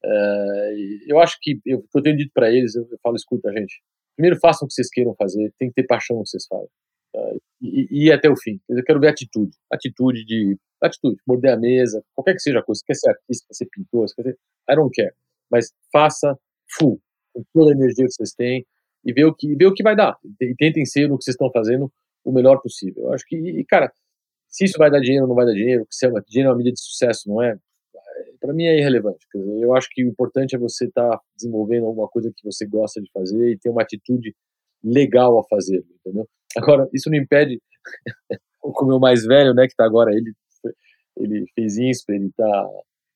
É, 0.05 0.75
eu 1.09 1.19
acho 1.19 1.39
que 1.41 1.59
eu, 1.65 1.83
eu 1.95 2.03
tenho 2.03 2.17
dito 2.17 2.31
para 2.35 2.53
eles, 2.53 2.75
eu, 2.75 2.87
eu, 2.91 2.99
falo, 3.03 3.17
escuta, 3.17 3.51
gente, 3.53 3.83
primeiro 4.15 4.39
façam 4.39 4.67
o 4.67 4.69
que 4.69 4.75
vocês 4.75 4.91
queiram 4.91 5.15
fazer, 5.15 5.53
tem 5.59 5.69
que 5.69 5.75
ter 5.75 5.87
paixão 5.87 6.19
no 6.19 6.23
que 6.23 6.29
vocês 6.29 6.47
fazem. 6.47 6.69
Tá? 7.13 7.21
E, 7.63 8.05
e 8.07 8.13
até 8.13 8.29
o 8.29 8.37
fim. 8.37 8.61
Eu 8.69 8.85
quero 8.85 9.01
ver 9.01 9.09
atitude, 9.09 9.57
atitude 9.73 10.25
de 10.25 10.57
atitude, 10.83 11.17
morder 11.27 11.53
a 11.53 11.57
mesa, 11.57 12.05
qualquer 12.15 12.35
que 12.35 12.41
seja 12.41 12.61
a 12.61 12.63
coisa. 12.63 12.81
Você 12.81 12.87
quer 12.87 12.95
ser 12.95 13.11
artista, 13.11 13.47
quer 13.49 13.55
ser 13.55 13.67
pintor, 13.67 14.07
quer 14.15 14.23
ser, 14.23 14.39
I 14.71 14.75
don't 14.77 14.95
care. 14.95 15.15
Mas 15.51 15.73
faça 15.91 16.39
full, 16.79 17.01
com 17.33 17.43
toda 17.55 17.73
a 17.73 17.75
energia 17.75 18.05
que 18.05 18.13
vocês 18.13 18.33
têm 18.35 18.67
e 19.05 19.13
ver 19.13 19.25
o 19.25 19.35
que, 19.35 19.55
ver 19.57 19.67
o 19.67 19.75
que 19.75 19.83
vai 19.83 19.97
dar. 19.97 20.17
E 20.41 20.55
tentem 20.55 20.85
ser 20.85 21.09
no 21.09 21.17
que 21.17 21.25
vocês 21.25 21.35
estão 21.35 21.51
fazendo 21.51 21.91
o 22.25 22.33
melhor 22.33 22.61
possível. 22.61 23.05
Eu 23.05 23.13
acho 23.15 23.25
que, 23.27 23.37
e, 23.37 23.65
cara, 23.65 23.91
se 24.51 24.65
isso 24.65 24.79
vai 24.79 24.91
dar 24.91 25.01
dinheiro 25.01 25.25
ou 25.25 25.29
não 25.29 25.37
vai 25.37 25.47
dar 25.47 25.53
dinheiro, 25.53 25.87
se 25.91 26.05
é 26.07 26.09
uma, 26.09 26.21
dinheiro 26.21 26.49
é 26.49 26.53
uma 26.53 26.59
medida 26.59 26.75
de 26.75 26.83
sucesso, 26.83 27.29
não 27.29 27.43
é? 27.43 27.57
para 28.41 28.55
mim 28.55 28.65
é 28.65 28.79
irrelevante. 28.79 29.27
Eu 29.35 29.75
acho 29.75 29.89
que 29.91 30.03
o 30.03 30.09
importante 30.09 30.57
é 30.57 30.59
você 30.59 30.87
estar 30.87 31.11
tá 31.11 31.21
desenvolvendo 31.37 31.87
alguma 31.87 32.09
coisa 32.09 32.33
que 32.35 32.43
você 32.43 32.67
gosta 32.67 33.01
de 33.01 33.11
fazer 33.13 33.53
e 33.53 33.59
ter 33.59 33.69
uma 33.69 33.83
atitude 33.83 34.35
legal 34.83 35.39
a 35.39 35.45
fazer, 35.45 35.85
entendeu? 36.01 36.27
Agora, 36.57 36.89
isso 36.93 37.11
não 37.11 37.19
impede 37.19 37.61
o 38.65 38.87
meu 38.87 38.99
mais 38.99 39.25
velho, 39.25 39.55
né, 39.55 39.67
que 39.67 39.73
está 39.73 39.85
agora, 39.85 40.11
ele 40.13 40.33
ele 41.17 41.45
fez 41.55 41.77
INSPER, 41.77 42.17
ele 42.17 42.27
está 42.29 42.69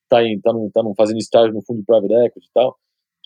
tá, 0.09 0.23
em, 0.23 0.39
tá, 0.39 0.53
num, 0.53 0.69
tá 0.69 0.83
num, 0.83 0.93
fazendo 0.93 1.17
estágio 1.17 1.53
no 1.53 1.63
fundo 1.65 1.79
de 1.79 1.85
private 1.85 2.13
equity 2.13 2.47
e 2.47 2.53
tal, 2.53 2.77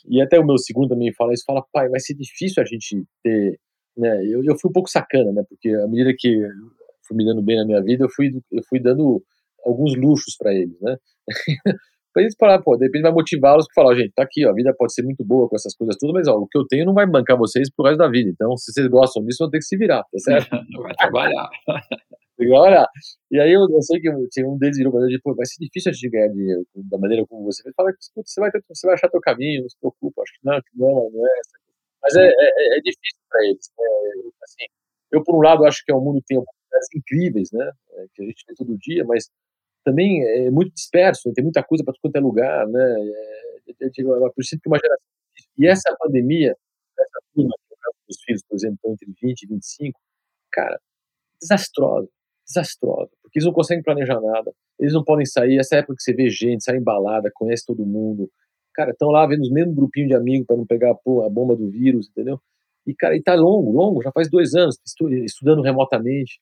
e 0.07 0.21
até 0.21 0.39
o 0.39 0.45
meu 0.45 0.57
segundo 0.57 0.89
também 0.89 1.13
fala 1.13 1.33
isso, 1.33 1.43
fala, 1.45 1.65
pai, 1.73 1.89
vai 1.89 1.99
ser 1.99 2.13
difícil 2.13 2.63
a 2.63 2.65
gente 2.65 3.03
ter, 3.21 3.59
né, 3.97 4.25
eu, 4.25 4.41
eu 4.43 4.57
fui 4.57 4.69
um 4.69 4.73
pouco 4.73 4.89
sacana, 4.89 5.33
né, 5.33 5.43
porque 5.49 5.69
à 5.69 5.87
medida 5.87 6.13
que 6.17 6.41
fui 7.09 7.17
me 7.17 7.25
dando 7.25 7.41
bem 7.41 7.57
na 7.57 7.65
minha 7.65 7.81
vida, 7.81 8.05
eu 8.05 8.09
fui, 8.09 8.29
eu 8.51 8.63
fui 8.69 8.79
dando 8.79 9.21
alguns 9.65 9.95
luxos 9.95 10.35
para 10.37 10.53
eles, 10.53 10.79
né? 10.79 10.95
para 12.13 12.23
eles 12.23 12.35
falar, 12.39 12.61
pô, 12.61 12.75
de 12.77 12.85
repente 12.85 13.03
vai 13.03 13.11
motivá-los 13.11 13.65
para 13.67 13.83
falar, 13.83 13.95
gente, 13.95 14.13
tá 14.13 14.23
aqui, 14.23 14.45
ó, 14.45 14.51
a 14.51 14.53
vida 14.53 14.73
pode 14.77 14.93
ser 14.93 15.03
muito 15.03 15.23
boa 15.25 15.47
com 15.47 15.55
essas 15.55 15.75
coisas 15.75 15.95
tudo, 15.99 16.13
mas 16.13 16.27
ó, 16.27 16.37
o 16.37 16.47
que 16.47 16.57
eu 16.57 16.65
tenho 16.67 16.85
não 16.85 16.93
vai 16.93 17.05
bancar 17.05 17.37
vocês 17.37 17.69
pro 17.73 17.85
resto 17.85 17.99
da 17.99 18.09
vida. 18.09 18.29
Então, 18.29 18.55
se 18.57 18.71
vocês 18.71 18.87
gostam 18.87 19.23
disso, 19.23 19.37
vão 19.43 19.49
ter 19.49 19.59
que 19.59 19.65
se 19.65 19.77
virar, 19.77 20.03
tá 20.03 20.19
certo? 20.19 20.49
vai 20.81 20.95
trabalhar. 20.95 21.49
Agora, 22.41 22.87
e 23.29 23.37
aí 23.37 23.51
eu, 23.51 23.67
eu 23.69 23.81
sei 23.81 23.99
que 23.99 24.09
tinha 24.31 24.47
um 24.47 24.57
deles 24.57 24.77
virou 24.77 24.93
pra 24.93 25.01
mim, 25.01 25.19
pô, 25.21 25.35
vai 25.35 25.45
ser 25.45 25.57
difícil 25.59 25.89
a 25.89 25.93
gente 25.93 26.09
ganhar 26.09 26.29
dinheiro 26.29 26.65
da 26.73 26.97
maneira 26.97 27.25
como 27.27 27.43
você 27.43 27.61
fez. 27.61 27.75
Fala, 27.75 27.91
você 28.15 28.39
vai, 28.39 28.49
ter, 28.49 28.63
você 28.65 28.87
vai 28.87 28.95
achar 28.95 29.09
teu 29.09 29.19
caminho, 29.19 29.63
não 29.63 29.69
se 29.69 29.77
preocupa, 29.77 30.21
acho 30.21 30.31
que 30.31 30.39
não, 30.43 30.55
que 30.61 30.77
não, 30.77 31.09
não 31.11 31.27
é 31.27 31.31
essa. 31.39 31.59
Mas 32.01 32.15
é, 32.15 32.27
é, 32.27 32.77
é 32.77 32.81
difícil 32.81 33.19
para 33.29 33.45
eles. 33.45 33.69
Né? 33.77 34.31
Assim, 34.41 34.65
eu, 35.11 35.23
por 35.23 35.35
um 35.35 35.41
lado, 35.41 35.65
acho 35.65 35.83
que 35.83 35.91
é 35.91 35.95
um 35.95 36.01
mundo 36.01 36.21
que 36.21 36.27
tem 36.27 36.37
incríveis, 36.95 37.51
né? 37.51 37.71
É, 37.93 38.05
que 38.13 38.21
a 38.23 38.25
gente 38.25 38.45
tem 38.45 38.55
todo 38.55 38.77
dia, 38.77 39.03
mas 39.05 39.29
também 39.83 40.23
é 40.23 40.51
muito 40.51 40.73
disperso, 40.73 41.31
tem 41.33 41.43
muita 41.43 41.63
coisa 41.63 41.83
para 41.83 41.93
todo 41.93 42.01
quanto 42.01 42.15
é 42.15 42.19
lugar, 42.19 42.67
né? 42.67 42.81
É, 42.81 43.83
é, 43.83 43.85
é, 43.85 44.01
eu 44.01 44.33
percebo 44.33 44.61
que 44.61 44.69
uma 44.69 44.79
geração. 44.79 45.05
E 45.57 45.67
essa 45.67 45.95
pandemia, 45.99 46.55
essa 46.97 47.19
turma, 47.33 47.53
dos 48.07 48.17
filhos, 48.23 48.41
por 48.47 48.55
exemplo, 48.55 48.75
estão 48.75 48.93
entre 48.93 49.13
20 49.21 49.43
e 49.43 49.47
25, 49.47 49.99
cara, 50.51 50.79
desastrosa, 51.41 52.09
desastrosa, 52.45 53.11
porque 53.21 53.39
eles 53.39 53.45
não 53.45 53.53
conseguem 53.53 53.83
planejar 53.83 54.19
nada, 54.19 54.51
eles 54.79 54.93
não 54.93 55.03
podem 55.03 55.25
sair. 55.25 55.57
Essa 55.59 55.77
época 55.77 55.95
que 55.95 56.03
você 56.03 56.13
vê 56.13 56.29
gente, 56.29 56.63
sai 56.63 56.77
embalada, 56.77 57.31
conhece 57.33 57.65
todo 57.65 57.85
mundo, 57.85 58.29
cara, 58.73 58.91
estão 58.91 59.09
lá 59.09 59.25
vendo 59.27 59.41
os 59.41 59.51
mesmos 59.51 59.75
grupinhos 59.75 60.09
de 60.09 60.15
amigos 60.15 60.47
para 60.47 60.57
não 60.57 60.65
pegar 60.65 60.95
pô, 60.95 61.23
a 61.23 61.29
bomba 61.29 61.55
do 61.55 61.69
vírus, 61.69 62.09
entendeu? 62.09 62.41
E, 62.87 62.95
cara, 62.95 63.15
e 63.15 63.21
tá 63.21 63.35
longo, 63.35 63.71
longo, 63.71 64.01
já 64.01 64.11
faz 64.11 64.29
dois 64.29 64.55
anos, 64.55 64.77
estudando 65.25 65.61
remotamente 65.61 66.39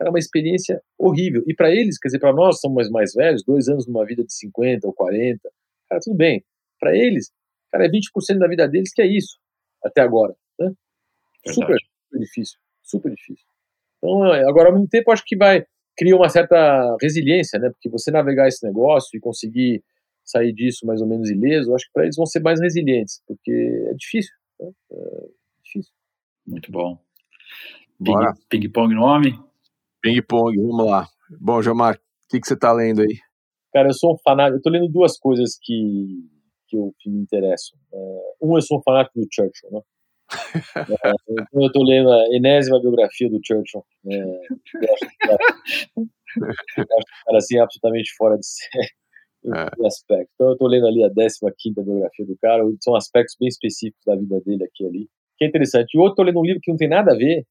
era 0.00 0.10
uma 0.10 0.18
experiência 0.18 0.80
horrível. 0.98 1.42
E 1.46 1.54
para 1.54 1.70
eles, 1.70 1.98
quer 1.98 2.08
dizer, 2.08 2.18
para 2.18 2.32
nós 2.32 2.60
somos 2.60 2.90
mais 2.90 3.12
velhos, 3.14 3.44
dois 3.44 3.68
anos 3.68 3.86
numa 3.86 4.04
vida 4.04 4.24
de 4.24 4.32
50 4.32 4.86
ou 4.86 4.92
40, 4.92 5.40
cara, 5.88 6.00
tudo 6.02 6.16
bem. 6.16 6.44
Para 6.78 6.96
eles, 6.96 7.32
cara, 7.70 7.86
é 7.86 7.88
20% 7.88 8.38
da 8.38 8.48
vida 8.48 8.68
deles 8.68 8.92
que 8.92 9.02
é 9.02 9.06
isso, 9.06 9.38
até 9.84 10.00
agora. 10.00 10.34
Né? 10.58 10.72
Super, 11.46 11.76
super 11.78 12.20
difícil, 12.20 12.58
super 12.82 13.14
difícil. 13.14 13.46
Então, 13.98 14.26
é, 14.34 14.48
agora, 14.48 14.68
ao 14.68 14.74
mesmo 14.74 14.88
tempo, 14.88 15.10
acho 15.10 15.24
que 15.24 15.36
vai 15.36 15.64
criar 15.96 16.16
uma 16.16 16.28
certa 16.28 16.96
resiliência, 17.00 17.58
né? 17.58 17.70
Porque 17.70 17.88
você 17.88 18.10
navegar 18.10 18.46
esse 18.46 18.64
negócio 18.66 19.16
e 19.16 19.20
conseguir 19.20 19.82
sair 20.22 20.52
disso 20.52 20.84
mais 20.84 21.00
ou 21.00 21.06
menos 21.06 21.30
ileso, 21.30 21.74
acho 21.74 21.86
que 21.86 21.92
para 21.92 22.02
eles 22.02 22.16
vão 22.16 22.26
ser 22.26 22.40
mais 22.40 22.60
resilientes, 22.60 23.22
porque 23.26 23.50
é 23.50 23.94
difícil. 23.94 24.34
Né? 24.60 24.70
É 24.92 25.28
difícil. 25.64 25.92
Muito 26.46 26.70
bom. 26.70 26.98
Ping-pong 28.48 28.94
no 28.94 29.06
homem? 30.10 30.20
Ping-pong, 30.20 30.56
vamos 30.56 30.86
lá. 30.86 31.08
Bom, 31.40 31.62
Gilmar, 31.62 31.94
o 31.94 31.98
que, 32.28 32.40
que 32.40 32.46
você 32.46 32.54
está 32.54 32.72
lendo 32.72 33.02
aí? 33.02 33.18
Cara, 33.72 33.88
eu 33.88 33.94
sou 33.94 34.14
um 34.14 34.18
fanático, 34.18 34.54
eu 34.54 34.58
estou 34.58 34.72
lendo 34.72 34.88
duas 34.88 35.18
coisas 35.18 35.58
que, 35.60 36.28
que, 36.68 36.76
eu, 36.76 36.94
que 36.98 37.10
me 37.10 37.20
interessam. 37.20 37.78
É, 37.92 38.34
um, 38.42 38.56
eu 38.56 38.62
sou 38.62 38.78
um 38.78 38.82
fanático 38.82 39.20
do 39.20 39.26
Churchill, 39.30 39.70
né? 39.70 39.80
é, 41.04 41.12
então 41.30 41.62
eu 41.62 41.66
estou 41.66 41.84
lendo 41.84 42.10
a 42.10 42.24
enésima 42.34 42.80
biografia 42.80 43.28
do 43.28 43.40
Churchill. 43.44 43.84
É, 44.06 44.16
eu 44.16 44.94
acho 44.94 45.08
que 45.08 45.16
cara 45.18 45.38
assim, 47.38 47.58
absolutamente 47.58 48.14
fora 48.16 48.36
de 48.36 48.46
série. 48.46 48.90
É. 49.54 49.86
Aspecto. 49.86 50.30
Então 50.34 50.48
eu 50.48 50.52
estou 50.54 50.68
lendo 50.68 50.88
ali 50.88 51.04
a 51.04 51.10
15 51.10 51.38
biografia 51.76 52.26
do 52.26 52.36
cara, 52.38 52.64
são 52.80 52.96
aspectos 52.96 53.36
bem 53.38 53.48
específicos 53.48 54.02
da 54.04 54.16
vida 54.16 54.40
dele 54.40 54.64
aqui 54.64 54.84
ali, 54.84 55.08
que 55.38 55.44
é 55.44 55.48
interessante. 55.48 55.94
E 55.94 55.98
outro, 55.98 56.12
estou 56.12 56.24
lendo 56.24 56.40
um 56.40 56.44
livro 56.44 56.60
que 56.60 56.70
não 56.70 56.76
tem 56.76 56.88
nada 56.88 57.12
a 57.12 57.16
ver, 57.16 57.46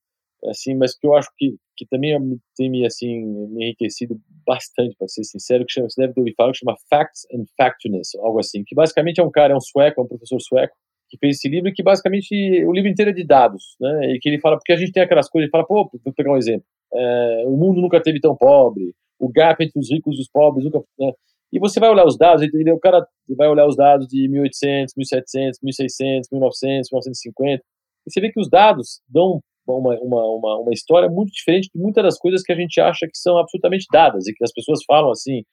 assim, 0.50 0.76
mas 0.76 0.98
que 0.98 1.06
eu 1.06 1.16
acho 1.16 1.30
que, 1.38 1.56
que 1.76 1.86
também 1.88 2.18
tem 2.56 2.70
me, 2.70 2.86
assim, 2.86 3.24
me 3.50 3.66
enriquecido 3.66 4.20
bastante, 4.46 4.96
para 4.98 5.08
ser 5.08 5.24
sincero, 5.24 5.66
que 5.66 5.74
chama, 5.74 5.90
você 5.90 6.02
deve 6.02 6.14
ter 6.14 6.20
ouvido 6.20 6.36
falar, 6.36 6.52
que 6.52 6.60
chama 6.60 6.76
Facts 6.90 7.26
and 7.34 7.46
Factness, 7.58 8.16
algo 8.16 8.40
assim, 8.40 8.64
que 8.66 8.76
basicamente 8.76 9.20
é 9.20 9.24
um 9.24 9.32
cara, 9.32 9.54
é 9.54 9.56
um 9.56 9.62
sueco, 9.62 10.02
é 10.02 10.04
um 10.04 10.08
professor 10.08 10.40
sueco, 10.40 10.76
que 11.10 11.18
fez 11.18 11.38
esse 11.38 11.48
livro 11.48 11.72
que 11.74 11.84
basicamente 11.84 12.34
o 12.66 12.72
livro 12.72 12.90
inteiro 12.90 13.12
é 13.12 13.14
de 13.14 13.26
dados, 13.26 13.76
né, 13.80 14.14
e 14.14 14.20
que 14.20 14.30
ele 14.30 14.40
fala, 14.40 14.58
porque 14.58 14.74
a 14.74 14.78
gente 14.78 14.92
tem 14.92 15.04
aquelas 15.04 15.30
coisas, 15.30 15.46
ele 15.46 15.52
fala, 15.52 15.66
pô, 15.66 15.90
vou 16.04 16.14
pegar 16.14 16.32
um 16.32 16.38
exemplo, 16.38 16.66
é, 16.94 17.44
o 17.46 17.58
mundo 17.58 17.82
nunca 17.82 18.02
teve 18.02 18.20
tão 18.20 18.36
pobre, 18.36 18.94
o 19.20 19.30
gap 19.30 19.64
entre 19.64 19.80
os 19.80 19.90
ricos 19.90 20.18
e 20.18 20.22
os 20.22 20.30
pobres 20.30 20.66
nunca, 20.66 20.84
né, 21.00 21.12
e 21.54 21.60
você 21.60 21.80
vai 21.80 21.90
olhar 21.90 22.06
os 22.06 22.18
dados, 22.18 22.44
o 22.44 22.80
cara 22.80 23.06
vai 23.30 23.48
olhar 23.48 23.66
os 23.66 23.76
dados 23.76 24.08
de 24.08 24.28
1800, 24.28 24.94
1700, 24.96 25.60
1600, 25.62 26.30
1900, 26.32 26.90
1950, 26.92 27.64
e 28.06 28.12
você 28.12 28.22
vê 28.22 28.32
que 28.32 28.40
os 28.40 28.50
dados 28.50 29.02
dão 29.08 29.42
uma, 29.67 29.97
uma, 29.99 30.25
uma, 30.25 30.60
uma 30.60 30.73
história 30.73 31.10
muito 31.10 31.32
diferente 31.32 31.69
de 31.73 31.80
muitas 31.80 32.04
das 32.04 32.17
coisas 32.17 32.41
que 32.41 32.51
a 32.51 32.56
gente 32.56 32.80
acha 32.80 33.08
que 33.08 33.17
são 33.17 33.38
absolutamente 33.38 33.86
dadas 33.91 34.28
e 34.28 34.34
que 34.34 34.43
as 34.43 34.51
pessoas 34.51 34.80
falam 34.86 35.12
assim 35.12 35.43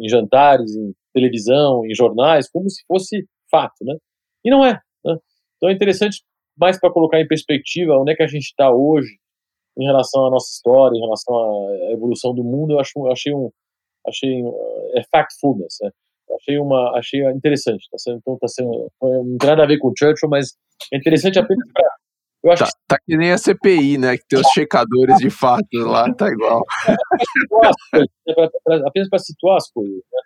em 0.00 0.08
jantares, 0.08 0.74
em 0.74 0.94
televisão, 1.12 1.84
em 1.84 1.94
jornais, 1.94 2.48
como 2.48 2.70
se 2.70 2.84
fosse 2.86 3.26
fato, 3.50 3.84
né? 3.84 3.96
E 4.44 4.50
não 4.50 4.64
é. 4.64 4.80
Né? 5.04 5.16
Então 5.56 5.68
é 5.68 5.72
interessante 5.72 6.22
mais 6.56 6.78
para 6.78 6.92
colocar 6.92 7.20
em 7.20 7.26
perspectiva 7.26 7.98
onde 7.98 8.12
é 8.12 8.16
que 8.16 8.22
a 8.22 8.28
gente 8.28 8.46
está 8.46 8.70
hoje 8.70 9.18
em 9.76 9.84
relação 9.84 10.26
à 10.26 10.30
nossa 10.30 10.50
história, 10.50 10.96
em 10.96 11.00
relação 11.00 11.34
à 11.34 11.92
evolução 11.92 12.34
do 12.34 12.42
mundo. 12.42 12.74
Eu, 12.74 12.80
acho, 12.80 13.06
achei 13.08 13.32
um, 13.32 13.50
achei 14.06 14.42
é 14.94 15.02
factfulness, 15.10 15.76
né? 15.82 15.90
achei 16.36 16.58
uma, 16.58 16.96
achei 16.96 17.24
interessante. 17.30 17.88
Tá 17.90 17.98
sendo, 17.98 18.18
então 18.18 18.38
tá 18.38 18.48
sendo, 18.48 18.90
não 19.00 19.38
tem 19.38 19.48
nada 19.48 19.62
a 19.62 19.66
ver 19.66 19.78
com 19.78 19.92
Churchill, 19.96 20.28
mas 20.28 20.56
é 20.92 20.96
interessante 20.96 21.38
apenas 21.38 21.66
para 21.72 21.87
eu 22.42 22.52
acho 22.52 22.64
tá, 22.64 22.70
que... 22.70 22.72
tá 22.88 22.98
que 23.04 23.16
nem 23.16 23.32
a 23.32 23.38
CPI, 23.38 23.98
né? 23.98 24.16
Que 24.16 24.26
tem 24.28 24.38
os 24.38 24.48
checadores 24.48 25.16
de 25.18 25.30
fato 25.30 25.66
lá, 25.74 26.12
tá 26.14 26.28
igual. 26.28 26.62
apenas 28.86 29.08
para 29.08 29.18
situar 29.18 29.56
as 29.56 29.70
coisas, 29.70 29.96
né? 29.96 30.20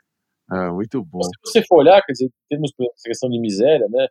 Ah, 0.51 0.73
muito 0.73 1.03
bom. 1.03 1.23
Se 1.23 1.31
você 1.45 1.63
for 1.67 1.79
olhar, 1.79 2.03
quer 2.03 2.13
dizer, 2.13 2.31
temos 2.51 2.73
essa 2.79 3.09
questão 3.09 3.31
de 3.31 3.41
miséria, 3.41 3.89
né? 3.89 4.07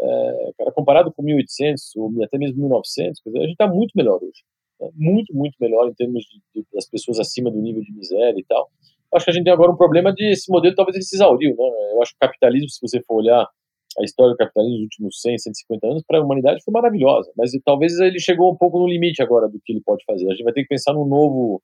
É, 0.00 0.50
cara, 0.58 0.72
comparado 0.72 1.12
com 1.12 1.22
1800 1.22 1.94
ou 1.96 2.10
até 2.24 2.36
mesmo 2.36 2.60
1900, 2.62 3.20
quer 3.22 3.30
dizer, 3.30 3.38
a 3.38 3.42
gente 3.42 3.52
está 3.52 3.68
muito 3.68 3.92
melhor 3.94 4.16
hoje. 4.16 4.42
Né? 4.80 4.90
Muito, 4.96 5.32
muito 5.32 5.54
melhor 5.60 5.88
em 5.88 5.94
termos 5.94 6.24
de, 6.24 6.42
de, 6.52 6.66
das 6.72 6.88
pessoas 6.88 7.20
acima 7.20 7.48
do 7.50 7.60
nível 7.60 7.82
de 7.82 7.92
miséria 7.92 8.38
e 8.38 8.44
tal. 8.44 8.68
Acho 9.14 9.26
que 9.26 9.30
a 9.30 9.34
gente 9.34 9.44
tem 9.44 9.52
agora 9.52 9.70
um 9.70 9.76
problema 9.76 10.12
de 10.12 10.32
esse 10.32 10.50
modelo 10.50 10.74
talvez 10.74 10.96
ele 10.96 11.04
se 11.04 11.14
exauriu, 11.14 11.50
né? 11.50 11.92
Eu 11.92 12.02
acho 12.02 12.10
que 12.10 12.16
o 12.16 12.26
capitalismo, 12.26 12.68
se 12.68 12.80
você 12.80 13.00
for 13.02 13.18
olhar 13.18 13.46
a 13.98 14.04
história 14.04 14.32
do 14.32 14.36
capitalismo 14.36 14.76
nos 14.76 14.82
últimos 14.84 15.20
100, 15.20 15.38
150 15.38 15.86
anos 15.86 16.02
para 16.06 16.18
a 16.18 16.22
humanidade 16.22 16.62
foi 16.64 16.72
maravilhosa, 16.72 17.30
mas 17.36 17.50
talvez 17.64 17.98
ele 18.00 18.18
chegou 18.18 18.52
um 18.52 18.56
pouco 18.56 18.78
no 18.78 18.86
limite 18.86 19.22
agora 19.22 19.48
do 19.48 19.60
que 19.64 19.72
ele 19.72 19.82
pode 19.84 20.04
fazer. 20.04 20.26
A 20.26 20.30
gente 20.30 20.44
vai 20.44 20.52
ter 20.52 20.62
que 20.62 20.68
pensar 20.68 20.92
num 20.92 21.06
novo 21.06 21.62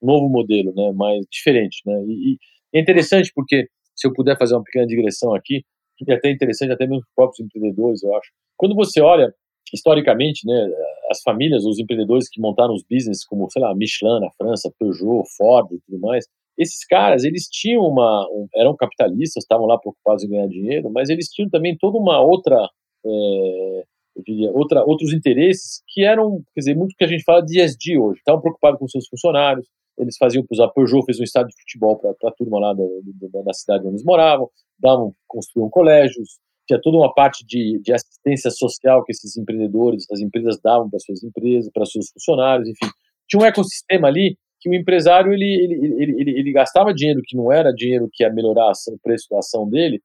novo 0.00 0.28
modelo, 0.28 0.74
né, 0.74 0.92
mais 0.92 1.24
diferente, 1.30 1.80
né, 1.86 2.04
e, 2.06 2.34
e 2.34 2.78
é 2.78 2.80
interessante 2.80 3.32
porque 3.34 3.66
se 3.94 4.06
eu 4.06 4.12
puder 4.12 4.36
fazer 4.36 4.54
uma 4.54 4.62
pequena 4.62 4.86
digressão 4.86 5.34
aqui, 5.34 5.64
que 5.96 6.12
é 6.12 6.14
até 6.14 6.30
interessante 6.30 6.72
até 6.72 6.86
mesmo 6.86 7.00
para 7.00 7.08
os 7.08 7.14
próprios 7.14 7.40
empreendedores, 7.40 8.02
eu 8.02 8.14
acho. 8.14 8.30
Quando 8.56 8.74
você 8.74 9.00
olha 9.00 9.32
historicamente, 9.72 10.46
né, 10.46 10.68
as 11.10 11.22
famílias, 11.22 11.64
os 11.64 11.78
empreendedores 11.78 12.28
que 12.28 12.40
montaram 12.40 12.74
os 12.74 12.84
business, 12.88 13.24
como, 13.24 13.50
sei 13.50 13.62
lá, 13.62 13.74
Michelin 13.74 14.20
na 14.20 14.30
França, 14.36 14.72
Peugeot, 14.78 15.24
Ford 15.36 15.72
e 15.72 15.80
tudo 15.86 16.00
mais, 16.00 16.26
esses 16.58 16.84
caras, 16.86 17.24
eles 17.24 17.48
tinham 17.48 17.82
uma, 17.82 18.26
um, 18.30 18.46
eram 18.54 18.74
capitalistas, 18.76 19.44
estavam 19.44 19.66
lá 19.66 19.78
preocupados 19.78 20.24
em 20.24 20.28
ganhar 20.28 20.48
dinheiro, 20.48 20.90
mas 20.90 21.08
eles 21.08 21.28
tinham 21.28 21.50
também 21.50 21.76
toda 21.78 21.98
uma 21.98 22.20
outra, 22.20 22.56
é, 23.04 23.84
eu 24.16 24.22
diria, 24.24 24.50
outra, 24.52 24.84
outros 24.84 25.12
interesses 25.12 25.82
que 25.88 26.04
eram, 26.04 26.42
quer 26.54 26.60
dizer, 26.60 26.76
muito 26.76 26.94
que 26.96 27.04
a 27.04 27.08
gente 27.08 27.24
fala 27.24 27.42
de 27.42 27.60
ESG 27.60 27.98
hoje, 27.98 28.18
estavam 28.18 28.40
preocupados 28.40 28.78
com 28.78 28.88
seus 28.88 29.06
funcionários, 29.08 29.66
eles 29.98 30.16
faziam, 30.18 30.44
a 30.60 30.68
Peugeot 30.68 31.04
fez 31.04 31.18
um 31.18 31.24
estádio 31.24 31.48
de 31.48 31.60
futebol 31.62 31.98
para 31.98 32.10
a 32.10 32.32
turma 32.32 32.58
lá 32.58 32.74
da, 32.74 32.84
da, 33.30 33.42
da, 33.42 33.52
cidade 33.52 33.80
onde 33.84 33.94
eles 33.94 34.04
moravam, 34.04 34.50
davam, 34.78 35.14
construíam 35.26 35.70
colégios, 35.70 36.38
tinha 36.66 36.80
toda 36.80 36.98
uma 36.98 37.12
parte 37.14 37.44
de, 37.46 37.80
de 37.82 37.92
assistência 37.92 38.50
social 38.50 39.04
que 39.04 39.12
esses 39.12 39.36
empreendedores, 39.36 40.04
as 40.10 40.20
empresas 40.20 40.58
davam 40.62 40.90
para 40.90 40.98
suas 40.98 41.22
empresas, 41.22 41.70
para 41.72 41.86
seus 41.86 42.10
funcionários, 42.10 42.68
enfim. 42.68 42.90
Tinha 43.28 43.42
um 43.42 43.46
ecossistema 43.46 44.08
ali 44.08 44.36
que 44.60 44.68
o 44.68 44.74
empresário 44.74 45.32
ele, 45.32 45.44
ele, 45.44 46.02
ele, 46.02 46.20
ele, 46.20 46.38
ele 46.40 46.52
gastava 46.52 46.94
dinheiro 46.94 47.20
que 47.24 47.36
não 47.36 47.52
era 47.52 47.72
dinheiro 47.72 48.08
que 48.12 48.24
ia 48.24 48.32
melhorar 48.32 48.70
ação, 48.70 48.94
o 48.94 48.98
preço 48.98 49.26
da 49.30 49.38
ação 49.38 49.68
dele 49.68 50.00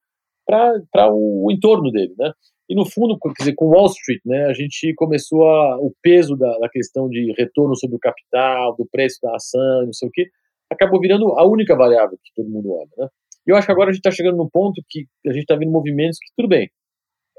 para 0.45 1.11
o, 1.11 1.45
o 1.47 1.51
entorno 1.51 1.91
dele, 1.91 2.13
né? 2.17 2.31
E 2.69 2.75
no 2.75 2.85
fundo, 2.85 3.17
quer 3.19 3.43
dizer, 3.43 3.55
com 3.55 3.65
Wall 3.65 3.87
Street, 3.87 4.21
né, 4.25 4.45
a 4.45 4.53
gente 4.53 4.93
começou 4.95 5.45
a, 5.45 5.77
o 5.77 5.93
peso 6.01 6.37
da, 6.37 6.57
da 6.57 6.69
questão 6.69 7.09
de 7.09 7.33
retorno 7.37 7.75
sobre 7.75 7.97
o 7.97 7.99
capital, 7.99 8.75
do 8.77 8.87
preço 8.89 9.19
da 9.21 9.35
ação, 9.35 9.85
não 9.85 9.91
sei 9.91 10.07
o 10.07 10.11
quê, 10.11 10.29
acabou 10.71 11.01
virando 11.01 11.37
a 11.37 11.45
única 11.45 11.75
variável 11.75 12.17
que 12.23 12.31
todo 12.33 12.49
mundo 12.49 12.71
olha, 12.71 12.89
né? 12.97 13.07
E 13.45 13.51
eu 13.51 13.57
acho 13.57 13.65
que 13.65 13.73
agora 13.73 13.89
a 13.89 13.93
gente 13.93 13.99
está 13.99 14.11
chegando 14.11 14.37
num 14.37 14.49
ponto 14.49 14.81
que 14.87 15.05
a 15.27 15.33
gente 15.33 15.41
está 15.41 15.55
vendo 15.55 15.71
movimentos 15.71 16.17
que, 16.19 16.31
tudo 16.35 16.47
bem, 16.47 16.69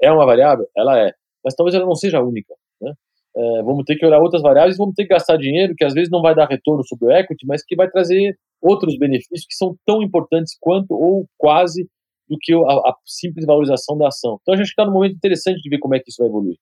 é 0.01 0.11
uma 0.11 0.25
variável? 0.25 0.67
Ela 0.77 0.99
é, 0.99 1.13
mas 1.43 1.55
talvez 1.55 1.73
ela 1.73 1.85
não 1.85 1.95
seja 1.95 2.19
a 2.19 2.23
única? 2.23 2.53
É, 3.35 3.63
vamos 3.63 3.83
ter 3.85 3.95
que 3.95 4.05
olhar 4.05 4.19
outras 4.19 4.41
variáveis, 4.41 4.77
vamos 4.77 4.93
ter 4.93 5.03
que 5.03 5.13
gastar 5.13 5.37
dinheiro 5.37 5.73
que 5.75 5.83
às 5.83 5.93
vezes 5.93 6.09
não 6.11 6.21
vai 6.21 6.35
dar 6.35 6.47
retorno 6.47 6.83
sobre 6.85 7.07
o 7.07 7.11
equity, 7.11 7.47
mas 7.47 7.63
que 7.65 7.75
vai 7.75 7.89
trazer 7.89 8.37
outros 8.61 8.97
benefícios 8.97 9.45
que 9.47 9.55
são 9.55 9.75
tão 9.85 10.01
importantes 10.03 10.55
quanto 10.59 10.91
ou 10.93 11.25
quase 11.37 11.87
do 12.29 12.37
que 12.39 12.53
a, 12.53 12.57
a 12.57 12.95
simples 13.05 13.45
valorização 13.45 13.97
da 13.97 14.07
ação. 14.07 14.37
Então 14.41 14.53
a 14.53 14.57
gente 14.57 14.67
está 14.67 14.85
num 14.85 14.93
momento 14.93 15.15
interessante 15.15 15.61
de 15.61 15.69
ver 15.69 15.79
como 15.79 15.95
é 15.95 15.99
que 15.99 16.09
isso 16.09 16.21
vai 16.21 16.27
evoluir. 16.27 16.57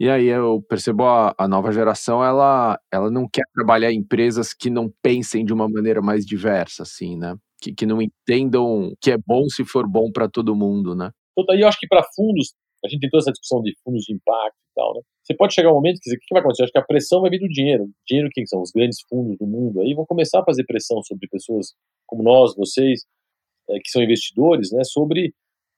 E 0.00 0.08
aí 0.08 0.26
eu 0.26 0.62
percebo 0.68 1.04
a, 1.04 1.34
a, 1.36 1.46
nova 1.46 1.70
geração, 1.70 2.24
ela, 2.24 2.78
ela 2.92 3.10
não 3.10 3.28
quer 3.30 3.44
trabalhar 3.54 3.92
em 3.92 3.98
empresas 3.98 4.52
que 4.52 4.70
não 4.70 4.90
pensem 5.02 5.44
de 5.44 5.52
uma 5.52 5.68
maneira 5.68 6.00
mais 6.00 6.24
diversa, 6.24 6.82
assim, 6.82 7.16
né? 7.16 7.36
Que, 7.60 7.72
que 7.72 7.86
não 7.86 8.00
entendam 8.02 8.92
que 9.00 9.12
é 9.12 9.18
bom 9.18 9.44
se 9.48 9.64
for 9.64 9.88
bom 9.88 10.10
para 10.10 10.28
todo 10.28 10.56
mundo, 10.56 10.96
né? 10.96 11.10
Então, 11.38 11.54
eu 11.54 11.68
acho 11.68 11.78
que 11.78 11.86
para 11.86 12.02
fundos, 12.16 12.52
a 12.84 12.88
gente 12.88 13.00
tem 13.00 13.10
toda 13.10 13.22
essa 13.22 13.32
discussão 13.32 13.62
de 13.62 13.74
fundos 13.84 14.02
de 14.02 14.14
impacto 14.14 14.56
e 14.56 14.74
tal, 14.74 14.94
né? 14.94 15.00
Você 15.22 15.34
pode 15.34 15.54
chegar 15.54 15.70
um 15.70 15.74
momento 15.74 16.00
que 16.00 16.12
o 16.12 16.18
que 16.18 16.34
vai 16.34 16.40
acontecer? 16.40 16.64
Acho 16.64 16.72
que 16.72 16.78
a 16.78 16.84
pressão 16.84 17.20
vai 17.20 17.30
vir 17.30 17.38
do 17.38 17.48
dinheiro. 17.48 17.88
Dinheiro 18.06 18.28
quem 18.32 18.44
são? 18.44 18.60
Os 18.60 18.72
grandes 18.72 18.98
fundos 19.08 19.38
do 19.38 19.46
mundo. 19.46 19.80
Aí 19.80 19.94
vão 19.94 20.04
começar 20.04 20.40
a 20.40 20.44
fazer 20.44 20.64
pressão 20.64 21.00
sobre 21.02 21.28
pessoas 21.28 21.74
como 22.06 22.22
nós, 22.22 22.54
vocês, 22.56 23.04
é, 23.70 23.78
que 23.78 23.90
são 23.90 24.02
investidores, 24.02 24.72
né, 24.72 24.82
sobre, 24.84 25.32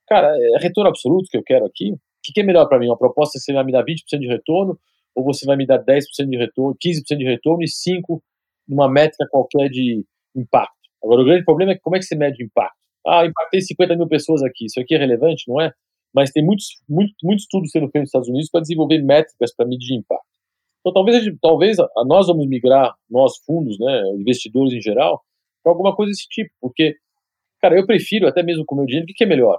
cara, 0.08 0.28
é 0.36 0.62
retorno 0.62 0.90
absoluto 0.90 1.28
que 1.30 1.36
eu 1.36 1.42
quero 1.42 1.66
aqui. 1.66 1.92
O 1.92 1.98
que, 2.22 2.32
que 2.32 2.40
é 2.40 2.44
melhor 2.44 2.66
para 2.68 2.78
mim? 2.78 2.86
Uma 2.86 2.98
proposta 2.98 3.38
você 3.38 3.52
vai 3.52 3.64
me 3.64 3.72
dar 3.72 3.84
20% 3.84 4.18
de 4.18 4.26
retorno 4.26 4.78
ou 5.14 5.22
você 5.22 5.46
vai 5.46 5.56
me 5.56 5.66
dar 5.66 5.78
10% 5.78 6.00
de 6.28 6.36
retorno, 6.36 6.76
15% 6.82 7.18
de 7.18 7.24
retorno 7.24 7.62
e 7.62 7.66
5% 7.66 8.20
numa 8.66 8.90
métrica 8.90 9.26
qualquer 9.30 9.68
de 9.68 10.04
impacto. 10.34 10.72
Agora, 11.02 11.20
o 11.20 11.24
grande 11.24 11.44
problema 11.44 11.72
é 11.72 11.78
como 11.78 11.96
é 11.96 11.98
que 11.98 12.06
você 12.06 12.16
mede 12.16 12.42
impacto? 12.42 12.78
Ah, 13.06 13.26
impactei 13.26 13.60
50 13.60 13.96
mil 13.96 14.08
pessoas 14.08 14.42
aqui. 14.42 14.64
Isso 14.64 14.80
aqui 14.80 14.94
é 14.94 14.98
relevante, 14.98 15.44
não 15.46 15.60
é? 15.60 15.70
Mas 16.14 16.30
tem 16.30 16.44
muitos, 16.44 16.66
muito, 16.88 17.14
estudos 17.36 17.70
sendo 17.70 17.90
feitos 17.90 18.02
nos 18.02 18.08
Estados 18.08 18.28
Unidos 18.28 18.48
para 18.50 18.60
desenvolver 18.60 19.02
métricas 19.02 19.54
para 19.54 19.66
medir 19.66 19.96
impacto. 19.96 20.24
Então, 20.80 20.92
talvez, 20.92 21.24
talvez 21.40 21.78
a, 21.78 21.88
a 21.96 22.04
nós 22.04 22.26
vamos 22.26 22.46
migrar, 22.46 22.94
nós 23.10 23.38
fundos, 23.44 23.78
né, 23.78 24.02
investidores 24.18 24.72
em 24.72 24.80
geral, 24.80 25.22
para 25.62 25.72
alguma 25.72 25.94
coisa 25.96 26.10
desse 26.10 26.28
tipo, 26.28 26.50
porque 26.60 26.96
Cara, 27.64 27.78
eu 27.78 27.86
prefiro 27.86 28.28
até 28.28 28.42
mesmo 28.42 28.62
com 28.66 28.74
o 28.74 28.78
meu 28.78 28.86
dinheiro, 28.86 29.04
o 29.04 29.06
que, 29.06 29.14
que 29.14 29.24
é 29.24 29.26
melhor? 29.26 29.58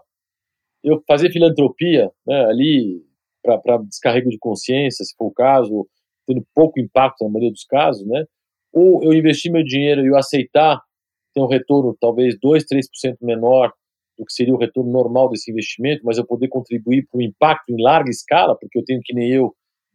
Eu 0.83 1.01
fazer 1.07 1.31
filantropia 1.31 2.11
né, 2.23 2.45
ali 2.45 3.03
para 3.41 3.77
descarrego 3.77 4.29
de 4.29 4.37
consciência, 4.37 5.03
se 5.03 5.15
for 5.17 5.25
o 5.25 5.33
caso, 5.33 5.87
tendo 6.27 6.45
pouco 6.53 6.79
impacto 6.79 7.23
na 7.23 7.31
maioria 7.31 7.51
dos 7.51 7.63
casos, 7.63 8.05
né? 8.05 8.25
Ou 8.71 9.03
eu 9.03 9.11
investir 9.11 9.51
meu 9.51 9.63
dinheiro 9.63 10.05
e 10.05 10.09
eu 10.09 10.15
aceitar 10.15 10.79
ter 11.33 11.41
um 11.41 11.47
retorno 11.47 11.97
talvez 11.99 12.37
2, 12.39 12.63
3% 12.65 13.17
menor 13.23 13.73
do 14.17 14.25
que 14.25 14.33
seria 14.33 14.53
o 14.53 14.57
retorno 14.57 14.91
normal 14.91 15.29
desse 15.29 15.51
investimento, 15.51 16.01
mas 16.05 16.17
eu 16.17 16.25
poder 16.25 16.47
contribuir 16.47 17.05
para 17.09 17.17
o 17.17 17.21
impacto 17.21 17.69
em 17.69 17.81
larga 17.81 18.09
escala, 18.09 18.57
porque 18.57 18.79
eu 18.79 18.85
tenho 18.85 19.01
que 19.03 19.13
nem 19.13 19.31
eu 19.31 19.53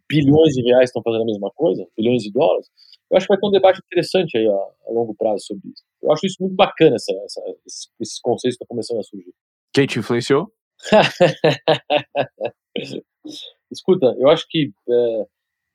bilhões 0.09 0.55
de 0.55 0.63
reais 0.63 0.91
estão 0.91 1.03
fazendo 1.03 1.23
a 1.23 1.27
mesma 1.27 1.51
coisa, 1.55 1.87
bilhões 1.97 2.23
de 2.23 2.33
dólares. 2.33 2.69
Eu 3.09 3.17
acho 3.17 3.27
que 3.27 3.33
vai 3.33 3.41
ter 3.41 3.47
um 3.47 3.53
debate 3.53 3.81
interessante 3.87 4.37
aí 4.37 4.47
a, 4.47 4.51
a 4.51 4.93
longo 4.93 5.15
prazo 5.15 5.47
sobre 5.47 5.69
isso. 5.69 5.85
Eu 6.03 6.13
acho 6.13 6.27
isso 6.27 6.37
muito 6.41 6.57
bacana, 6.57 6.97
essa, 6.97 7.13
essa, 7.25 7.41
esses, 7.67 7.89
esses 8.01 8.21
conceitos 8.21 8.57
que 8.57 8.65
estão 8.65 8.67
começando 8.67 8.99
a 8.99 9.05
surgir. 9.05 9.33
Quem 9.73 9.87
te 9.87 10.01
influenciou? 10.01 10.53
Escuta, 13.71 14.15
eu 14.19 14.29
acho 14.29 14.47
que 14.49 14.73
é, 14.89 15.27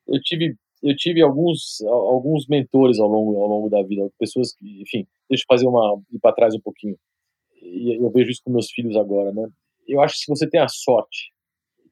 eu 0.08 0.20
tive 0.20 0.56
eu 0.82 0.94
tive 0.94 1.22
alguns 1.22 1.80
alguns 1.86 2.46
mentores 2.46 2.98
ao 2.98 3.08
longo 3.08 3.40
ao 3.40 3.48
longo 3.48 3.70
da 3.70 3.82
vida, 3.82 4.10
pessoas 4.18 4.54
que, 4.54 4.82
enfim, 4.82 5.06
deixa 5.28 5.44
eu 5.44 5.46
fazer 5.48 5.66
uma 5.66 5.98
ir 6.12 6.18
para 6.18 6.34
trás 6.34 6.54
um 6.54 6.60
pouquinho. 6.60 6.98
E 7.62 7.96
eu 7.96 8.10
vejo 8.10 8.30
isso 8.30 8.42
com 8.44 8.52
meus 8.52 8.70
filhos 8.70 8.96
agora, 8.96 9.32
né? 9.32 9.48
Eu 9.86 10.00
acho 10.00 10.14
que 10.14 10.20
se 10.20 10.28
você 10.28 10.48
tem 10.48 10.60
a 10.60 10.68
sorte 10.68 11.32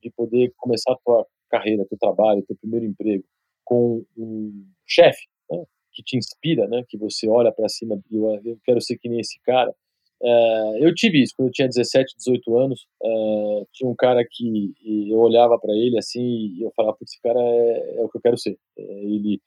de 0.02 0.10
poder 0.10 0.52
começar 0.56 0.92
a 0.92 0.98
tua 1.04 1.26
carreira, 1.48 1.86
teu 1.86 1.98
trabalho, 1.98 2.44
teu 2.46 2.56
primeiro 2.56 2.86
emprego 2.86 3.24
com 3.64 4.04
um 4.16 4.66
chefe 4.86 5.26
né, 5.50 5.64
que 5.92 6.02
te 6.02 6.16
inspira, 6.16 6.68
né, 6.68 6.84
que 6.88 6.98
você 6.98 7.26
olha 7.28 7.52
para 7.52 7.68
cima 7.68 7.98
e 8.10 8.16
eu, 8.16 8.58
quero 8.64 8.80
ser 8.80 8.98
que 8.98 9.08
nem 9.08 9.20
esse 9.20 9.40
cara. 9.42 9.74
É, 10.22 10.86
eu 10.86 10.94
tive 10.94 11.22
isso 11.22 11.34
quando 11.36 11.48
eu 11.48 11.52
tinha 11.52 11.68
17, 11.68 12.16
18 12.16 12.58
anos. 12.58 12.86
É, 13.02 13.66
tinha 13.72 13.88
um 13.88 13.94
cara 13.94 14.24
que 14.28 14.74
eu 15.08 15.18
olhava 15.18 15.58
para 15.58 15.74
ele 15.74 15.98
assim 15.98 16.22
e 16.56 16.62
eu 16.62 16.72
falava: 16.76 16.96
esse 17.02 17.20
cara 17.20 17.40
é, 17.40 17.96
é, 17.96 18.02
o 18.02 18.08
que 18.08 18.18
eu 18.18 18.22
quero 18.22 18.38
ser. 18.38 18.58
É, 18.78 18.82
ele, 18.82 19.40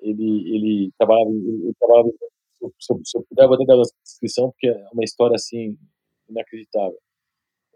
ele, 0.00 0.56
ele 0.56 0.90
trabalhava, 0.98 1.30
ele 1.30 1.74
trabalhava 1.78 2.10
se, 2.78 2.92
eu, 2.92 3.00
se 3.04 3.18
eu 3.18 3.24
puder, 3.28 3.46
vou 3.46 3.54
até 3.54 3.64
dar 3.64 3.76
uma 3.76 3.82
descrição, 4.02 4.50
porque 4.50 4.68
é 4.68 4.88
uma 4.92 5.04
história 5.04 5.34
assim 5.34 5.76
inacreditável. 6.28 6.98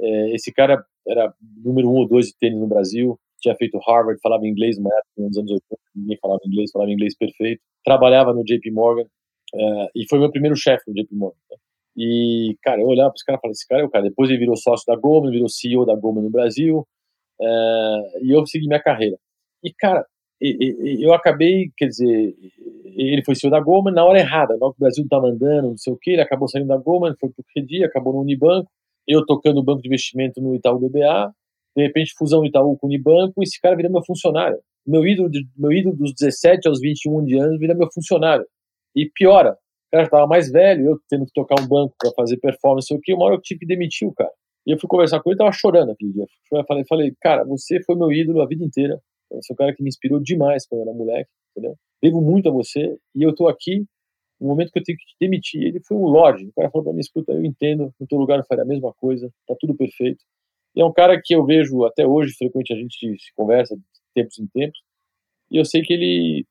É, 0.01 0.35
esse 0.35 0.53
cara 0.53 0.85
era 1.07 1.33
número 1.65 1.89
um 1.89 1.97
ou 1.97 2.09
dois 2.09 2.27
de 2.27 2.37
tênis 2.39 2.61
no 2.61 2.67
Brasil, 2.67 3.19
tinha 3.41 3.55
feito 3.55 3.79
Harvard, 3.87 4.21
falava 4.21 4.47
inglês 4.47 4.79
uma 4.79 4.91
época, 4.91 5.11
nos 5.19 5.37
anos 5.37 5.51
80, 5.51 5.81
ninguém 5.95 6.19
falava 6.21 6.41
inglês, 6.47 6.71
falava 6.71 6.91
inglês 6.91 7.17
perfeito. 7.17 7.63
Trabalhava 7.85 8.33
no 8.33 8.43
JP 8.43 8.71
Morgan 8.73 9.05
uh, 9.05 9.89
e 9.95 10.07
foi 10.09 10.19
meu 10.19 10.31
primeiro 10.31 10.57
chefe 10.57 10.85
no 10.89 10.95
JP 10.95 11.15
Morgan. 11.15 11.37
Né? 11.51 11.57
E, 11.97 12.57
cara, 12.63 12.81
eu 12.81 12.87
olhava 12.87 13.11
para 13.11 13.17
esse 13.17 13.25
cara 13.25 13.39
e 13.39 13.41
falava, 13.41 13.53
esse 13.53 13.69
cara 13.69 13.83
é 13.83 13.85
o 13.85 13.91
cara. 13.91 14.05
Depois 14.05 14.29
ele 14.29 14.39
virou 14.39 14.57
sócio 14.57 14.85
da 14.87 14.97
Goldman, 14.97 15.33
virou 15.33 15.49
CEO 15.49 15.87
da 15.87 15.95
Goldman 15.95 16.25
no 16.25 16.31
Brasil, 16.31 16.87
uh, 17.41 18.25
e 18.25 18.35
eu 18.37 18.47
segui 18.47 18.67
minha 18.67 18.83
carreira. 18.83 19.17
E, 19.63 19.73
cara, 19.73 20.07
eu 20.41 21.15
acabei, 21.15 21.71
quer 21.77 21.87
dizer, 21.87 22.35
ele 22.85 23.23
foi 23.25 23.35
CEO 23.35 23.51
da 23.51 23.61
Goldman 23.61 23.95
na 23.95 24.05
hora 24.05 24.19
errada, 24.19 24.57
na 24.57 24.67
hora 24.67 24.75
que 24.75 24.81
o 24.81 24.85
Brasil 24.85 25.05
estava 25.05 25.29
andando, 25.29 25.71
não 25.71 25.77
sei 25.77 25.93
o 25.93 25.97
que, 25.97 26.11
ele 26.11 26.23
acabou 26.23 26.49
saindo 26.49 26.69
da 26.69 26.77
Goldman, 26.77 27.15
foi 27.19 27.31
pro 27.31 27.45
Credi, 27.53 27.85
acabou 27.85 28.13
no 28.13 28.21
Unibanco, 28.21 28.71
eu 29.07 29.25
tocando 29.25 29.59
o 29.59 29.63
banco 29.63 29.83
de 29.83 29.89
investimento 29.89 30.41
no 30.41 30.55
Itaú 30.55 30.79
BBA, 30.79 31.33
de 31.77 31.83
repente 31.83 32.15
fusão 32.19 32.45
Itaú 32.45 32.77
com 32.77 32.87
Unibanco, 32.87 33.43
esse 33.43 33.61
cara 33.61 33.77
vira 33.77 33.89
meu 33.89 34.05
funcionário. 34.05 34.59
Meu 34.87 35.07
ídolo, 35.07 35.29
meu 35.57 35.73
ídolo 35.73 35.97
dos 35.97 36.13
17 36.15 36.69
aos 36.69 36.81
21 36.81 37.25
de 37.25 37.39
anos 37.39 37.59
vira 37.59 37.75
meu 37.75 37.89
funcionário. 37.93 38.47
E 38.95 39.11
piora, 39.11 39.53
o 39.53 39.91
cara 39.91 40.05
estava 40.05 40.27
mais 40.27 40.51
velho, 40.51 40.87
eu 40.87 40.99
tendo 41.09 41.27
que 41.27 41.33
tocar 41.33 41.61
um 41.61 41.67
banco 41.67 41.95
para 41.99 42.11
fazer 42.13 42.39
performance, 42.39 42.93
o 42.95 43.01
que, 43.01 43.13
uma 43.15 43.25
hora 43.25 43.35
eu 43.35 43.41
tive 43.41 43.61
que 43.61 43.67
demitir 43.67 44.07
o 44.07 44.15
cara. 44.15 44.31
E 44.67 44.73
eu 44.73 44.79
fui 44.79 44.89
conversar 44.89 45.21
com 45.21 45.31
ele, 45.31 45.39
tava 45.39 45.53
chorando 45.53 45.93
aquele 45.93 46.13
dia. 46.13 46.25
Eu 46.53 46.65
falei, 46.65 46.85
falei, 46.89 47.13
cara, 47.21 47.45
você 47.45 47.81
foi 47.85 47.95
meu 47.95 48.11
ídolo 48.11 48.43
a 48.43 48.47
vida 48.47 48.65
inteira. 48.65 48.99
Você 49.31 49.53
é 49.53 49.55
um 49.55 49.57
cara 49.57 49.75
que 49.75 49.83
me 49.83 49.89
inspirou 49.89 50.21
demais 50.21 50.67
quando 50.67 50.83
eu 50.83 50.89
era 50.89 50.97
moleque, 50.97 51.31
entendeu? 51.51 51.77
Devo 52.03 52.21
muito 52.21 52.49
a 52.49 52.53
você 52.53 52.97
e 53.15 53.23
eu 53.23 53.35
tô 53.35 53.49
aqui 53.49 53.85
no 54.41 54.49
momento 54.49 54.71
que 54.71 54.79
eu 54.79 54.83
tenho 54.83 54.99
que 54.99 55.07
te 55.07 55.17
demitir. 55.21 55.63
Ele 55.63 55.81
foi 55.81 55.97
um 55.97 56.05
lorde. 56.05 56.47
O 56.47 56.53
cara 56.53 56.71
falou 56.71 56.85
para 56.85 56.93
mim, 56.93 57.01
escuta, 57.01 57.33
eu 57.33 57.45
entendo, 57.45 57.93
no 57.99 58.07
teu 58.07 58.19
lugar 58.19 58.39
eu 58.39 58.45
faria 58.45 58.65
a 58.65 58.67
mesma 58.67 58.93
coisa, 58.95 59.31
tá 59.47 59.55
tudo 59.59 59.75
perfeito. 59.75 60.23
E 60.75 60.81
é 60.81 60.85
um 60.85 60.93
cara 60.93 61.21
que 61.23 61.35
eu 61.35 61.45
vejo 61.45 61.85
até 61.85 62.07
hoje, 62.07 62.35
frequente 62.37 62.73
a 62.73 62.77
gente 62.77 63.17
se 63.19 63.33
conversa 63.35 63.75
de 63.77 63.83
tempos 64.15 64.39
em 64.39 64.47
tempos, 64.49 64.79
e 65.51 65.57
eu 65.57 65.65
sei 65.65 65.83
que 65.83 65.93
ele. 65.93 66.47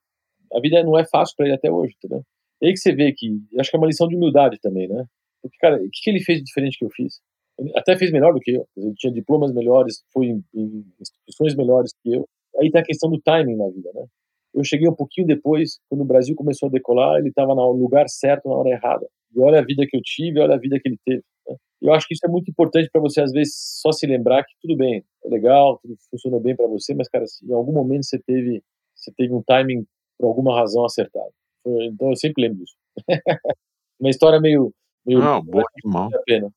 A 0.53 0.59
vida 0.59 0.83
não 0.83 0.97
é 0.97 1.05
fácil 1.05 1.35
para 1.35 1.47
ele 1.47 1.55
até 1.55 1.71
hoje, 1.71 1.93
entendeu? 1.97 2.23
E 2.61 2.67
aí 2.67 2.73
que 2.73 2.79
você 2.79 2.93
vê 2.93 3.13
que. 3.13 3.39
Acho 3.59 3.69
que 3.69 3.75
é 3.75 3.79
uma 3.79 3.87
lição 3.87 4.07
de 4.07 4.15
humildade 4.15 4.59
também, 4.61 4.87
né? 4.87 5.05
Porque, 5.41 5.57
cara, 5.59 5.77
o 5.77 5.89
que 5.91 6.09
ele 6.09 6.21
fez 6.23 6.41
diferente 6.41 6.77
que 6.79 6.85
eu 6.85 6.89
fiz? 6.89 7.19
Ele 7.59 7.71
até 7.75 7.95
fez 7.97 8.11
melhor 8.11 8.33
do 8.33 8.39
que 8.39 8.51
eu. 8.51 8.67
Ele 8.75 8.93
tinha 8.95 9.13
diplomas 9.13 9.53
melhores, 9.53 10.03
foi 10.11 10.27
em, 10.27 10.43
em 10.53 10.85
instituições 10.99 11.55
melhores 11.55 11.93
que 12.01 12.13
eu. 12.13 12.27
Aí 12.59 12.71
tem 12.71 12.81
a 12.81 12.85
questão 12.85 13.09
do 13.09 13.19
timing 13.19 13.55
na 13.55 13.67
vida, 13.69 13.89
né? 13.93 14.05
Eu 14.53 14.63
cheguei 14.63 14.87
um 14.87 14.95
pouquinho 14.95 15.27
depois, 15.27 15.79
quando 15.89 16.01
o 16.01 16.05
Brasil 16.05 16.33
começou 16.35 16.69
a 16.69 16.71
decolar, 16.71 17.19
ele 17.19 17.27
estava 17.27 17.53
no 17.53 17.71
lugar 17.73 18.07
certo, 18.07 18.47
na 18.47 18.55
hora 18.55 18.69
errada. 18.69 19.05
E 19.35 19.39
olha 19.39 19.59
a 19.59 19.65
vida 19.65 19.85
que 19.85 19.97
eu 19.97 20.01
tive, 20.01 20.39
olha 20.39 20.55
a 20.55 20.57
vida 20.57 20.79
que 20.79 20.87
ele 20.87 20.99
teve. 21.05 21.23
Né? 21.47 21.55
Eu 21.81 21.93
acho 21.93 22.07
que 22.07 22.13
isso 22.13 22.25
é 22.25 22.29
muito 22.29 22.49
importante 22.49 22.89
para 22.89 23.01
você, 23.01 23.19
às 23.19 23.33
vezes, 23.33 23.53
só 23.81 23.91
se 23.91 24.07
lembrar 24.07 24.45
que 24.45 24.53
tudo 24.61 24.77
bem, 24.77 25.03
é 25.25 25.29
legal, 25.29 25.77
tudo 25.81 25.95
funcionou 26.09 26.39
bem 26.39 26.55
para 26.55 26.67
você, 26.67 26.93
mas, 26.95 27.09
cara, 27.09 27.25
em 27.43 27.53
algum 27.53 27.73
momento 27.73 28.05
você 28.05 28.17
teve, 28.17 28.63
você 28.95 29.11
teve 29.17 29.33
um 29.33 29.43
timing, 29.43 29.85
por 30.17 30.27
alguma 30.27 30.55
razão, 30.55 30.85
acertado. 30.85 31.31
Então 31.65 32.09
eu 32.09 32.15
sempre 32.15 32.43
lembro 32.43 32.63
disso. 32.63 32.75
Uma 33.99 34.09
história 34.09 34.39
meio. 34.39 34.73
meio 35.05 35.19
Não, 35.19 35.41
boa 35.41 35.63
demais. 35.83 36.11
Pena. 36.25 36.49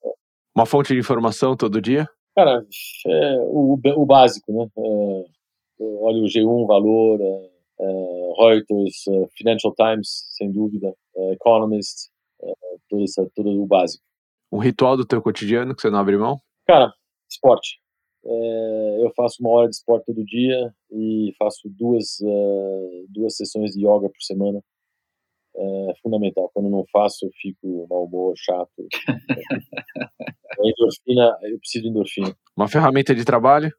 Uma 0.54 0.66
fonte 0.66 0.92
de 0.92 0.98
informação 0.98 1.56
todo 1.56 1.80
dia? 1.80 2.06
Cara, 2.36 2.64
é 3.06 3.36
o, 3.46 3.78
o 3.96 4.06
básico, 4.06 4.52
né? 4.52 4.68
É, 4.76 5.24
olha 5.80 6.22
o 6.22 6.26
G1, 6.26 6.66
Valor, 6.66 7.20
é, 7.20 7.50
é, 7.80 8.32
Reuters, 8.38 9.06
é, 9.08 9.28
Financial 9.36 9.74
Times, 9.74 10.24
sem 10.36 10.50
dúvida, 10.50 10.94
é, 11.16 11.32
Economist, 11.32 12.10
todo, 12.88 13.04
essa, 13.04 13.28
todo 13.34 13.50
o 13.50 13.66
básico. 13.66 14.02
Um 14.50 14.58
ritual 14.58 14.96
do 14.96 15.06
teu 15.06 15.20
cotidiano 15.20 15.74
que 15.74 15.82
você 15.82 15.90
não 15.90 15.98
abre 15.98 16.16
mão? 16.16 16.40
Cara, 16.66 16.92
esporte. 17.28 17.80
eu 18.24 19.12
faço 19.14 19.36
uma 19.40 19.50
hora 19.50 19.68
de 19.68 19.76
esporte 19.76 20.06
todo 20.06 20.24
dia 20.24 20.72
e 20.90 21.34
faço 21.38 21.68
duas, 21.68 22.18
duas 23.08 23.36
sessões 23.36 23.72
de 23.72 23.80
yoga 23.80 24.08
por 24.08 24.22
semana 24.22 24.62
é 25.58 25.92
fundamental. 26.00 26.50
Quando 26.54 26.70
não 26.70 26.84
faço, 26.92 27.26
eu 27.26 27.30
fico 27.40 27.86
mau 27.90 28.04
humor, 28.04 28.34
chato. 28.36 28.70
a 29.08 29.16
endorfina, 30.62 31.36
eu 31.42 31.58
preciso 31.58 31.84
de 31.84 31.90
endorfina. 31.90 32.36
Uma 32.56 32.68
ferramenta 32.68 33.14
de 33.14 33.24
trabalho? 33.24 33.72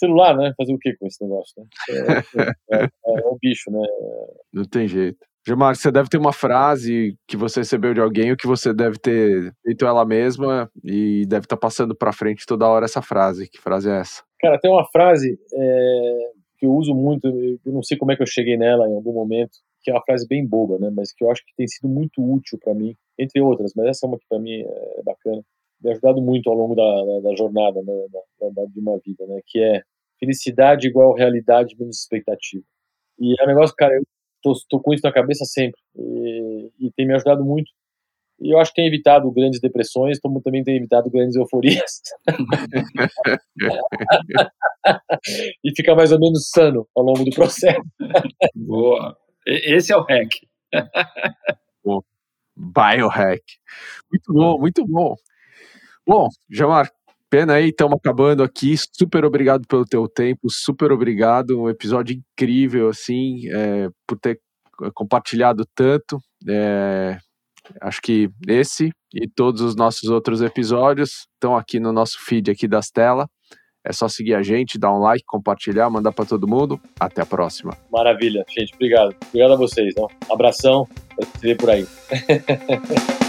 Celular, 0.00 0.36
né? 0.36 0.52
Fazer 0.56 0.74
o 0.74 0.78
que 0.78 0.96
com 0.96 1.06
esse 1.06 1.22
negócio, 1.22 1.52
né? 1.56 1.66
É, 1.90 2.76
é, 2.76 2.82
é, 2.82 2.88
é 3.06 3.28
um 3.28 3.38
bicho, 3.40 3.70
né? 3.70 3.86
Não 4.52 4.64
tem 4.64 4.88
jeito. 4.88 5.18
Gilmar, 5.46 5.74
você 5.74 5.90
deve 5.90 6.08
ter 6.08 6.18
uma 6.18 6.32
frase 6.32 7.16
que 7.26 7.36
você 7.36 7.60
recebeu 7.60 7.94
de 7.94 8.00
alguém 8.00 8.30
ou 8.30 8.36
que 8.36 8.46
você 8.46 8.74
deve 8.74 8.98
ter 8.98 9.52
feito 9.64 9.86
ela 9.86 10.04
mesma 10.04 10.70
e 10.84 11.24
deve 11.26 11.46
estar 11.46 11.56
tá 11.56 11.60
passando 11.60 11.94
para 11.94 12.12
frente 12.12 12.44
toda 12.46 12.68
hora 12.68 12.84
essa 12.84 13.00
frase. 13.00 13.48
Que 13.48 13.58
frase 13.58 13.88
é 13.88 14.00
essa? 14.00 14.22
Cara, 14.38 14.58
tem 14.58 14.70
uma 14.70 14.86
frase 14.90 15.38
é, 15.54 16.30
que 16.58 16.66
eu 16.66 16.72
uso 16.72 16.94
muito, 16.94 17.26
eu 17.26 17.72
não 17.72 17.82
sei 17.82 17.96
como 17.96 18.12
é 18.12 18.16
que 18.16 18.22
eu 18.22 18.26
cheguei 18.26 18.56
nela 18.56 18.86
em 18.86 18.94
algum 18.94 19.14
momento, 19.14 19.52
que 19.82 19.90
é 19.90 19.94
uma 19.94 20.04
frase 20.04 20.26
bem 20.28 20.46
boba, 20.46 20.78
né? 20.78 20.90
Mas 20.94 21.10
que 21.12 21.24
eu 21.24 21.30
acho 21.30 21.42
que 21.46 21.54
tem 21.56 21.66
sido 21.66 21.88
muito 21.88 22.22
útil 22.22 22.58
para 22.62 22.74
mim, 22.74 22.94
entre 23.18 23.40
outras. 23.40 23.72
Mas 23.74 23.86
essa 23.86 24.04
é 24.04 24.08
uma 24.08 24.18
que 24.18 24.26
para 24.28 24.38
mim 24.38 24.60
é 24.60 25.02
bacana, 25.02 25.42
me 25.82 25.90
ajudado 25.90 26.20
muito 26.20 26.50
ao 26.50 26.56
longo 26.56 26.74
da, 26.74 26.82
da, 26.82 27.30
da 27.30 27.36
jornada, 27.36 27.82
né? 27.82 28.06
Da, 28.12 28.48
da, 28.50 28.64
de 28.66 28.78
uma 28.78 28.98
vida, 28.98 29.26
né? 29.26 29.40
Que 29.46 29.58
é 29.58 29.82
felicidade 30.20 30.86
igual 30.86 31.14
realidade 31.14 31.74
menos 31.78 31.98
expectativa. 31.98 32.62
E 33.18 33.34
é 33.40 33.44
um 33.44 33.48
negócio, 33.48 33.74
cara, 33.76 33.94
eu 33.94 34.02
tô, 34.42 34.52
tô 34.68 34.80
com 34.80 34.94
isso 34.94 35.04
na 35.04 35.12
cabeça 35.12 35.44
sempre 35.44 35.80
e, 35.96 36.70
e 36.78 36.92
tem 36.92 37.06
me 37.06 37.14
ajudado 37.14 37.44
muito. 37.44 37.70
E 38.40 38.54
eu 38.54 38.58
acho 38.58 38.70
que 38.70 38.76
tem 38.76 38.86
evitado 38.86 39.30
grandes 39.30 39.60
depressões, 39.60 40.18
como 40.18 40.40
também 40.40 40.64
tem 40.64 40.76
evitado 40.76 41.10
grandes 41.10 41.36
euforias. 41.36 42.00
e 45.62 45.76
fica 45.76 45.94
mais 45.94 46.10
ou 46.10 46.18
menos 46.18 46.48
sano 46.48 46.88
ao 46.96 47.04
longo 47.04 47.22
do 47.22 47.30
processo. 47.32 47.82
Boa. 48.54 49.14
Esse 49.46 49.92
é 49.92 49.96
o 49.96 50.04
hack. 50.04 50.30
Biohack. 52.56 53.42
Muito 54.10 54.32
bom, 54.32 54.58
muito 54.58 54.86
bom. 54.86 55.14
Bom, 56.06 56.28
Jamar, 56.50 56.90
pena 57.30 57.54
aí, 57.54 57.68
estamos 57.68 57.96
acabando 57.96 58.42
aqui. 58.42 58.74
Super 58.76 59.24
obrigado 59.24 59.66
pelo 59.66 59.84
teu 59.84 60.08
tempo, 60.08 60.50
super 60.50 60.90
obrigado. 60.90 61.62
Um 61.62 61.68
episódio 61.68 62.16
incrível, 62.16 62.88
assim, 62.88 63.48
é, 63.48 63.88
por 64.06 64.18
ter 64.18 64.40
compartilhado 64.94 65.64
tanto. 65.74 66.18
É, 66.48 67.16
acho 67.80 68.02
que 68.02 68.28
esse 68.48 68.90
e 69.14 69.28
todos 69.28 69.60
os 69.60 69.76
nossos 69.76 70.08
outros 70.10 70.42
episódios 70.42 71.26
estão 71.34 71.56
aqui 71.56 71.78
no 71.78 71.92
nosso 71.92 72.18
feed 72.24 72.50
aqui 72.50 72.66
das 72.66 72.90
telas. 72.90 73.26
É 73.86 73.92
só 73.92 74.08
seguir 74.08 74.34
a 74.34 74.42
gente, 74.42 74.78
dar 74.78 74.92
um 74.92 74.98
like, 74.98 75.24
compartilhar, 75.26 75.88
mandar 75.88 76.12
para 76.12 76.26
todo 76.26 76.46
mundo. 76.46 76.78
Até 76.98 77.22
a 77.22 77.26
próxima. 77.26 77.76
Maravilha, 77.90 78.44
gente. 78.48 78.74
Obrigado. 78.74 79.16
Obrigado 79.28 79.52
a 79.52 79.56
vocês. 79.56 79.88
Então. 79.92 80.06
Abração. 80.30 80.86
Se 81.38 81.46
ver 81.46 81.56
por 81.56 81.70
aí. 81.70 81.86